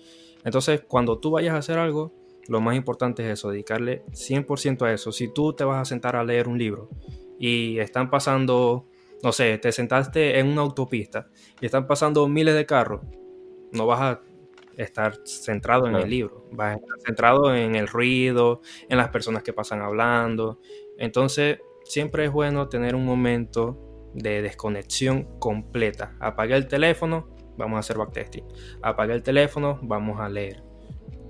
Entonces, 0.46 0.82
cuando 0.88 1.20
tú 1.20 1.32
vayas 1.32 1.56
a 1.56 1.58
hacer 1.58 1.78
algo, 1.78 2.14
lo 2.48 2.62
más 2.62 2.76
importante 2.76 3.24
es 3.24 3.40
eso, 3.40 3.52
dedicarle 3.52 4.04
100% 4.12 4.86
a 4.86 4.94
eso. 4.94 5.12
Si 5.12 5.34
tú 5.34 5.54
te 5.54 5.64
vas 5.64 5.82
a 5.82 5.86
sentar 5.86 6.16
a 6.16 6.24
leer 6.24 6.48
un 6.48 6.58
libro 6.58 6.90
y 7.40 7.80
están 7.80 8.10
pasando 8.10 8.88
no 9.24 9.32
sé, 9.32 9.58
te 9.58 9.72
sentaste 9.72 10.38
en 10.38 10.48
una 10.48 10.62
autopista 10.62 11.30
y 11.62 11.66
están 11.66 11.88
pasando 11.88 12.28
miles 12.28 12.56
de 12.56 12.66
carros, 12.66 13.02
no 13.72 13.88
vas 13.88 14.02
a 14.02 14.22
estar 14.76 15.18
centrado 15.24 15.88
en 15.88 15.96
el 15.96 16.10
libro, 16.10 16.46
vas 16.52 16.74
a 16.74 16.76
estar 16.76 17.00
centrado 17.06 17.56
en 17.56 17.76
el 17.76 17.88
ruido, 17.88 18.62
en 18.90 18.98
las 18.98 19.10
personas 19.10 19.42
que 19.42 19.54
pasan 19.54 19.82
hablando. 19.82 20.60
Entonces, 20.98 21.60
siempre 21.86 22.26
es 22.26 22.32
bueno 22.32 22.68
tener 22.68 22.96
un 22.96 23.06
momento 23.06 24.12
de 24.14 24.42
desconexión 24.42 25.40
completa. 25.40 26.18
Apaga 26.20 26.58
el 26.58 26.68
teléfono, 26.68 27.33
vamos 27.58 27.78
a 27.78 27.80
hacer 27.80 27.98
backtesting. 27.98 28.46
Apaga 28.82 29.14
el 29.14 29.24
teléfono, 29.24 29.80
vamos 29.82 30.20
a 30.20 30.30
leer. 30.30 30.64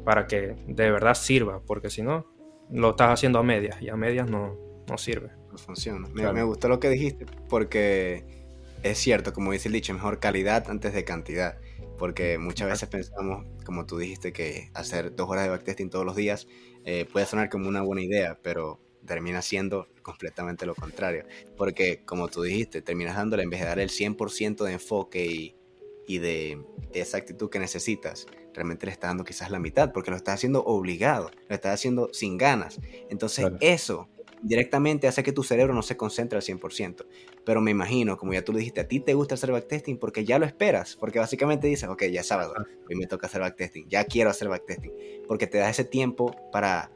Para 0.06 0.28
que 0.28 0.56
de 0.68 0.92
verdad 0.92 1.14
sirva, 1.14 1.62
porque 1.66 1.90
si 1.90 2.02
no, 2.02 2.26
lo 2.72 2.92
estás 2.92 3.10
haciendo 3.12 3.40
a 3.40 3.44
medias 3.44 3.82
y 3.82 3.90
a 3.90 3.96
medias 3.96 4.30
no, 4.30 4.58
no 4.88 4.98
sirve 4.98 5.44
funciona. 5.58 6.08
Me, 6.10 6.44
gustó 6.44 6.68
lo 6.68 6.80
que 6.80 6.90
dijiste 6.90 7.26
porque 7.50 8.26
es 8.84 8.98
cierto, 8.98 9.34
como 9.34 9.52
dice 9.52 9.70
el 9.70 9.74
dicho, 9.74 9.94
mejor 9.94 10.20
calidad 10.20 10.70
antes 10.70 10.94
de 10.94 11.04
cantidad. 11.04 11.58
Porque 11.98 12.38
muchas 12.38 12.70
veces 12.70 12.90
pensamos, 12.90 13.46
como 13.66 13.86
tú 13.86 13.98
dijiste, 13.98 14.34
que 14.34 14.72
hacer 14.74 15.16
dos 15.16 15.30
horas 15.30 15.44
de 15.46 15.52
backtesting 15.52 15.90
todos 15.90 16.06
los 16.06 16.16
días 16.16 16.48
eh, 16.86 17.06
puede 17.12 17.26
sonar 17.26 17.50
como 17.50 17.70
una 17.70 17.82
buena 17.82 18.02
idea, 18.02 18.40
pero 18.42 18.82
termina 19.06 19.42
siendo 19.42 19.88
completamente 20.02 20.66
lo 20.66 20.76
contrario. 20.76 21.26
Porque, 21.56 22.04
como 22.04 22.28
tú 22.28 22.42
dijiste, 22.42 22.82
terminas 22.82 23.16
dándole, 23.16 23.44
en 23.44 23.50
vez 23.50 23.62
de 23.62 23.68
dar 23.68 23.80
el 23.80 23.90
100% 23.90 24.64
de 24.66 24.74
enfoque 24.74 25.26
y, 25.26 25.56
y 26.08 26.20
de 26.20 26.60
esa 26.94 27.18
actitud 27.18 27.50
que 27.50 27.60
necesitas, 27.60 28.28
realmente 28.54 28.86
le 28.86 28.92
estás 28.92 29.10
dando 29.10 29.24
quizás 29.24 29.50
la 29.50 29.60
mitad, 29.60 29.92
porque 29.92 30.12
lo 30.12 30.18
estás 30.18 30.36
haciendo 30.36 30.64
obligado, 30.64 31.32
lo 31.48 31.56
estás 31.56 31.74
haciendo 31.74 32.10
sin 32.14 32.38
ganas. 32.38 32.80
Entonces, 33.10 33.48
eso 33.62 34.10
directamente 34.44 35.08
hace 35.08 35.24
que 35.24 35.32
tu 35.32 35.42
cerebro 35.42 35.74
no 35.74 35.82
se 35.82 35.98
concentre 35.98 36.38
al 36.38 36.44
100%. 36.44 37.06
Pero 37.46 37.62
me 37.62 37.72
imagino, 37.72 38.18
como 38.18 38.34
ya 38.34 38.44
tú 38.44 38.52
lo 38.52 38.60
dijiste, 38.60 38.82
a 38.82 38.88
ti 38.88 39.00
te 39.00 39.14
gusta 39.14 39.36
hacer 39.36 39.52
backtesting 39.52 39.98
porque 39.98 40.26
ya 40.26 40.38
lo 40.38 40.46
esperas, 40.46 40.96
porque 40.98 41.20
básicamente 41.20 41.68
dices, 41.68 41.90
ok, 41.90 42.04
ya 42.06 42.22
es 42.22 42.28
sábado, 42.28 42.54
hoy 42.88 42.96
me 42.96 43.08
toca 43.08 43.28
hacer 43.28 43.42
backtesting, 43.42 43.88
ya 43.88 44.04
quiero 44.04 44.30
hacer 44.30 44.50
backtesting, 44.50 44.92
porque 45.28 45.48
te 45.48 45.58
da 45.58 45.70
ese 45.70 45.86
tiempo 45.86 46.36
para 46.52 46.92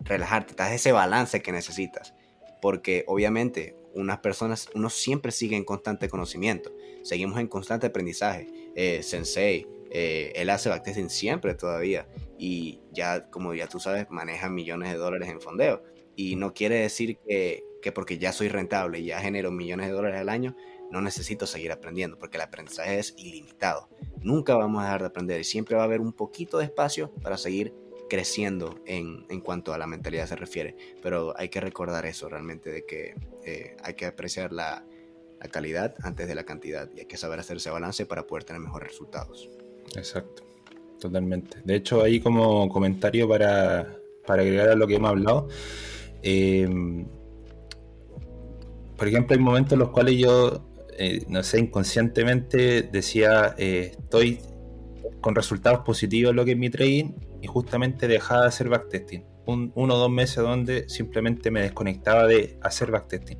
relajarte, 0.00 0.54
te 0.54 0.62
das 0.62 0.72
ese 0.72 0.92
balance 0.92 1.40
que 1.40 1.52
necesitas. 1.52 2.14
Porque 2.60 3.04
obviamente 3.06 3.76
unas 3.94 4.18
personas, 4.18 4.68
uno 4.74 4.90
siempre 4.90 5.32
sigue 5.32 5.56
en 5.56 5.64
constante 5.64 6.08
conocimiento, 6.08 6.72
seguimos 7.02 7.38
en 7.38 7.48
constante 7.48 7.86
aprendizaje. 7.86 8.48
Eh, 8.74 9.02
sensei, 9.02 9.66
eh, 9.90 10.32
él 10.36 10.50
hace 10.50 10.68
backtesting 10.68 11.10
siempre 11.10 11.54
todavía 11.54 12.08
y 12.38 12.80
ya, 12.92 13.28
como 13.30 13.54
ya 13.54 13.68
tú 13.68 13.78
sabes, 13.78 14.06
maneja 14.10 14.48
millones 14.48 14.90
de 14.90 14.98
dólares 14.98 15.28
en 15.28 15.40
fondeo. 15.40 15.82
Y 16.16 16.36
no 16.36 16.54
quiere 16.54 16.76
decir 16.76 17.18
que, 17.26 17.64
que 17.80 17.92
porque 17.92 18.18
ya 18.18 18.32
soy 18.32 18.48
rentable 18.48 19.00
y 19.00 19.06
ya 19.06 19.20
genero 19.20 19.50
millones 19.50 19.88
de 19.88 19.92
dólares 19.92 20.20
al 20.20 20.28
año, 20.28 20.56
no 20.90 21.00
necesito 21.00 21.46
seguir 21.46 21.72
aprendiendo, 21.72 22.18
porque 22.18 22.36
el 22.36 22.42
aprendizaje 22.42 22.98
es 22.98 23.14
ilimitado. 23.16 23.88
Nunca 24.20 24.54
vamos 24.54 24.82
a 24.82 24.84
dejar 24.84 25.00
de 25.00 25.06
aprender 25.08 25.40
y 25.40 25.44
siempre 25.44 25.76
va 25.76 25.82
a 25.82 25.86
haber 25.86 26.00
un 26.00 26.12
poquito 26.12 26.58
de 26.58 26.66
espacio 26.66 27.12
para 27.22 27.38
seguir 27.38 27.74
creciendo 28.10 28.78
en, 28.84 29.24
en, 29.30 29.40
cuanto 29.40 29.72
a 29.72 29.78
la 29.78 29.86
mentalidad 29.86 30.26
se 30.26 30.36
refiere. 30.36 30.76
Pero 31.02 31.34
hay 31.38 31.48
que 31.48 31.60
recordar 31.60 32.04
eso 32.04 32.28
realmente, 32.28 32.70
de 32.70 32.84
que 32.84 33.14
eh, 33.44 33.74
hay 33.82 33.94
que 33.94 34.04
apreciar 34.04 34.52
la, 34.52 34.84
la, 35.42 35.50
calidad 35.50 35.94
antes 36.02 36.28
de 36.28 36.34
la 36.34 36.44
cantidad 36.44 36.88
y 36.94 37.00
hay 37.00 37.06
que 37.06 37.16
saber 37.16 37.40
hacer 37.40 37.56
ese 37.56 37.70
balance 37.70 38.06
para 38.06 38.26
poder 38.26 38.44
tener 38.44 38.60
mejores 38.60 38.88
resultados. 38.88 39.48
Exacto, 39.96 40.44
totalmente. 41.00 41.58
De 41.64 41.76
hecho, 41.76 42.02
ahí 42.02 42.20
como 42.20 42.68
comentario 42.68 43.28
para, 43.28 43.96
para 44.26 44.42
agregar 44.42 44.68
a 44.68 44.74
lo 44.74 44.86
que 44.86 44.96
hemos 44.96 45.10
hablado, 45.10 45.48
eh, 46.22 46.68
por 49.02 49.08
ejemplo, 49.08 49.34
hay 49.34 49.42
momentos 49.42 49.72
en 49.72 49.80
los 49.80 49.90
cuales 49.90 50.16
yo, 50.16 50.64
eh, 50.96 51.24
no 51.28 51.42
sé, 51.42 51.58
inconscientemente 51.58 52.82
decía, 52.82 53.54
eh, 53.58 53.96
estoy 53.98 54.38
con 55.20 55.34
resultados 55.34 55.80
positivos 55.80 56.30
en 56.30 56.36
lo 56.36 56.44
que 56.44 56.52
es 56.52 56.56
mi 56.56 56.70
trading 56.70 57.14
y 57.40 57.48
justamente 57.48 58.06
dejaba 58.06 58.42
de 58.42 58.48
hacer 58.48 58.68
backtesting. 58.68 59.24
Un, 59.46 59.72
uno 59.74 59.94
o 59.94 59.98
dos 59.98 60.10
meses 60.10 60.36
donde 60.36 60.88
simplemente 60.88 61.50
me 61.50 61.62
desconectaba 61.62 62.28
de 62.28 62.58
hacer 62.62 62.92
backtesting. 62.92 63.38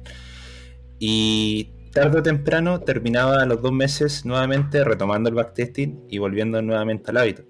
Y 0.99 1.73
tarde 1.93 2.19
o 2.19 2.23
temprano 2.23 2.81
terminaba 2.81 3.45
los 3.47 3.61
dos 3.61 3.73
meses 3.73 4.25
nuevamente 4.25 4.83
retomando 4.83 5.29
el 5.29 5.35
backtesting 5.35 6.07
y 6.09 6.19
volviendo 6.19 6.61
nuevamente 6.63 7.11
al 7.11 7.19
hábito. 7.19 7.45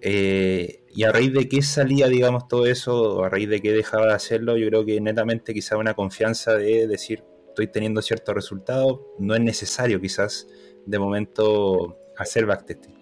Eh, 0.00 0.84
y 0.94 1.02
a 1.02 1.12
raíz 1.12 1.32
de 1.32 1.48
qué 1.48 1.60
salía, 1.62 2.06
digamos, 2.06 2.48
todo 2.48 2.66
eso, 2.66 3.24
a 3.24 3.28
raíz 3.28 3.48
de 3.48 3.60
qué 3.60 3.72
dejaba 3.72 4.06
de 4.06 4.14
hacerlo, 4.14 4.56
yo 4.56 4.68
creo 4.68 4.84
que 4.84 5.00
netamente 5.00 5.52
quizá 5.52 5.76
una 5.76 5.94
confianza 5.94 6.54
de 6.54 6.86
decir, 6.86 7.24
estoy 7.48 7.66
teniendo 7.66 8.00
ciertos 8.02 8.34
resultados, 8.34 9.00
no 9.18 9.34
es 9.34 9.40
necesario 9.40 10.00
quizás 10.00 10.46
de 10.86 10.98
momento 10.98 11.98
hacer 12.16 12.46
backtesting. 12.46 12.94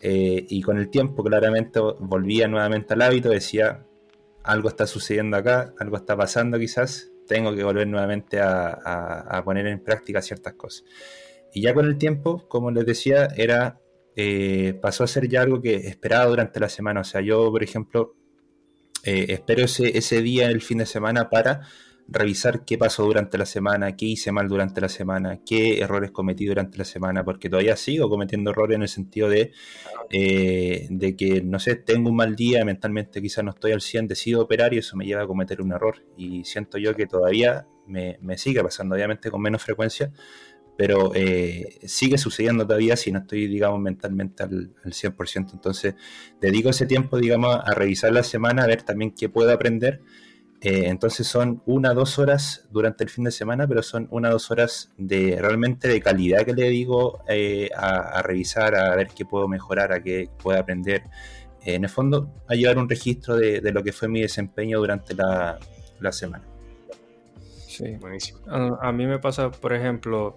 Eh, 0.00 0.44
y 0.48 0.60
con 0.62 0.78
el 0.78 0.90
tiempo, 0.90 1.24
claramente, 1.24 1.80
volvía 2.00 2.48
nuevamente 2.48 2.94
al 2.94 3.02
hábito, 3.02 3.30
decía, 3.30 3.86
algo 4.44 4.68
está 4.68 4.86
sucediendo 4.86 5.36
acá, 5.36 5.74
algo 5.78 5.96
está 5.96 6.16
pasando 6.16 6.58
quizás, 6.58 7.10
tengo 7.26 7.54
que 7.54 7.64
volver 7.64 7.86
nuevamente 7.86 8.40
a, 8.40 9.42
poner 9.44 9.66
en 9.66 9.82
práctica 9.82 10.22
ciertas 10.22 10.54
cosas. 10.54 10.84
Y 11.52 11.62
ya 11.62 11.74
con 11.74 11.86
el 11.86 11.98
tiempo, 11.98 12.46
como 12.48 12.70
les 12.70 12.86
decía, 12.86 13.28
era 13.36 13.80
eh, 14.14 14.78
pasó 14.80 15.04
a 15.04 15.06
ser 15.06 15.28
ya 15.28 15.42
algo 15.42 15.60
que 15.60 15.74
esperaba 15.74 16.26
durante 16.26 16.60
la 16.60 16.68
semana. 16.68 17.00
O 17.00 17.04
sea, 17.04 17.20
yo, 17.20 17.50
por 17.50 17.62
ejemplo, 17.62 18.14
eh, 19.04 19.26
espero 19.28 19.64
ese, 19.64 19.96
ese 19.96 20.22
día, 20.22 20.48
el 20.48 20.62
fin 20.62 20.78
de 20.78 20.86
semana, 20.86 21.28
para 21.30 21.62
revisar 22.08 22.64
qué 22.64 22.78
pasó 22.78 23.04
durante 23.04 23.36
la 23.36 23.46
semana, 23.46 23.96
qué 23.96 24.06
hice 24.06 24.30
mal 24.30 24.48
durante 24.48 24.80
la 24.80 24.88
semana, 24.88 25.40
qué 25.44 25.80
errores 25.80 26.12
cometí 26.12 26.46
durante 26.46 26.78
la 26.78 26.84
semana, 26.84 27.24
porque 27.24 27.50
todavía 27.50 27.76
sigo 27.76 28.08
cometiendo 28.08 28.50
errores 28.50 28.76
en 28.76 28.82
el 28.82 28.88
sentido 28.88 29.28
de, 29.28 29.52
eh, 30.10 30.86
de 30.88 31.16
que, 31.16 31.42
no 31.42 31.58
sé, 31.58 31.76
tengo 31.76 32.10
un 32.10 32.16
mal 32.16 32.36
día, 32.36 32.64
mentalmente 32.64 33.20
quizás 33.20 33.44
no 33.44 33.50
estoy 33.50 33.72
al 33.72 33.80
100, 33.80 34.08
decido 34.08 34.42
operar 34.42 34.72
y 34.74 34.78
eso 34.78 34.96
me 34.96 35.04
lleva 35.04 35.22
a 35.22 35.26
cometer 35.26 35.60
un 35.60 35.72
error. 35.72 36.04
Y 36.16 36.44
siento 36.44 36.78
yo 36.78 36.94
que 36.94 37.06
todavía 37.06 37.66
me, 37.86 38.18
me 38.20 38.38
sigue 38.38 38.62
pasando, 38.62 38.94
obviamente 38.94 39.30
con 39.30 39.42
menos 39.42 39.62
frecuencia, 39.62 40.12
pero 40.78 41.12
eh, 41.14 41.78
sigue 41.86 42.18
sucediendo 42.18 42.66
todavía 42.66 42.96
si 42.96 43.10
no 43.10 43.20
estoy, 43.20 43.48
digamos, 43.48 43.80
mentalmente 43.80 44.44
al, 44.44 44.74
al 44.84 44.92
100%. 44.92 45.54
Entonces, 45.54 45.94
dedico 46.40 46.68
ese 46.68 46.86
tiempo, 46.86 47.18
digamos, 47.18 47.56
a 47.64 47.74
revisar 47.74 48.12
la 48.12 48.22
semana, 48.22 48.62
a 48.62 48.66
ver 48.66 48.82
también 48.82 49.12
qué 49.12 49.28
puedo 49.28 49.50
aprender 49.50 50.02
eh, 50.62 50.84
entonces 50.86 51.26
son 51.26 51.62
una 51.66 51.92
dos 51.92 52.18
horas 52.18 52.66
durante 52.70 53.04
el 53.04 53.10
fin 53.10 53.24
de 53.24 53.30
semana, 53.30 53.66
pero 53.66 53.82
son 53.82 54.08
una 54.10 54.30
dos 54.30 54.50
horas 54.50 54.90
de 54.96 55.36
realmente 55.40 55.86
de 55.88 56.00
calidad 56.00 56.44
que 56.44 56.54
le 56.54 56.70
digo 56.70 57.20
eh, 57.28 57.68
a, 57.76 58.22
revisar, 58.22 58.74
a 58.74 58.96
ver 58.96 59.08
qué 59.14 59.26
puedo 59.26 59.48
mejorar, 59.48 59.92
a 59.92 60.02
qué 60.02 60.30
puedo 60.42 60.58
aprender. 60.58 61.02
Eh, 61.62 61.74
en 61.74 61.84
el 61.84 61.90
fondo, 61.90 62.32
a 62.48 62.54
llevar 62.54 62.78
un 62.78 62.88
registro 62.88 63.36
de, 63.36 63.60
lo 63.70 63.82
que 63.82 63.92
fue 63.92 64.08
mi 64.08 64.22
desempeño 64.22 64.78
durante 64.78 65.14
la, 65.14 65.58
semana. 66.10 66.44
Sí, 67.66 67.96
buenísimo. 67.96 68.40
A, 68.48 68.92
mí 68.92 69.06
me 69.06 69.18
pasa, 69.18 69.50
por 69.50 69.74
ejemplo, 69.74 70.36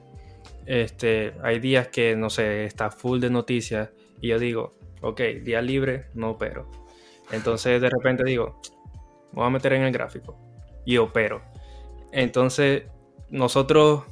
este, 0.66 1.34
hay 1.42 1.60
días 1.60 1.88
que, 1.88 2.16
no 2.16 2.30
sé, 2.30 2.66
está 2.66 2.92
full 2.92 3.20
de 3.20 3.30
noticias 3.30 3.90
y 4.20 4.30
yo 4.30 4.40
digo, 4.40 4.76
ok, 5.02 5.22
día 5.44 5.62
libre, 5.62 6.08
no 6.14 6.32
opero. 6.32 6.70
Entonces 7.32 7.80
de 7.80 7.90
repente 7.90 8.24
digo, 8.24 8.60
voy 9.32 9.46
a 9.46 9.50
meter 9.50 9.74
en 9.74 9.84
el 9.84 9.92
gráfico 9.92 10.38
y 10.86 10.98
opero. 10.98 11.42
Entonces, 12.12 12.84
nosotros, 13.30 14.04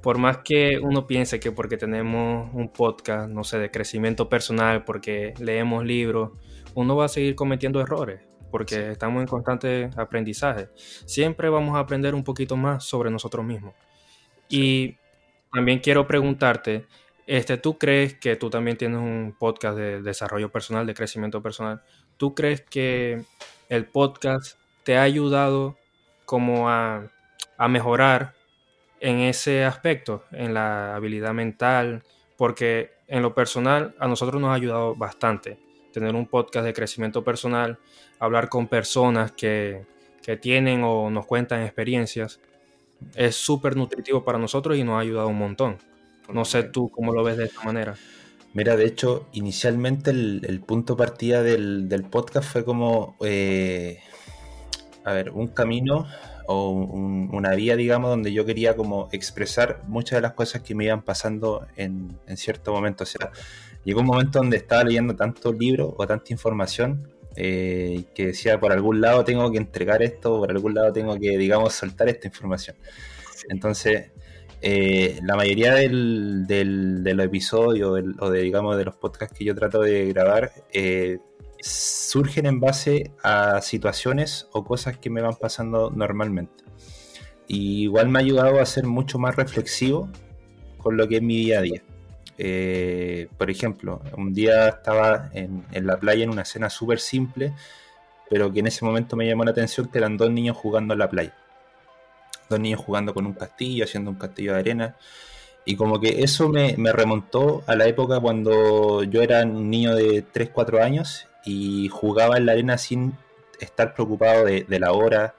por 0.00 0.18
más 0.18 0.38
que 0.38 0.78
uno 0.80 1.06
piense 1.06 1.40
que 1.40 1.52
porque 1.52 1.76
tenemos 1.76 2.48
un 2.54 2.68
podcast, 2.68 3.30
no 3.30 3.44
sé, 3.44 3.58
de 3.58 3.70
crecimiento 3.70 4.28
personal, 4.28 4.84
porque 4.84 5.34
leemos 5.38 5.84
libros, 5.84 6.32
uno 6.74 6.96
va 6.96 7.06
a 7.06 7.08
seguir 7.08 7.34
cometiendo 7.34 7.80
errores, 7.80 8.20
porque 8.50 8.92
estamos 8.92 9.20
en 9.20 9.26
constante 9.26 9.90
aprendizaje. 9.96 10.68
Siempre 10.76 11.48
vamos 11.48 11.76
a 11.76 11.80
aprender 11.80 12.14
un 12.14 12.24
poquito 12.24 12.56
más 12.56 12.84
sobre 12.84 13.10
nosotros 13.10 13.44
mismos. 13.44 13.74
Y 14.48 14.96
también 15.52 15.80
quiero 15.80 16.06
preguntarte, 16.06 16.86
este, 17.36 17.56
¿tú 17.56 17.78
crees 17.78 18.12
que 18.12 18.36
tú 18.36 18.50
también 18.50 18.76
tienes 18.76 18.98
un 18.98 19.34
podcast 19.38 19.78
de 19.78 20.02
desarrollo 20.02 20.52
personal, 20.52 20.86
de 20.86 20.92
crecimiento 20.92 21.40
personal? 21.40 21.82
¿Tú 22.18 22.34
crees 22.34 22.60
que 22.60 23.24
el 23.70 23.86
podcast 23.86 24.58
te 24.84 24.98
ha 24.98 25.02
ayudado 25.02 25.78
como 26.26 26.68
a, 26.68 27.08
mejorar 27.70 28.34
en 29.00 29.20
ese 29.20 29.64
aspecto, 29.64 30.24
en 30.30 30.52
la 30.52 30.94
habilidad 30.94 31.32
mental, 31.32 32.02
porque 32.36 32.90
en 33.08 33.22
lo 33.22 33.34
personal 33.34 33.94
a 33.98 34.08
nosotros 34.08 34.38
nos 34.38 34.50
ha 34.50 34.54
ayudado 34.54 34.94
bastante 34.94 35.58
tener 35.90 36.14
un 36.14 36.26
podcast 36.26 36.66
de 36.66 36.74
crecimiento 36.74 37.24
personal, 37.24 37.78
hablar 38.18 38.50
con 38.50 38.68
personas 38.68 39.32
que, 39.32 39.86
que 40.22 40.36
tienen 40.36 40.82
o 40.84 41.08
nos 41.08 41.24
cuentan 41.24 41.62
experiencias, 41.62 42.40
es 43.14 43.36
súper 43.36 43.74
nutritivo 43.74 44.22
para 44.22 44.38
nosotros 44.38 44.76
y 44.76 44.84
nos 44.84 44.96
ha 44.96 44.98
ayudado 44.98 45.28
un 45.28 45.38
montón. 45.38 45.91
No 46.32 46.44
sé 46.44 46.64
tú 46.64 46.90
cómo 46.90 47.12
lo 47.12 47.22
ves 47.24 47.36
de 47.36 47.44
esta 47.44 47.62
manera. 47.62 47.94
Mira, 48.54 48.76
de 48.76 48.84
hecho, 48.84 49.28
inicialmente 49.32 50.10
el, 50.10 50.62
punto 50.66 50.96
partida 50.96 51.42
del, 51.42 51.88
del, 51.88 52.04
podcast 52.04 52.50
fue 52.50 52.64
como, 52.64 53.16
eh, 53.20 53.98
a 55.04 55.12
ver, 55.12 55.30
un 55.30 55.48
camino 55.48 56.06
o 56.46 56.70
una 56.70 57.54
vía, 57.54 57.76
digamos, 57.76 58.10
donde 58.10 58.32
yo 58.32 58.44
quería 58.44 58.76
como 58.76 59.08
expresar 59.12 59.82
muchas 59.86 60.18
de 60.18 60.22
las 60.22 60.32
cosas 60.32 60.62
que 60.62 60.74
me 60.74 60.84
iban 60.84 61.02
pasando 61.02 61.66
en, 61.76 62.18
en 62.26 62.36
cierto 62.36 62.72
momento. 62.72 63.04
O 63.04 63.06
sea, 63.06 63.30
llegó 63.84 64.00
un 64.00 64.06
momento 64.06 64.38
donde 64.38 64.58
estaba 64.58 64.84
leyendo 64.84 65.16
tantos 65.16 65.56
libros 65.56 65.94
o 65.96 66.06
tanta 66.06 66.32
información 66.32 67.08
eh, 67.36 68.04
que 68.14 68.26
decía, 68.28 68.60
por 68.60 68.72
algún 68.72 69.00
lado 69.00 69.24
tengo 69.24 69.50
que 69.50 69.58
entregar 69.58 70.02
esto, 70.02 70.38
por 70.38 70.50
algún 70.50 70.74
lado 70.74 70.92
tengo 70.92 71.18
que, 71.18 71.38
digamos, 71.38 71.72
soltar 71.72 72.08
esta 72.08 72.28
información. 72.28 72.76
Entonces, 73.48 74.11
eh, 74.64 75.18
la 75.24 75.34
mayoría 75.34 75.74
del, 75.74 76.46
de 76.46 77.14
los 77.14 77.26
episodios 77.26 78.04
o 78.20 78.30
de, 78.30 78.40
digamos, 78.40 78.76
de 78.76 78.84
los 78.84 78.94
podcasts 78.94 79.36
que 79.36 79.44
yo 79.44 79.56
trato 79.56 79.80
de 79.80 80.06
grabar 80.06 80.52
eh, 80.72 81.18
surgen 81.58 82.46
en 82.46 82.60
base 82.60 83.10
a 83.24 83.60
situaciones 83.60 84.48
o 84.52 84.64
cosas 84.64 84.98
que 84.98 85.10
me 85.10 85.20
van 85.20 85.34
pasando 85.34 85.90
normalmente. 85.90 86.62
Y 87.48 87.82
igual 87.82 88.08
me 88.08 88.20
ha 88.20 88.22
ayudado 88.22 88.60
a 88.60 88.66
ser 88.66 88.86
mucho 88.86 89.18
más 89.18 89.34
reflexivo 89.34 90.08
con 90.78 90.96
lo 90.96 91.08
que 91.08 91.16
es 91.16 91.22
mi 91.22 91.38
día 91.38 91.58
a 91.58 91.62
día. 91.62 91.82
Eh, 92.38 93.28
por 93.36 93.50
ejemplo, 93.50 94.00
un 94.16 94.32
día 94.32 94.68
estaba 94.68 95.28
en, 95.32 95.64
en, 95.72 95.86
la 95.88 95.98
playa 95.98 96.22
en 96.22 96.30
una 96.30 96.42
escena 96.42 96.70
súper 96.70 97.00
simple, 97.00 97.52
pero 98.30 98.52
que 98.52 98.60
en 98.60 98.68
ese 98.68 98.84
momento 98.84 99.16
me 99.16 99.26
llamó 99.26 99.44
la 99.44 99.50
atención 99.50 99.88
que 99.88 99.98
eran 99.98 100.16
dos 100.16 100.30
niños 100.30 100.56
jugando 100.56 100.94
en 100.94 101.00
la 101.00 101.10
playa. 101.10 101.34
Dos 102.52 102.60
niños 102.60 102.80
jugando 102.80 103.14
con 103.14 103.26
un 103.26 103.34
castillo, 103.34 103.84
haciendo 103.84 104.10
un 104.10 104.16
castillo 104.16 104.52
de 104.54 104.60
arena. 104.60 104.96
Y 105.64 105.76
como 105.76 106.00
que 106.00 106.22
eso 106.22 106.48
me, 106.48 106.74
remontó 106.92 107.62
a 107.66 107.76
la 107.76 107.86
época 107.86 108.20
cuando 108.20 109.04
yo 109.04 109.22
era 109.22 109.42
un 109.42 109.70
niño 109.70 109.94
de 109.94 110.22
3, 110.22 110.50
4 110.52 110.82
años 110.82 111.28
y 111.44 111.88
jugaba 111.88 112.36
en 112.36 112.46
la 112.46 112.52
arena 112.52 112.78
sin 112.78 113.16
estar 113.60 113.94
preocupado 113.94 114.44
de, 114.44 114.64
de 114.64 114.80
la 114.80 114.92
hora, 114.92 115.34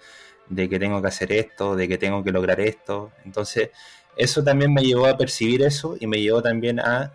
de 0.47 0.69
que 0.69 0.79
tengo 0.79 1.01
que 1.01 1.07
hacer 1.07 1.31
esto, 1.33 1.75
de 1.75 1.87
que 1.87 1.97
tengo 1.97 2.23
que 2.23 2.31
lograr 2.31 2.59
esto. 2.61 3.11
Entonces, 3.25 3.71
eso 4.15 4.43
también 4.43 4.73
me 4.73 4.83
llevó 4.83 5.07
a 5.07 5.17
percibir 5.17 5.63
eso 5.63 5.95
y 5.99 6.07
me 6.07 6.21
llevó 6.21 6.41
también 6.41 6.79
a 6.79 7.13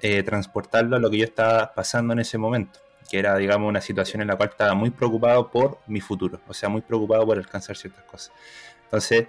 eh, 0.00 0.22
transportarlo 0.22 0.96
a 0.96 0.98
lo 0.98 1.10
que 1.10 1.18
yo 1.18 1.24
estaba 1.24 1.72
pasando 1.72 2.12
en 2.12 2.18
ese 2.18 2.36
momento, 2.36 2.80
que 3.08 3.18
era, 3.18 3.36
digamos, 3.36 3.68
una 3.68 3.80
situación 3.80 4.22
en 4.22 4.28
la 4.28 4.36
cual 4.36 4.50
estaba 4.50 4.74
muy 4.74 4.90
preocupado 4.90 5.50
por 5.50 5.78
mi 5.86 6.00
futuro, 6.00 6.40
o 6.46 6.52
sea, 6.52 6.68
muy 6.68 6.82
preocupado 6.82 7.24
por 7.24 7.38
alcanzar 7.38 7.76
ciertas 7.76 8.04
cosas. 8.04 8.32
Entonces, 8.94 9.26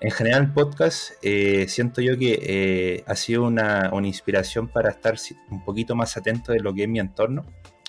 en 0.00 0.10
general, 0.10 0.42
el 0.42 0.52
podcast 0.52 1.12
eh, 1.22 1.64
siento 1.68 2.02
yo 2.02 2.18
que 2.18 2.38
eh, 2.42 3.04
ha 3.06 3.16
sido 3.16 3.44
una, 3.44 3.90
inspiración 4.04 4.68
para 4.68 4.90
estar 4.90 5.16
un 5.50 5.64
poquito 5.64 5.94
más 5.94 6.16
atento 6.18 6.52
de 6.52 6.60
lo 6.60 6.74
que 6.74 6.82
es 6.82 6.88
mi 6.88 7.00
entorno 7.00 7.46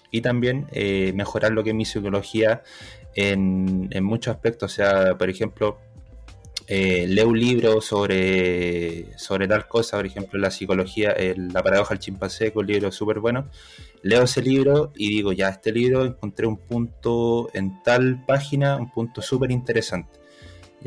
y 0.09 0.21
también 0.21 0.67
mejorar 1.15 1.51
lo 1.51 1.65
que 1.65 1.71
es 1.71 1.75
mi 1.75 1.83
psicología 1.83 2.63
en, 3.13 3.89
en 3.91 4.03
muchos 4.05 4.33
aspectos. 4.33 4.71
O 4.71 4.75
sea, 4.75 5.17
por 5.17 5.29
ejemplo, 5.29 5.79
eh, 6.69 7.07
leo 7.07 7.29
un 7.29 7.39
libro 7.39 7.79
sobre, 7.79 9.17
sobre 9.17 9.47
tal 9.47 9.69
cosa, 9.69 9.95
por 9.95 10.05
ejemplo, 10.05 10.37
la 10.37 10.51
psicología, 10.51 11.15
la 11.35 11.63
paradoja 11.63 11.93
del 11.93 11.99
chimpancé, 11.99 12.51
que 12.51 12.59
un 12.59 12.67
libro 12.67 12.91
súper 12.91 13.19
bueno. 13.19 13.49
Leo 14.01 14.23
ese 14.23 14.41
libro 14.41 14.91
y 14.95 15.09
digo, 15.09 15.31
ya, 15.31 15.49
este 15.49 15.71
libro 15.71 16.03
encontré 16.05 16.45
un 16.45 16.57
punto 16.57 17.49
en 17.53 17.81
tal 17.83 18.23
página, 18.25 18.75
un 18.75 18.91
punto 18.91 19.21
súper 19.21 19.51
interesante. 19.51 20.19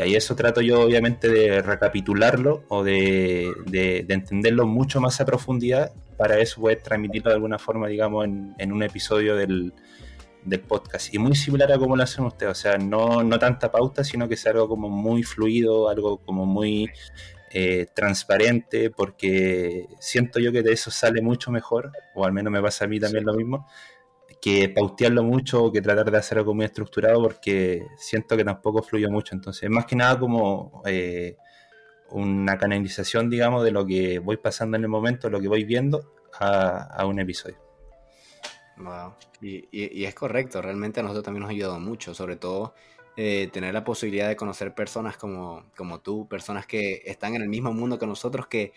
Y 0.00 0.02
ahí 0.02 0.14
eso 0.16 0.34
trato 0.34 0.62
yo, 0.62 0.80
obviamente, 0.80 1.28
de 1.28 1.60
recapitularlo 1.60 2.64
o 2.68 2.82
de, 2.82 3.52
de, 3.66 4.06
entenderlo 4.08 4.66
mucho 4.66 4.98
más 4.98 5.20
a 5.20 5.26
profundidad 5.26 5.92
para 6.16 6.38
eso 6.38 6.62
poder 6.62 6.80
transmitirlo 6.80 7.28
de 7.28 7.34
alguna 7.34 7.58
forma, 7.58 7.86
digamos, 7.86 8.24
en, 8.24 8.54
en 8.56 8.72
un 8.72 8.82
episodio 8.82 9.36
del, 9.36 9.74
del 10.42 10.60
podcast. 10.60 11.12
Y 11.12 11.18
muy 11.18 11.36
similar 11.36 11.70
a 11.70 11.78
como 11.78 11.96
lo 11.96 12.02
hacen 12.02 12.24
ustedes, 12.24 12.50
o 12.50 12.54
sea, 12.54 12.78
no, 12.78 13.22
no 13.22 13.38
tanta 13.38 13.70
pauta, 13.70 14.02
sino 14.02 14.26
que 14.26 14.36
es 14.36 14.46
algo 14.46 14.70
como 14.70 14.88
muy 14.88 15.22
fluido, 15.22 15.90
algo 15.90 16.16
como 16.16 16.46
muy 16.46 16.90
eh, 17.50 17.86
transparente, 17.92 18.88
porque 18.88 19.86
siento 19.98 20.40
yo 20.40 20.50
que 20.50 20.62
de 20.62 20.72
eso 20.72 20.90
sale 20.90 21.20
mucho 21.20 21.50
mejor, 21.50 21.92
o 22.14 22.24
al 22.24 22.32
menos 22.32 22.50
me 22.50 22.62
pasa 22.62 22.86
a 22.86 22.88
mí 22.88 22.98
también 22.98 23.26
lo 23.26 23.34
mismo, 23.34 23.68
que 24.40 24.68
pautearlo 24.68 25.22
mucho 25.22 25.64
o 25.64 25.72
que 25.72 25.82
tratar 25.82 26.10
de 26.10 26.18
hacer 26.18 26.38
algo 26.38 26.54
muy 26.54 26.64
estructurado, 26.64 27.22
porque 27.22 27.86
siento 27.96 28.36
que 28.36 28.44
tampoco 28.44 28.82
fluye 28.82 29.08
mucho. 29.08 29.34
Entonces, 29.34 29.68
más 29.68 29.86
que 29.86 29.96
nada 29.96 30.18
como 30.18 30.82
eh, 30.86 31.36
una 32.10 32.56
canalización, 32.58 33.28
digamos, 33.28 33.64
de 33.64 33.70
lo 33.70 33.86
que 33.86 34.18
voy 34.18 34.36
pasando 34.38 34.76
en 34.76 34.84
el 34.84 34.88
momento, 34.88 35.28
lo 35.30 35.40
que 35.40 35.48
voy 35.48 35.64
viendo 35.64 36.14
a 36.38 37.04
un 37.06 37.20
episodio. 37.20 37.70
Y, 39.40 40.04
es 40.04 40.14
correcto, 40.14 40.62
realmente 40.62 41.00
a 41.00 41.02
nosotros 41.02 41.24
también 41.24 41.42
nos 41.42 41.50
ha 41.50 41.52
ayudado 41.52 41.80
mucho, 41.80 42.14
sobre 42.14 42.36
todo 42.36 42.74
eh, 43.16 43.48
tener 43.52 43.74
la 43.74 43.84
posibilidad 43.84 44.28
de 44.28 44.36
conocer 44.36 44.74
personas 44.74 45.16
como, 45.16 45.70
como 45.76 46.00
tú, 46.00 46.28
personas 46.28 46.66
que 46.66 47.02
están 47.04 47.34
en 47.34 47.42
el 47.42 47.48
mismo 47.48 47.72
mundo 47.72 47.98
que 47.98 48.06
nosotros, 48.06 48.46
que 48.46 48.72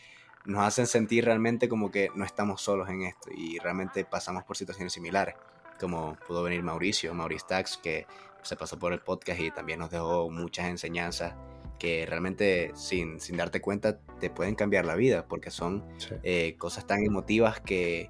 nos 0.46 0.64
hacen 0.66 0.88
sentir 0.88 1.26
realmente 1.26 1.70
como 1.70 1.92
que 1.92 2.10
no 2.16 2.26
estamos 2.26 2.62
solos 2.62 2.90
en 2.90 3.04
esto 3.04 3.30
y 3.36 3.60
realmente 3.60 4.06
pasamos 4.06 4.44
por 4.44 4.58
situaciones 4.58 4.94
similares, 4.94 5.36
como 5.80 6.18
pudo 6.28 6.44
venir 6.44 6.64
Mauricio, 6.64 7.14
Maurice 7.14 7.46
Tax, 7.48 7.78
que 7.78 8.06
se 8.42 8.56
pasó 8.56 8.78
por 8.78 8.94
el 8.94 9.00
podcast 9.00 9.40
y 9.40 9.52
también 9.52 9.80
nos 9.80 9.90
dejó 9.90 10.30
muchas 10.30 10.68
enseñanzas 10.68 11.34
que 11.80 12.06
realmente 12.06 12.72
sin, 12.76 13.20
sin 13.20 13.38
darte 13.38 13.62
cuenta 13.62 14.00
te 14.20 14.30
pueden 14.30 14.56
cambiar 14.56 14.86
la 14.86 14.96
vida, 14.96 15.26
porque 15.28 15.52
son 15.52 15.84
eh, 16.24 16.56
cosas 16.58 16.88
tan 16.88 17.04
emotivas 17.04 17.60
que 17.60 18.10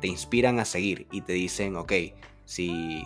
te 0.00 0.08
inspiran 0.08 0.58
a 0.58 0.64
seguir 0.64 1.06
y 1.12 1.20
te 1.22 1.32
dicen, 1.32 1.76
ok, 1.76 1.92
si, 2.44 3.04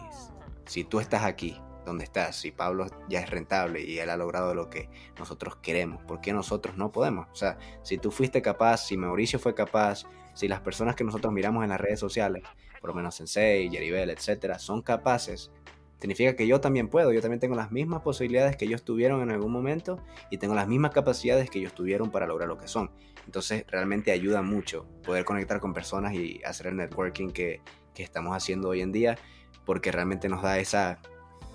si 0.65 0.85
tú 0.85 1.01
estás 1.01 1.25
aquí, 1.25 1.61
donde 1.87 2.05
estás, 2.05 2.37
si 2.37 2.51
Pablo 2.51 2.87
ya 3.09 3.21
es 3.21 3.31
rentable 3.31 3.81
y 3.81 3.99
él 3.99 4.11
ha 4.11 4.17
logrado 4.17 4.55
lo 4.55 4.69
que 4.69 4.91
nosotros 5.19 5.57
queremos, 5.57 6.03
¿por 6.03 6.21
qué 6.21 6.33
nosotros 6.33 6.77
no 6.77 6.93
podemos? 6.93 7.29
O 7.33 7.35
sea, 7.35 7.59
si 7.83 7.97
tú 7.97 8.11
fuiste 8.11 8.43
capaz, 8.43 8.79
si 8.79 8.97
Mauricio 8.97 9.39
fue 9.39 9.55
capaz, 9.55 10.05
si 10.35 10.49
las 10.49 10.61
personas 10.61 10.97
que 10.97 11.05
nosotros 11.05 11.33
miramos 11.33 11.65
en 11.65 11.71
las 11.71 11.81
redes 11.81 11.99
sociales, 11.99 12.43
por 12.81 12.91
lo 12.91 12.95
menos 12.95 13.15
Sensei, 13.15 13.71
Jeribel, 13.71 14.11
etcétera, 14.11 14.59
son 14.59 14.83
capaces, 14.83 15.51
significa 15.99 16.37
que 16.37 16.47
yo 16.47 16.61
también 16.61 16.89
puedo, 16.89 17.13
yo 17.13 17.23
también 17.23 17.41
tengo 17.41 17.55
las 17.55 17.73
mismas 17.73 18.03
posibilidades 18.03 18.57
que 18.57 18.67
ellos 18.67 18.85
tuvieron 18.85 19.23
en 19.23 19.31
algún 19.31 19.51
momento 19.51 19.99
y 20.31 20.39
tengo 20.39 20.55
las 20.55 20.69
mismas 20.69 20.93
capacidades 20.93 21.49
que 21.49 21.59
ellos 21.59 21.75
tuvieron 21.75 22.11
para 22.11 22.27
lograr 22.27 22.49
lo 22.49 22.59
que 22.59 22.69
son. 22.69 22.91
Entonces 23.25 23.65
realmente 23.69 24.13
ayuda 24.13 24.43
mucho 24.43 24.87
poder 25.05 25.25
conectar 25.25 25.61
con 25.61 25.75
personas 25.75 26.15
y 26.15 26.41
hacer 26.45 26.69
el 26.69 26.77
networking 26.77 27.31
que, 27.31 27.61
estamos 27.97 28.37
haciendo 28.37 28.69
hoy 28.69 28.83
en 28.83 28.93
día, 28.93 29.17
porque 29.65 29.91
realmente 29.91 30.29
nos 30.29 30.43
da 30.43 30.59
esa, 30.59 30.99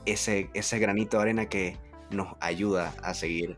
ese, 0.05 0.49
ese 0.53 0.79
granito 0.79 1.17
de 1.17 1.23
arena 1.23 1.47
que 1.47 1.77
nos 2.09 2.35
ayuda 2.39 2.93
a 3.03 3.13
seguir 3.13 3.57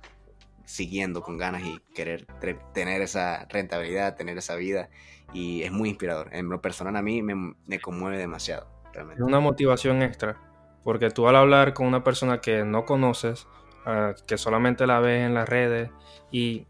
siguiendo 0.66 1.22
con 1.22 1.38
ganas 1.38 1.64
y 1.64 1.80
querer 1.94 2.26
tener 2.74 3.02
esa 3.02 3.46
rentabilidad, 3.50 4.16
tener 4.16 4.38
esa 4.38 4.56
vida. 4.56 4.90
Y 5.34 5.64
es 5.64 5.72
muy 5.72 5.90
inspirador. 5.90 6.30
En 6.34 6.50
lo 6.50 6.62
personal 6.62 6.96
a 6.96 7.02
mí 7.02 7.22
me, 7.22 7.80
conmueve 7.80 8.18
demasiado. 8.18 8.68
Realmente. 8.94 9.22
Es 9.22 9.28
una 9.28 9.40
motivación 9.40 10.04
extra, 10.04 10.38
porque 10.84 11.10
tú 11.10 11.28
al 11.28 11.36
hablar 11.36 11.74
con 11.74 11.88
una 11.88 12.04
persona 12.04 12.42
que 12.42 12.64
no 12.64 12.86
conoces, 12.86 13.48
ah, 13.86 14.14
que 14.28 14.38
solamente 14.38 14.86
la 14.86 15.00
ves 15.00 15.26
en 15.26 15.34
las 15.34 15.50
redes 15.50 15.90
y 16.32 16.68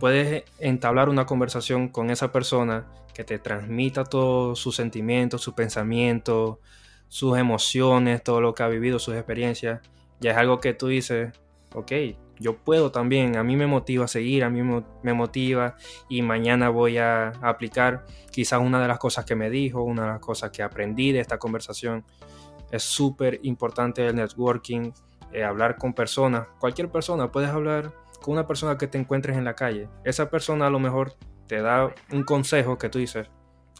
puedes 0.00 0.44
entablar 0.58 1.08
una 1.08 1.26
conversación 1.26 1.88
con 1.88 2.10
esa 2.10 2.32
persona 2.32 2.86
que 3.12 3.24
te 3.24 3.38
transmita 3.38 4.04
todos 4.04 4.58
sus 4.58 4.76
sentimientos, 4.76 5.42
sus 5.42 5.54
pensamientos, 5.54 6.58
sus 7.08 7.38
emociones, 7.38 8.22
todo 8.22 8.40
lo 8.40 8.54
que 8.54 8.62
ha 8.62 8.68
vivido, 8.68 8.98
sus 8.98 9.14
experiencias, 9.14 9.80
ya 10.20 10.32
es 10.32 10.36
algo 10.36 10.60
que 10.60 10.74
tú 10.74 10.88
dices, 10.88 11.32
ok, 11.74 11.92
yo 12.38 12.56
puedo 12.56 12.90
también, 12.90 13.36
a 13.36 13.42
mí 13.42 13.56
me 13.56 13.66
motiva 13.66 14.04
a 14.04 14.08
seguir, 14.08 14.44
a 14.44 14.50
mí 14.50 14.62
me 15.02 15.12
motiva 15.14 15.76
y 16.08 16.22
mañana 16.22 16.68
voy 16.68 16.98
a 16.98 17.28
aplicar 17.40 18.04
quizás 18.30 18.60
una 18.60 18.80
de 18.80 18.88
las 18.88 18.98
cosas 18.98 19.24
que 19.24 19.34
me 19.34 19.50
dijo, 19.50 19.82
una 19.82 20.02
de 20.02 20.08
las 20.08 20.20
cosas 20.20 20.50
que 20.50 20.62
aprendí 20.62 21.12
de 21.12 21.20
esta 21.20 21.38
conversación. 21.38 22.04
Es 22.70 22.82
súper 22.82 23.40
importante 23.42 24.06
el 24.06 24.16
networking, 24.16 24.92
eh, 25.32 25.44
hablar 25.44 25.76
con 25.76 25.94
personas, 25.94 26.46
cualquier 26.58 26.90
persona, 26.90 27.30
puedes 27.30 27.50
hablar 27.50 27.92
con 28.20 28.32
una 28.32 28.46
persona 28.46 28.76
que 28.76 28.86
te 28.86 28.98
encuentres 28.98 29.36
en 29.36 29.44
la 29.44 29.54
calle, 29.54 29.88
esa 30.04 30.28
persona 30.28 30.66
a 30.66 30.70
lo 30.70 30.78
mejor 30.78 31.14
te 31.46 31.62
da 31.62 31.94
un 32.12 32.24
consejo 32.24 32.76
que 32.76 32.88
tú 32.88 32.98
dices, 32.98 33.28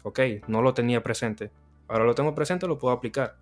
ok, 0.03 0.19
no 0.47 0.61
lo 0.61 0.73
tenía 0.73 1.03
presente, 1.03 1.51
ahora 1.87 2.05
lo 2.05 2.15
tengo 2.15 2.35
presente, 2.35 2.67
lo 2.67 2.77
puedo 2.77 2.93
aplicar. 2.93 3.37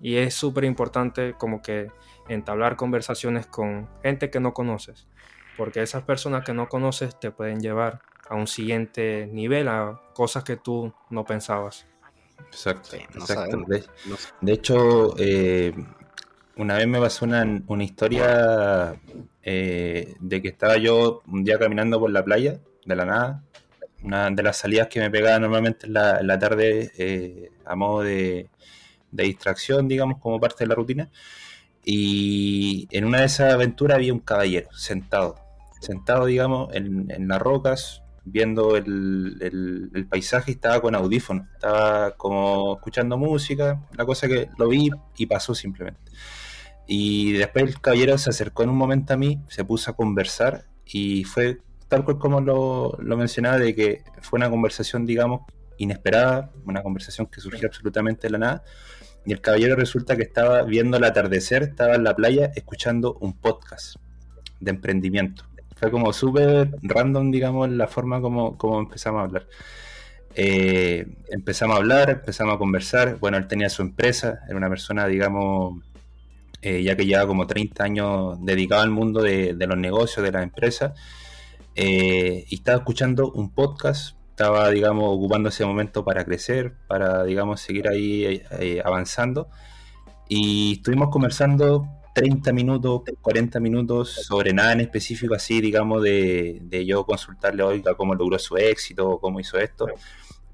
Y 0.00 0.16
es 0.16 0.34
súper 0.34 0.64
importante 0.64 1.34
como 1.38 1.60
que 1.62 1.90
entablar 2.28 2.76
conversaciones 2.76 3.46
con 3.46 3.88
gente 4.02 4.30
que 4.30 4.40
no 4.40 4.54
conoces, 4.54 5.08
porque 5.56 5.82
esas 5.82 6.02
personas 6.04 6.44
que 6.44 6.54
no 6.54 6.68
conoces 6.68 7.18
te 7.18 7.30
pueden 7.30 7.60
llevar 7.60 8.00
a 8.28 8.36
un 8.36 8.46
siguiente 8.46 9.28
nivel, 9.32 9.68
a 9.68 10.00
cosas 10.14 10.44
que 10.44 10.56
tú 10.56 10.94
no 11.10 11.24
pensabas. 11.24 11.86
Exacto, 12.38 12.96
De, 14.40 14.52
hecho, 14.52 15.14
eh, 15.18 15.74
una 16.56 16.76
vez 16.76 16.86
me 16.86 16.98
pasó 17.00 17.24
una, 17.24 17.44
una 17.66 17.84
historia 17.84 18.98
eh, 19.42 20.14
de 20.20 20.42
que 20.42 20.48
estaba 20.48 20.76
yo 20.76 21.22
un 21.26 21.44
día 21.44 21.58
caminando 21.58 21.98
por 22.00 22.10
la 22.10 22.24
playa, 22.24 22.60
de 22.84 22.96
la 22.96 23.04
nada, 23.04 23.42
una 24.02 24.30
de 24.30 24.42
las 24.42 24.58
salidas 24.58 24.88
que 24.88 25.00
me 25.00 25.10
pegaba 25.10 25.38
normalmente 25.38 25.86
en 25.86 25.94
la, 25.94 26.38
tarde 26.38 26.90
eh, 26.96 27.50
a 27.64 27.74
modo 27.76 28.02
de, 28.02 28.48
distracción, 29.10 29.88
digamos, 29.88 30.18
como 30.20 30.40
parte 30.40 30.64
de 30.64 30.68
la 30.68 30.74
rutina. 30.74 31.10
Y 31.84 32.88
en 32.90 33.04
una 33.04 33.20
de 33.20 33.26
esas 33.26 33.54
aventuras 33.54 33.96
había 33.96 34.12
un 34.12 34.20
caballero 34.20 34.68
sentado, 34.72 35.36
sentado, 35.80 36.26
digamos, 36.26 36.74
en, 36.74 37.28
las 37.28 37.40
rocas, 37.40 38.02
viendo 38.24 38.76
el, 38.76 39.90
el, 39.94 40.06
paisaje 40.06 40.52
y 40.52 40.54
estaba 40.54 40.80
con 40.80 40.94
audífonos, 40.94 41.46
estaba 41.54 42.12
como 42.12 42.74
escuchando 42.74 43.16
música, 43.16 43.80
la 43.96 44.04
cosa 44.04 44.28
que 44.28 44.48
lo 44.58 44.68
vi 44.68 44.90
y 45.16 45.26
pasó 45.26 45.54
simplemente. 45.54 46.12
Y 46.86 47.32
después 47.32 47.64
el 47.64 47.80
caballero 47.80 48.18
se 48.18 48.30
acercó 48.30 48.62
en 48.62 48.70
un 48.70 48.76
momento 48.76 49.14
a 49.14 49.16
mí, 49.16 49.40
se 49.48 49.64
puso 49.64 49.90
a 49.90 49.96
conversar 49.96 50.64
y 50.84 51.24
fue 51.24 51.60
tal 51.90 52.04
cual 52.04 52.18
como 52.18 52.40
lo, 52.40 53.16
mencionaba, 53.16 53.58
de 53.58 53.74
que 53.74 54.04
fue 54.22 54.38
una 54.38 54.48
conversación, 54.48 55.04
digamos, 55.04 55.42
inesperada, 55.76 56.52
una 56.64 56.82
conversación 56.82 57.26
que 57.26 57.40
surgió 57.40 57.68
absolutamente 57.68 58.28
de 58.28 58.30
la 58.30 58.38
nada. 58.38 58.64
Y 59.26 59.32
el 59.32 59.40
caballero 59.40 59.76
resulta 59.76 60.16
que 60.16 60.22
estaba 60.22 60.62
viendo 60.62 60.96
el 60.96 61.04
atardecer, 61.04 61.64
estaba 61.64 61.96
en 61.96 62.04
la 62.04 62.14
playa 62.14 62.52
escuchando 62.54 63.18
un 63.20 63.34
podcast 63.38 63.96
de 64.60 64.70
emprendimiento. 64.70 65.44
Fue 65.76 65.90
como 65.90 66.12
súper 66.12 66.70
random, 66.82 67.30
digamos, 67.30 67.68
la 67.70 67.88
forma 67.88 68.20
como, 68.20 68.56
como 68.56 68.78
empezamos 68.80 69.20
a 69.20 69.24
hablar. 69.24 69.46
Eh, 70.36 71.06
empezamos 71.30 71.74
a 71.74 71.78
hablar, 71.80 72.10
empezamos 72.10 72.54
a 72.54 72.58
conversar. 72.58 73.18
Bueno, 73.18 73.36
él 73.36 73.48
tenía 73.48 73.68
su 73.68 73.82
empresa, 73.82 74.40
era 74.46 74.56
una 74.56 74.68
persona, 74.68 75.06
digamos, 75.06 75.82
eh, 76.62 76.82
ya 76.82 76.94
que 76.94 77.06
lleva 77.06 77.26
como 77.26 77.46
30 77.46 77.82
años 77.82 78.38
dedicado 78.44 78.82
al 78.82 78.90
mundo 78.90 79.22
de, 79.22 79.56
los 79.58 79.76
negocios, 79.76 80.22
de 80.24 80.30
las 80.30 80.42
empresas. 80.44 80.92
Y 81.74 82.54
estaba 82.54 82.78
escuchando 82.78 83.30
un 83.32 83.54
podcast, 83.54 84.16
estaba, 84.30 84.70
digamos, 84.70 85.04
ocupando 85.06 85.48
ese 85.48 85.64
momento 85.64 86.04
para 86.04 86.24
crecer, 86.24 86.74
para, 86.86 87.24
digamos, 87.24 87.60
seguir 87.60 87.88
ahí 87.88 88.42
avanzando. 88.84 89.48
Y 90.28 90.74
estuvimos 90.74 91.08
conversando 91.10 92.00
30 92.14 92.52
minutos, 92.52 93.02
40 93.20 93.60
minutos 93.60 94.10
sobre 94.10 94.52
nada 94.52 94.72
en 94.72 94.80
específico, 94.80 95.34
así, 95.34 95.60
digamos, 95.60 96.02
de, 96.02 96.84
yo 96.86 97.04
consultarle 97.04 97.62
hoy 97.62 97.82
cómo 97.96 98.14
logró 98.14 98.38
su 98.38 98.56
éxito, 98.56 99.18
cómo 99.20 99.40
hizo 99.40 99.58
esto. 99.58 99.86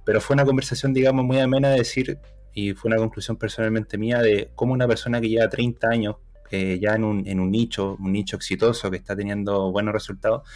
Pero 0.05 0.21
fue 0.21 0.35
una 0.35 0.45
conversación, 0.45 0.93
digamos, 0.93 1.25
muy 1.25 1.39
amena 1.41 1.71
de 1.71 1.79
decir, 1.79 2.19
y 2.53 2.73
fue 2.73 2.91
una 2.91 2.99
conclusión 2.99 3.37
personalmente 3.37 3.99
mía, 3.99 4.21
de 4.21 4.51
cómo 4.55 4.73
una 4.73 4.87
persona 4.87 5.21
que 5.21 5.29
lleva 5.29 5.49
30 5.49 5.89
años 5.89 6.17
eh, 6.51 6.79
ya 6.81 6.95
en 6.95 7.05
un, 7.05 7.27
en 7.27 7.41
un 7.41 7.51
nicho, 7.51 7.97
un 7.99 8.13
nicho 8.13 8.37
exitoso 8.37 8.91
que 8.91 8.99
está 8.99 9.17
teniendo 9.17 9.73
buenos 9.73 9.93
resultados, 9.93 10.49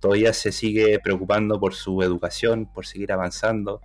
todavía 0.00 0.32
se 0.32 0.52
sigue 0.52 0.98
preocupando 1.00 1.58
por 1.58 1.74
su 1.74 2.02
educación, 2.02 2.66
por 2.72 2.86
seguir 2.86 3.12
avanzando. 3.12 3.80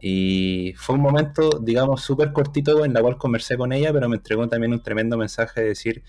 Y 0.00 0.74
fue 0.76 0.96
un 0.96 1.02
momento, 1.02 1.58
digamos, 1.62 2.02
súper 2.02 2.32
cortito 2.32 2.84
en 2.84 2.92
la 2.92 3.00
cual 3.00 3.16
conversé 3.16 3.56
con 3.56 3.72
ella, 3.72 3.92
pero 3.92 4.08
me 4.08 4.16
entregó 4.16 4.46
también 4.48 4.72
un 4.72 4.82
tremendo 4.82 5.16
mensaje 5.16 5.62
de 5.62 5.68
decir, 5.68 6.02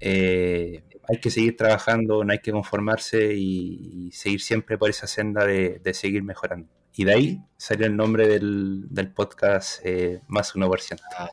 eh, 0.00 0.84
hay 1.08 1.20
que 1.20 1.30
seguir 1.30 1.56
trabajando, 1.56 2.24
no 2.24 2.32
hay 2.32 2.38
que 2.38 2.52
conformarse 2.52 3.34
y, 3.34 4.10
seguir 4.12 4.40
siempre 4.40 4.78
por 4.78 4.90
esa 4.90 5.06
senda 5.06 5.44
de, 5.44 5.80
seguir 5.94 6.22
mejorando. 6.22 6.68
Y 6.94 7.04
de 7.04 7.12
ahí 7.12 7.42
salió 7.56 7.86
el 7.86 7.96
nombre 7.96 8.28
del, 8.28 9.12
podcast 9.14 9.80
eh, 9.84 10.20
Más 10.28 10.54
1%. 10.54 11.00
Ah, 11.16 11.30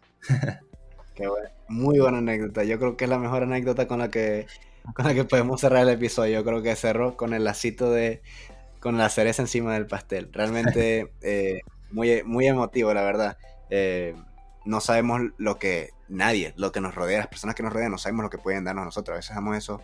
qué 1.15 1.27
bueno. 1.27 1.49
Muy 1.67 1.99
buena 1.99 2.17
anécdota. 2.17 2.63
Yo 2.63 2.79
creo 2.79 2.97
que 2.97 3.03
es 3.03 3.09
la 3.09 3.19
mejor 3.19 3.43
anécdota 3.43 3.87
con 3.87 3.99
la 3.99 4.09
que, 4.09 4.47
con 4.95 5.05
la 5.05 5.13
que 5.13 5.23
podemos 5.23 5.61
cerrar 5.61 5.83
el 5.83 5.89
episodio. 5.89 6.39
Yo 6.39 6.45
creo 6.45 6.61
que 6.61 6.75
cerró 6.75 7.17
con 7.17 7.33
el 7.33 7.43
lacito 7.43 7.91
de, 7.91 8.21
con 8.79 8.97
la 8.97 9.09
cereza 9.09 9.41
encima 9.41 9.73
del 9.73 9.87
pastel. 9.87 10.29
Realmente... 10.31 11.11
Eh, 11.21 11.61
muy, 11.91 12.21
muy 12.23 12.45
emotivo, 12.45 12.93
la 12.93 13.01
verdad. 13.01 13.37
Eh, 13.71 14.15
no 14.63 14.79
sabemos 14.79 15.21
lo 15.37 15.57
que 15.57 15.89
nadie, 16.07 16.53
lo 16.55 16.71
que 16.71 16.81
nos 16.81 16.93
rodea, 16.93 17.17
las 17.17 17.27
personas 17.27 17.55
que 17.55 17.63
nos 17.63 17.73
rodean, 17.73 17.89
no 17.89 17.97
sabemos 17.97 18.21
lo 18.21 18.29
que 18.29 18.37
pueden 18.37 18.63
darnos 18.63 18.85
nosotros. 18.85 19.15
A 19.15 19.17
veces 19.17 19.29
dejamos 19.29 19.57
eso, 19.57 19.81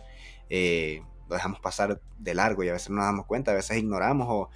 eh, 0.48 1.02
lo 1.28 1.34
dejamos 1.34 1.58
pasar 1.58 2.00
de 2.18 2.34
largo 2.34 2.62
y 2.62 2.68
a 2.68 2.74
veces 2.74 2.90
no 2.90 2.96
nos 2.96 3.06
damos 3.06 3.26
cuenta, 3.26 3.50
a 3.50 3.54
veces 3.54 3.76
ignoramos 3.76 4.28
o... 4.30 4.50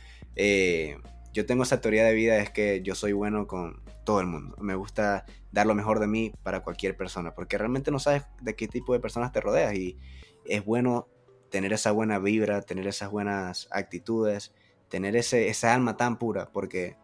Yo 1.33 1.47
tengo 1.47 1.63
esa 1.63 1.81
teoría 1.81 2.05
de 2.05 2.15
vida, 2.15 2.39
es 2.39 2.51
que 2.51 2.83
yo 2.83 2.97
soy 2.97 3.13
bueno 3.13 3.47
con 3.47 3.83
todo 4.05 4.21
el 4.21 4.27
mundo. 4.27 4.57
Me 4.59 4.75
gusta 4.75 5.25
dar 5.53 5.67
lo 5.67 5.77
mejor 5.77 6.01
de 6.01 6.09
mí 6.09 6.33
para 6.43 6.61
cualquier 6.61 6.97
persona, 6.97 7.35
porque 7.35 7.57
realmente 7.57 7.93
no 7.93 8.01
sabes 8.01 8.25
de 8.41 8.57
qué 8.57 8.67
tipo 8.67 8.93
de 8.93 9.01
personas 9.01 9.31
te 9.31 9.41
rodeas 9.41 9.75
y 9.75 9.97
es 10.51 10.65
bueno 10.65 11.09
tener 11.51 11.73
esa 11.73 11.93
buena 11.93 12.19
vibra, 12.19 12.63
tener 12.63 12.87
esas 12.87 13.11
buenas 13.11 13.69
actitudes, 13.71 14.53
tener 14.89 15.17
ese, 15.17 15.49
esa 15.49 15.75
alma 15.75 15.97
tan 15.97 16.19
pura, 16.19 16.51
porque 16.53 16.97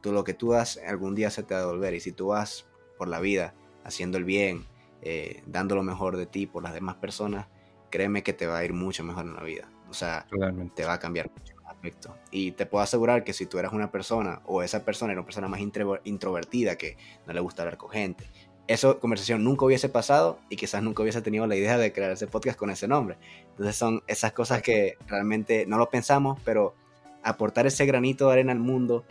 tú 0.00 0.12
lo 0.12 0.24
que 0.24 0.34
tú 0.34 0.52
das 0.52 0.78
algún 0.86 1.14
día 1.14 1.30
se 1.30 1.42
te 1.42 1.54
va 1.54 1.60
a 1.60 1.62
devolver. 1.64 1.94
Y 1.94 2.00
si 2.00 2.12
tú 2.12 2.28
vas 2.28 2.66
por 2.96 3.08
la 3.08 3.20
vida 3.20 3.54
haciendo 3.84 4.18
el 4.18 4.24
bien, 4.24 4.66
eh, 5.02 5.42
dando 5.46 5.76
lo 5.76 5.82
mejor 5.82 6.16
de 6.16 6.26
ti 6.26 6.46
por 6.46 6.62
las 6.62 6.74
demás 6.74 6.96
personas, 6.96 7.46
créeme 7.90 8.22
que 8.22 8.32
te 8.32 8.46
va 8.46 8.58
a 8.58 8.64
ir 8.64 8.72
mucho 8.72 9.04
mejor 9.04 9.24
en 9.26 9.34
la 9.34 9.42
vida. 9.42 9.70
O 9.88 9.94
sea, 9.94 10.26
te 10.74 10.84
va 10.84 10.94
a 10.94 10.98
cambiar 10.98 11.30
mucho 11.30 11.54
el 11.54 11.66
aspecto. 11.66 12.16
Y 12.30 12.52
te 12.52 12.66
puedo 12.66 12.82
asegurar 12.82 13.24
que 13.24 13.32
si 13.32 13.46
tú 13.46 13.58
eras 13.58 13.72
una 13.72 13.90
persona 13.90 14.42
o 14.44 14.62
esa 14.62 14.84
persona 14.84 15.12
era 15.12 15.20
una 15.20 15.26
persona 15.26 15.48
más 15.48 15.60
introvertida 15.60 16.76
que 16.76 16.96
no 17.26 17.32
le 17.32 17.40
gusta 17.40 17.62
hablar 17.62 17.78
con 17.78 17.90
gente, 17.90 18.28
esa 18.68 18.94
conversación 18.94 19.42
nunca 19.42 19.64
hubiese 19.64 19.88
pasado 19.88 20.38
y 20.50 20.56
quizás 20.56 20.82
nunca 20.82 21.02
hubiese 21.02 21.22
tenido 21.22 21.46
la 21.46 21.56
idea 21.56 21.78
de 21.78 21.92
crear 21.92 22.12
ese 22.12 22.26
podcast 22.26 22.58
con 22.58 22.70
ese 22.70 22.86
nombre. 22.86 23.16
Entonces 23.50 23.74
son 23.74 24.02
esas 24.06 24.32
cosas 24.32 24.62
que 24.62 24.98
realmente 25.06 25.64
no 25.66 25.78
lo 25.78 25.88
pensamos, 25.88 26.38
pero 26.44 26.74
aportar 27.22 27.66
ese 27.66 27.86
granito 27.86 28.26
de 28.26 28.34
arena 28.34 28.52
al 28.52 28.58
mundo 28.58 29.04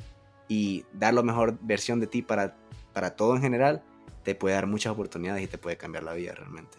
y 0.48 0.86
dar 0.94 1.16
la 1.16 1.24
mejor 1.24 1.58
versión 1.60 2.00
de 2.00 2.06
ti 2.08 2.22
para, 2.22 2.56
para 2.94 3.16
todo 3.16 3.36
en 3.36 3.42
general, 3.42 3.84
te 4.24 4.36
puede 4.36 4.54
dar 4.54 4.68
muchas 4.68 4.94
oportunidades 4.94 5.44
y 5.44 5.48
te 5.48 5.58
puede 5.58 5.76
cambiar 5.76 6.04
la 6.04 6.14
vida 6.14 6.36
realmente. 6.36 6.78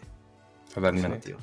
Totalmente. 0.73 1.35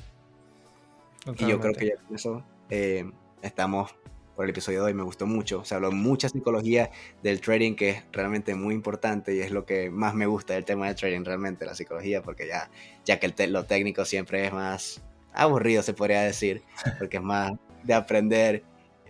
Y 1.37 1.45
yo 1.45 1.59
creo 1.59 1.73
que 1.73 1.87
ya 1.87 1.95
con 1.97 2.15
eso 2.15 2.43
eh, 2.69 3.09
estamos 3.43 3.93
por 4.37 4.45
el 4.45 4.51
episodio 4.51 4.81
de 4.81 4.85
hoy. 4.85 4.93
Me 4.93 5.03
gustó 5.03 5.25
mucho. 5.25 5.65
Se 5.65 5.75
habló 5.75 5.91
mucha 5.91 6.29
psicología 6.29 6.91
del 7.23 7.41
trading, 7.41 7.75
que 7.75 7.89
es 7.89 8.03
realmente 8.13 8.55
muy 8.55 8.73
importante 8.73 9.35
y 9.35 9.39
es 9.39 9.51
lo 9.51 9.65
que 9.65 9.89
más 9.89 10.13
me 10.13 10.27
gusta 10.27 10.53
del 10.53 10.63
tema 10.63 10.85
del 10.85 10.95
trading, 10.95 11.25
realmente, 11.25 11.65
la 11.65 11.75
psicología, 11.75 12.21
porque 12.21 12.47
ya, 12.47 12.69
ya 13.03 13.19
que 13.19 13.25
el 13.25 13.51
lo 13.51 13.65
técnico 13.65 14.05
siempre 14.05 14.45
es 14.45 14.53
más 14.53 15.01
aburrido, 15.33 15.81
se 15.83 15.93
podría 15.93 16.21
decir, 16.21 16.61
porque 16.99 17.17
es 17.17 17.23
más 17.23 17.51
de 17.83 17.93
aprender 17.93 18.63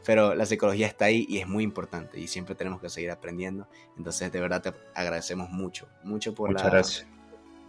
pero 0.05 0.35
la 0.35 0.45
psicología 0.45 0.87
está 0.87 1.03
ahí 1.03 1.25
y 1.27 1.39
es 1.39 1.47
muy 1.49 1.65
importante 1.65 2.17
y 2.17 2.27
siempre 2.27 2.55
tenemos 2.55 2.79
que 2.79 2.87
seguir 2.87 3.11
aprendiendo. 3.11 3.67
Entonces, 3.97 4.31
de 4.31 4.39
verdad 4.39 4.61
te 4.61 4.73
agradecemos 4.95 5.49
mucho, 5.49 5.89
mucho 6.01 6.33
por 6.33 6.49
Muchas 6.49 7.03
la 7.03 7.07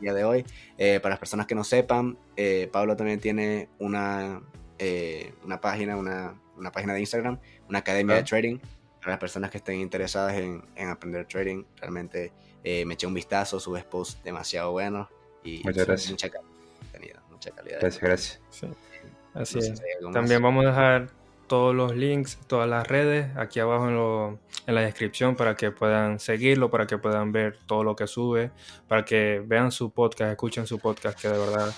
día 0.00 0.14
de 0.14 0.22
hoy. 0.22 0.44
Eh, 0.76 1.00
para 1.00 1.14
las 1.14 1.18
personas 1.18 1.48
que 1.48 1.56
no 1.56 1.64
sepan, 1.64 2.16
eh, 2.36 2.68
Pablo 2.70 2.94
también 2.94 3.18
tiene 3.18 3.68
una, 3.80 4.40
eh, 4.78 5.34
una 5.44 5.60
página, 5.60 5.96
una, 5.96 6.40
una, 6.58 6.72
página 6.72 6.94
de 6.94 7.00
Instagram, 7.00 7.38
una 7.68 7.78
academia 7.78 8.16
de 8.16 8.22
trading. 8.22 8.58
Para 9.00 9.12
las 9.12 9.20
personas 9.20 9.50
que 9.50 9.58
estén 9.58 9.76
interesadas 9.76 10.34
en, 10.34 10.62
en 10.74 10.88
aprender 10.88 11.26
trading, 11.26 11.64
realmente 11.80 12.32
me 12.64 12.94
eché 12.94 13.06
un 13.06 13.14
vistazo, 13.14 13.60
subes 13.60 13.84
posts 13.84 14.22
demasiado 14.24 14.72
buenos 14.72 15.08
y 15.42 15.62
muchas 15.64 15.86
gracias. 15.86 16.10
mucha 16.10 16.28
calidad. 16.30 17.20
Mucha 17.30 17.50
calidad. 17.52 17.78
Gracias, 17.80 18.02
gracias. 18.02 18.40
Así 19.34 19.58
es. 19.58 19.82
También 20.12 20.42
vamos 20.42 20.64
a 20.64 20.68
dejar 20.68 21.10
todos 21.46 21.74
los 21.74 21.96
links, 21.96 22.38
todas 22.46 22.68
las 22.68 22.86
redes 22.86 23.34
aquí 23.36 23.58
abajo 23.60 24.38
en, 24.66 24.74
la 24.74 24.82
descripción 24.82 25.34
para 25.34 25.56
que 25.56 25.70
puedan 25.70 26.20
seguirlo, 26.20 26.70
para 26.70 26.86
que 26.86 26.98
puedan 26.98 27.32
ver 27.32 27.58
todo 27.66 27.84
lo 27.84 27.96
que 27.96 28.06
sube, 28.06 28.50
para 28.86 29.04
que 29.04 29.42
vean 29.44 29.72
su 29.72 29.90
podcast, 29.90 30.32
escuchen 30.32 30.66
su 30.66 30.78
podcast 30.78 31.18
que 31.18 31.28
de 31.28 31.38
verdad 31.38 31.72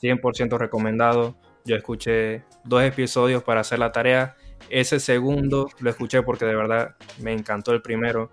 100% 0.00 0.58
recomendado. 0.58 1.34
Yo 1.64 1.76
escuché 1.76 2.44
dos 2.64 2.82
episodios 2.82 3.42
para 3.42 3.60
hacer 3.60 3.78
la 3.78 3.92
tarea. 3.92 4.36
Ese 4.68 5.00
segundo 5.00 5.68
lo 5.80 5.90
escuché 5.90 6.22
porque 6.22 6.44
de 6.44 6.54
verdad 6.54 6.96
me 7.18 7.32
encantó 7.32 7.72
el 7.72 7.82
primero. 7.82 8.30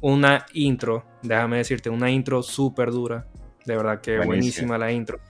Una 0.00 0.46
intro, 0.52 1.04
déjame 1.22 1.58
decirte, 1.58 1.90
una 1.90 2.10
intro 2.10 2.42
súper 2.42 2.90
dura. 2.90 3.26
De 3.64 3.76
verdad 3.76 4.00
que 4.00 4.18
buenísima 4.18 4.78
la 4.78 4.90
intro. 4.92 5.20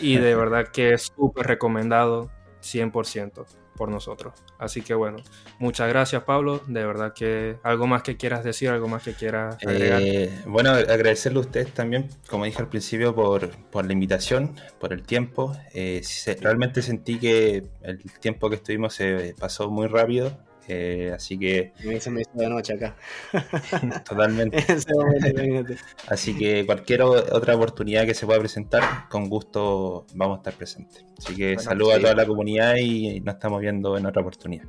Y 0.00 0.16
de 0.16 0.34
verdad 0.36 0.68
que 0.68 0.94
es 0.94 1.12
súper 1.16 1.46
recomendado 1.46 2.30
100% 2.62 3.63
por 3.76 3.88
nosotros. 3.88 4.34
Así 4.58 4.82
que 4.82 4.94
bueno, 4.94 5.18
muchas 5.58 5.88
gracias 5.88 6.22
Pablo, 6.22 6.62
de 6.66 6.86
verdad 6.86 7.12
que 7.12 7.56
algo 7.62 7.86
más 7.86 8.02
que 8.02 8.16
quieras 8.16 8.44
decir, 8.44 8.70
algo 8.70 8.88
más 8.88 9.02
que 9.02 9.14
quieras 9.14 9.56
agregar. 9.62 10.00
Eh, 10.02 10.30
bueno, 10.46 10.70
agradecerle 10.70 11.38
a 11.38 11.42
ustedes 11.42 11.72
también, 11.72 12.08
como 12.28 12.44
dije 12.44 12.58
al 12.60 12.68
principio, 12.68 13.14
por, 13.14 13.50
por 13.70 13.86
la 13.86 13.92
invitación, 13.92 14.54
por 14.78 14.92
el 14.92 15.02
tiempo. 15.02 15.56
Eh, 15.72 16.02
realmente 16.40 16.82
sentí 16.82 17.18
que 17.18 17.64
el 17.82 18.02
tiempo 18.20 18.48
que 18.48 18.56
estuvimos 18.56 18.94
se 18.94 19.34
pasó 19.38 19.70
muy 19.70 19.86
rápido. 19.86 20.36
Eh, 20.68 21.12
así 21.14 21.38
que. 21.38 21.72
Me 21.84 21.96
hizo, 21.96 22.10
me 22.10 22.22
hizo 22.22 22.30
de 22.34 22.48
noche 22.48 22.74
acá. 22.74 22.96
Totalmente. 24.04 24.58
así 26.08 26.36
que 26.36 26.64
cualquier 26.66 27.02
otra 27.02 27.54
oportunidad 27.54 28.06
que 28.06 28.14
se 28.14 28.26
pueda 28.26 28.38
presentar, 28.38 29.08
con 29.08 29.28
gusto 29.28 30.06
vamos 30.14 30.36
a 30.36 30.38
estar 30.38 30.54
presentes. 30.54 31.04
Así 31.18 31.34
que 31.34 31.58
saludo 31.58 31.92
a 31.92 32.00
toda 32.00 32.14
la 32.14 32.26
comunidad 32.26 32.76
y 32.76 33.20
nos 33.20 33.34
estamos 33.34 33.60
viendo 33.60 33.96
en 33.96 34.06
otra 34.06 34.22
oportunidad. 34.22 34.64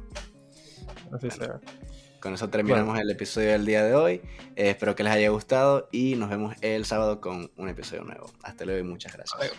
Así 1.11 1.29
será. 1.31 1.59
Con 2.19 2.33
eso 2.33 2.49
terminamos 2.49 2.97
el 2.99 3.11
episodio 3.11 3.51
del 3.51 3.65
día 3.65 3.83
de 3.83 3.93
hoy. 3.93 4.15
Eh, 4.55 4.71
espero 4.71 4.95
que 4.95 5.03
les 5.03 5.13
haya 5.13 5.29
gustado 5.29 5.89
y 5.91 6.15
nos 6.15 6.29
vemos 6.29 6.55
el 6.61 6.85
sábado 6.85 7.21
con 7.21 7.51
un 7.55 7.69
episodio 7.69 8.03
nuevo. 8.03 8.31
Hasta 8.41 8.65
luego 8.65 8.79
y 8.79 8.83
muchas 8.83 9.13
gracias. 9.13 9.53